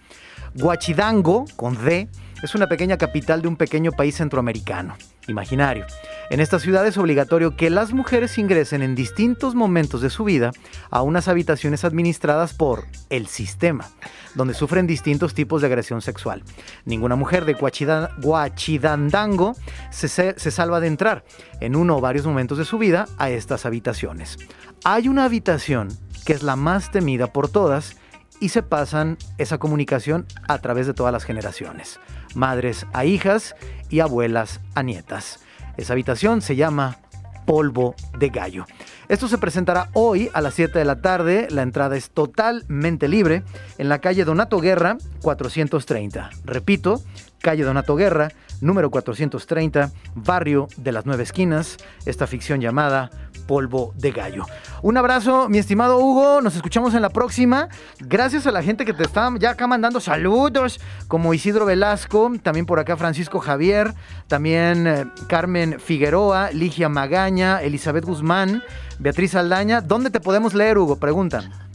Guachidango, 0.54 1.44
con 1.56 1.82
D, 1.84 2.08
es 2.42 2.54
una 2.54 2.66
pequeña 2.66 2.96
capital 2.96 3.42
de 3.42 3.48
un 3.48 3.56
pequeño 3.56 3.92
país 3.92 4.16
centroamericano, 4.16 4.96
imaginario. 5.30 5.86
En 6.30 6.40
esta 6.40 6.58
ciudad 6.58 6.86
es 6.86 6.98
obligatorio 6.98 7.56
que 7.56 7.70
las 7.70 7.92
mujeres 7.92 8.38
ingresen 8.38 8.82
en 8.82 8.94
distintos 8.94 9.54
momentos 9.54 10.00
de 10.00 10.10
su 10.10 10.24
vida 10.24 10.52
a 10.90 11.02
unas 11.02 11.28
habitaciones 11.28 11.84
administradas 11.84 12.54
por 12.54 12.84
el 13.08 13.26
sistema, 13.26 13.88
donde 14.34 14.54
sufren 14.54 14.86
distintos 14.86 15.34
tipos 15.34 15.60
de 15.60 15.68
agresión 15.68 16.02
sexual. 16.02 16.42
Ninguna 16.84 17.16
mujer 17.16 17.44
de 17.44 17.54
Guachidandango 17.54 19.56
se, 19.90 20.08
se 20.08 20.50
salva 20.50 20.80
de 20.80 20.86
entrar 20.86 21.24
en 21.60 21.76
uno 21.76 21.96
o 21.96 22.00
varios 22.00 22.26
momentos 22.26 22.58
de 22.58 22.64
su 22.64 22.78
vida 22.78 23.06
a 23.18 23.30
estas 23.30 23.66
habitaciones. 23.66 24.38
Hay 24.84 25.08
una 25.08 25.24
habitación 25.24 25.88
que 26.24 26.32
es 26.32 26.42
la 26.42 26.56
más 26.56 26.90
temida 26.90 27.32
por 27.32 27.48
todas 27.48 27.96
y 28.40 28.48
se 28.48 28.62
pasan 28.62 29.18
esa 29.38 29.58
comunicación 29.58 30.26
a 30.48 30.58
través 30.58 30.86
de 30.86 30.94
todas 30.94 31.12
las 31.12 31.24
generaciones, 31.24 32.00
madres 32.34 32.86
a 32.92 33.04
hijas 33.04 33.54
y 33.88 34.00
abuelas 34.00 34.60
a 34.74 34.82
nietas. 34.82 35.40
Esa 35.76 35.94
habitación 35.94 36.42
se 36.42 36.56
llama 36.56 36.98
Polvo 37.46 37.94
de 38.18 38.28
Gallo. 38.28 38.66
Esto 39.08 39.26
se 39.26 39.38
presentará 39.38 39.88
hoy 39.94 40.30
a 40.34 40.40
las 40.40 40.54
7 40.54 40.78
de 40.78 40.84
la 40.84 41.00
tarde. 41.00 41.48
La 41.50 41.62
entrada 41.62 41.96
es 41.96 42.10
totalmente 42.10 43.08
libre 43.08 43.42
en 43.76 43.88
la 43.88 43.98
calle 43.98 44.24
Donato 44.24 44.60
Guerra 44.60 44.98
430. 45.22 46.30
Repito, 46.44 47.02
calle 47.40 47.64
Donato 47.64 47.96
Guerra, 47.96 48.30
número 48.60 48.90
430, 48.90 49.90
barrio 50.14 50.68
de 50.76 50.92
las 50.92 51.06
nueve 51.06 51.24
esquinas. 51.24 51.78
Esta 52.06 52.26
ficción 52.26 52.60
llamada 52.60 53.10
polvo 53.50 53.92
de 53.96 54.12
gallo. 54.12 54.46
Un 54.80 54.96
abrazo, 54.96 55.48
mi 55.48 55.58
estimado 55.58 55.98
Hugo. 55.98 56.40
Nos 56.40 56.54
escuchamos 56.54 56.94
en 56.94 57.02
la 57.02 57.08
próxima. 57.10 57.68
Gracias 57.98 58.46
a 58.46 58.52
la 58.52 58.62
gente 58.62 58.84
que 58.84 58.92
te 58.92 59.02
está 59.02 59.28
ya 59.40 59.50
acá 59.50 59.66
mandando 59.66 59.98
saludos, 59.98 60.80
como 61.08 61.34
Isidro 61.34 61.66
Velasco, 61.66 62.30
también 62.44 62.64
por 62.64 62.78
acá 62.78 62.96
Francisco 62.96 63.40
Javier, 63.40 63.92
también 64.28 64.86
eh, 64.86 65.04
Carmen 65.26 65.80
Figueroa, 65.80 66.52
Ligia 66.52 66.88
Magaña, 66.88 67.60
Elizabeth 67.60 68.04
Guzmán, 68.04 68.62
Beatriz 69.00 69.34
Aldaña. 69.34 69.80
¿Dónde 69.80 70.10
te 70.10 70.20
podemos 70.20 70.54
leer, 70.54 70.78
Hugo? 70.78 70.94
Preguntan. 70.94 71.69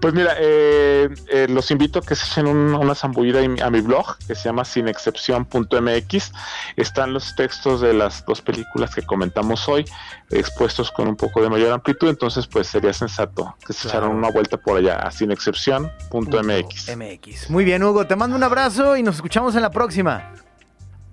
Pues 0.00 0.12
mira, 0.14 0.34
eh, 0.38 1.08
eh, 1.28 1.46
los 1.48 1.70
invito 1.70 2.00
a 2.00 2.02
que 2.02 2.14
se 2.14 2.26
echen 2.26 2.46
una 2.46 2.94
zambullida 2.94 3.40
a 3.64 3.70
mi 3.70 3.80
blog 3.80 4.18
que 4.26 4.34
se 4.34 4.44
llama 4.44 4.64
sinexcepción.mx. 4.64 6.32
Están 6.76 7.12
los 7.12 7.34
textos 7.34 7.80
de 7.80 7.94
las 7.94 8.24
dos 8.26 8.42
películas 8.42 8.94
que 8.94 9.02
comentamos 9.02 9.68
hoy 9.68 9.84
expuestos 10.30 10.90
con 10.90 11.08
un 11.08 11.16
poco 11.16 11.42
de 11.42 11.48
mayor 11.48 11.72
amplitud, 11.72 12.08
entonces 12.08 12.46
pues 12.46 12.66
sería 12.66 12.92
sensato 12.92 13.56
que 13.66 13.72
se 13.72 13.88
echaran 13.88 14.10
una 14.10 14.30
vuelta 14.30 14.56
por 14.56 14.78
allá 14.78 14.96
a 14.96 15.10
sinexcepción.mx. 15.10 16.96
MX. 16.96 17.50
Muy 17.50 17.64
bien, 17.64 17.82
Hugo, 17.82 18.06
te 18.06 18.16
mando 18.16 18.36
un 18.36 18.42
abrazo 18.42 18.96
y 18.96 19.02
nos 19.02 19.16
escuchamos 19.16 19.54
en 19.54 19.62
la 19.62 19.70
próxima. 19.70 20.32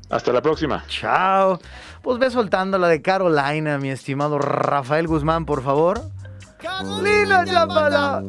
Hasta 0.09 0.31
la 0.31 0.41
próxima. 0.41 0.84
Chao. 0.88 1.59
Pues 2.01 2.19
ve 2.19 2.29
soltando 2.29 2.77
la 2.77 2.88
de 2.88 3.01
Carolina, 3.01 3.77
mi 3.77 3.89
estimado 3.89 4.38
Rafael 4.38 5.07
Guzmán, 5.07 5.45
por 5.45 5.63
favor. 5.63 6.01
Carolina 6.64 7.43
Chambala. 7.43 8.24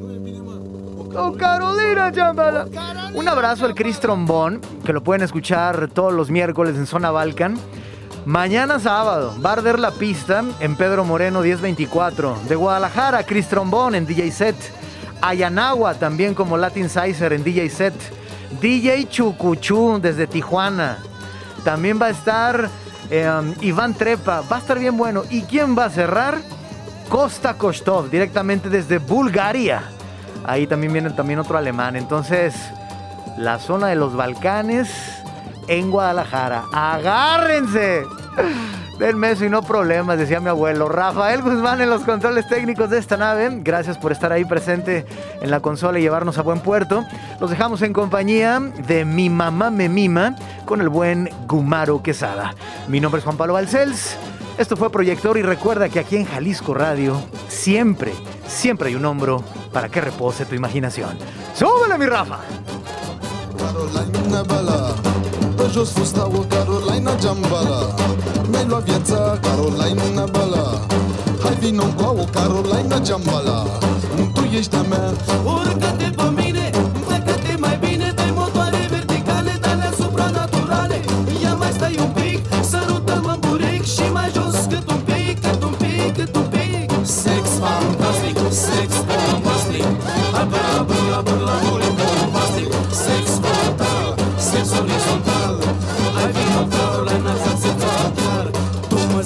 Oh, 1.16 1.36
Carolina. 1.38 2.10
Un 3.14 3.28
abrazo 3.28 3.64
al 3.64 3.76
Chris 3.76 4.00
Trombón, 4.00 4.60
que 4.84 4.92
lo 4.92 5.04
pueden 5.04 5.22
escuchar 5.22 5.88
todos 5.88 6.12
los 6.12 6.32
miércoles 6.32 6.74
en 6.74 6.88
Zona 6.88 7.12
Balkan. 7.12 7.56
Mañana 8.26 8.80
sábado, 8.80 9.32
Barder 9.38 9.78
La 9.78 9.92
Pista 9.92 10.42
en 10.58 10.74
Pedro 10.74 11.04
Moreno 11.04 11.42
1024. 11.42 12.36
De 12.48 12.56
Guadalajara, 12.56 13.22
Chris 13.22 13.46
Trombón 13.46 13.94
en 13.94 14.04
DJ 14.04 14.32
Set. 14.32 14.56
Ayanagua 15.22 15.94
también 15.94 16.34
como 16.34 16.56
Latin 16.56 16.88
Sizer 16.88 17.32
en 17.34 17.44
DJ 17.44 17.70
Set. 17.70 17.94
DJ 18.60 19.08
Chucuchú 19.08 20.00
desde 20.02 20.26
Tijuana. 20.26 20.98
También 21.62 22.02
va 22.02 22.06
a 22.06 22.10
estar 22.10 22.68
eh, 23.10 23.54
Iván 23.60 23.94
Trepa. 23.94 24.42
Va 24.50 24.56
a 24.56 24.58
estar 24.58 24.76
bien 24.76 24.96
bueno. 24.96 25.22
¿Y 25.30 25.42
quién 25.42 25.78
va 25.78 25.84
a 25.84 25.90
cerrar? 25.90 26.38
Costa 27.08 27.54
Kostov, 27.54 28.10
directamente 28.10 28.68
desde 28.68 28.98
Bulgaria. 28.98 29.82
Ahí 30.44 30.66
también 30.66 30.92
viene 30.92 31.10
también 31.10 31.38
otro 31.38 31.56
alemán. 31.56 31.96
Entonces, 31.96 32.54
la 33.38 33.58
zona 33.58 33.88
de 33.88 33.96
los 33.96 34.14
Balcanes 34.14 34.90
en 35.68 35.90
Guadalajara. 35.90 36.64
¡Agárrense! 36.72 38.04
Denme 38.98 39.32
eso 39.32 39.44
y 39.44 39.50
no 39.50 39.62
problemas, 39.62 40.18
decía 40.18 40.38
mi 40.38 40.48
abuelo. 40.48 40.88
Rafael 40.88 41.42
Guzmán 41.42 41.80
en 41.80 41.90
los 41.90 42.02
controles 42.02 42.46
técnicos 42.48 42.90
de 42.90 42.98
esta 42.98 43.16
nave. 43.16 43.50
Gracias 43.62 43.98
por 43.98 44.12
estar 44.12 44.30
ahí 44.30 44.44
presente 44.44 45.04
en 45.40 45.50
la 45.50 45.58
consola 45.60 45.98
y 45.98 46.02
llevarnos 46.02 46.38
a 46.38 46.42
buen 46.42 46.60
puerto. 46.60 47.04
Los 47.40 47.50
dejamos 47.50 47.82
en 47.82 47.92
compañía 47.92 48.60
de 48.86 49.04
Mi 49.04 49.30
Mamá 49.30 49.70
Me 49.70 49.88
Mima 49.88 50.36
con 50.64 50.80
el 50.80 50.88
buen 50.88 51.28
Gumaro 51.48 52.02
Quesada. 52.02 52.54
Mi 52.86 53.00
nombre 53.00 53.18
es 53.18 53.24
Juan 53.24 53.36
Pablo 53.36 53.54
Balcells. 53.54 54.16
Esto 54.56 54.76
fue 54.76 54.88
Proyector 54.90 55.36
y 55.36 55.42
recuerda 55.42 55.88
que 55.88 55.98
aquí 55.98 56.16
en 56.16 56.24
Jalisco 56.26 56.74
Radio 56.74 57.20
siempre, 57.48 58.12
siempre 58.46 58.88
hay 58.88 58.94
un 58.94 59.04
hombro 59.04 59.42
para 59.72 59.88
que 59.88 60.00
repose 60.00 60.46
tu 60.46 60.54
imaginación. 60.54 61.18
¡Súbele, 61.54 61.98
mi 61.98 62.06
Rafa! 62.06 62.38
Carolina 63.58 64.42
Bala 64.44 64.94
Pe 65.56 65.68
jos 65.74 65.92
fusta 65.92 66.26
o 66.26 66.48
Carolina 66.48 67.16
Jambala 67.20 67.96
Mi-ai 68.48 68.66
luat 68.66 68.84
viața 68.84 69.38
Carolina 69.42 70.26
Bala 70.26 70.86
Hai 71.42 71.54
vino 71.60 71.84
cu 71.96 72.04
o 72.20 72.24
Carolina 72.30 72.98
Jambala 73.02 73.66
Tu 74.34 74.42
ești 74.58 74.76
a 74.76 74.82
mea 74.82 75.12
Urcă-te 75.44 76.10
pe 76.16 76.28
mine, 76.36 76.43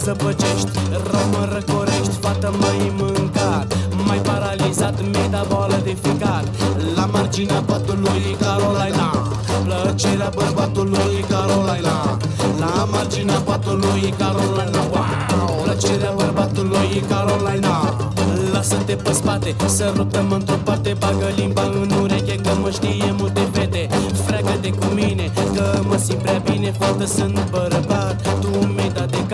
Tu 0.09 0.15
mă 0.15 0.21
zăpăcești, 0.21 0.71
rău 1.11 1.27
mă 1.33 1.49
răcorești 1.53 2.17
Fată 2.21 2.55
mai 2.61 2.93
mâncat, 2.99 3.77
mai 4.07 4.19
paralizat 4.19 4.95
Mi-ai 5.11 5.29
dat 5.31 5.47
boală 5.49 5.81
de 5.85 5.97
ficat. 6.03 6.45
La 6.97 7.05
marginea 7.13 7.63
patului 7.67 8.37
Carolina. 8.41 9.09
Plăcerea 9.65 10.31
bărbatului 10.35 11.25
Carolina. 11.29 12.19
La 12.59 12.89
marginea 12.93 13.39
patului 13.49 14.15
Carolina. 14.19 14.83
Wow! 14.93 15.63
Plăcerea 15.65 16.13
bărbatului 16.17 17.05
Carolina. 17.09 17.77
Lasă-te 18.53 18.95
pe 18.95 19.13
spate, 19.13 19.55
sărută-mă 19.67 20.35
într-o 20.35 20.57
parte. 20.65 20.97
Bagă 20.99 21.29
limba 21.37 21.63
în 21.63 21.91
ureche 22.03 22.35
că 22.35 22.51
mă 22.63 22.71
știe 22.71 23.15
multe 23.19 23.49
fete. 23.53 23.89
Freagă-te 24.27 24.71
cu 24.71 24.85
mine, 24.95 25.31
că 25.55 25.81
mă 25.89 25.97
simt 25.97 26.23
prea 26.23 26.43
bine 26.45 26.71
Fată 26.79 27.07
sunt 27.07 27.51
bărbat, 27.51 28.17
tu 28.41 28.67
mi-ai 28.75 28.91
dat 28.95 29.11
de 29.11 29.27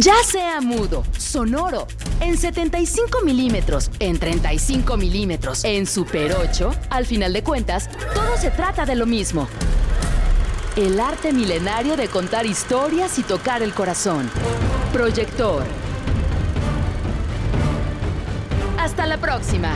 Ya 0.00 0.14
sea 0.22 0.60
mudo, 0.60 1.02
sonoro, 1.16 1.88
en 2.20 2.38
75 2.38 3.22
milímetros, 3.24 3.90
en 3.98 4.16
35 4.16 4.96
milímetros, 4.96 5.64
en 5.64 5.86
Super 5.86 6.36
8, 6.40 6.70
al 6.90 7.04
final 7.04 7.32
de 7.32 7.42
cuentas, 7.42 7.90
todo 8.14 8.36
se 8.36 8.52
trata 8.52 8.86
de 8.86 8.94
lo 8.94 9.06
mismo. 9.06 9.48
El 10.76 11.00
arte 11.00 11.32
milenario 11.32 11.96
de 11.96 12.06
contar 12.06 12.46
historias 12.46 13.18
y 13.18 13.24
tocar 13.24 13.60
el 13.64 13.74
corazón. 13.74 14.30
Proyector. 14.92 15.64
Hasta 18.78 19.04
la 19.04 19.18
próxima. 19.18 19.74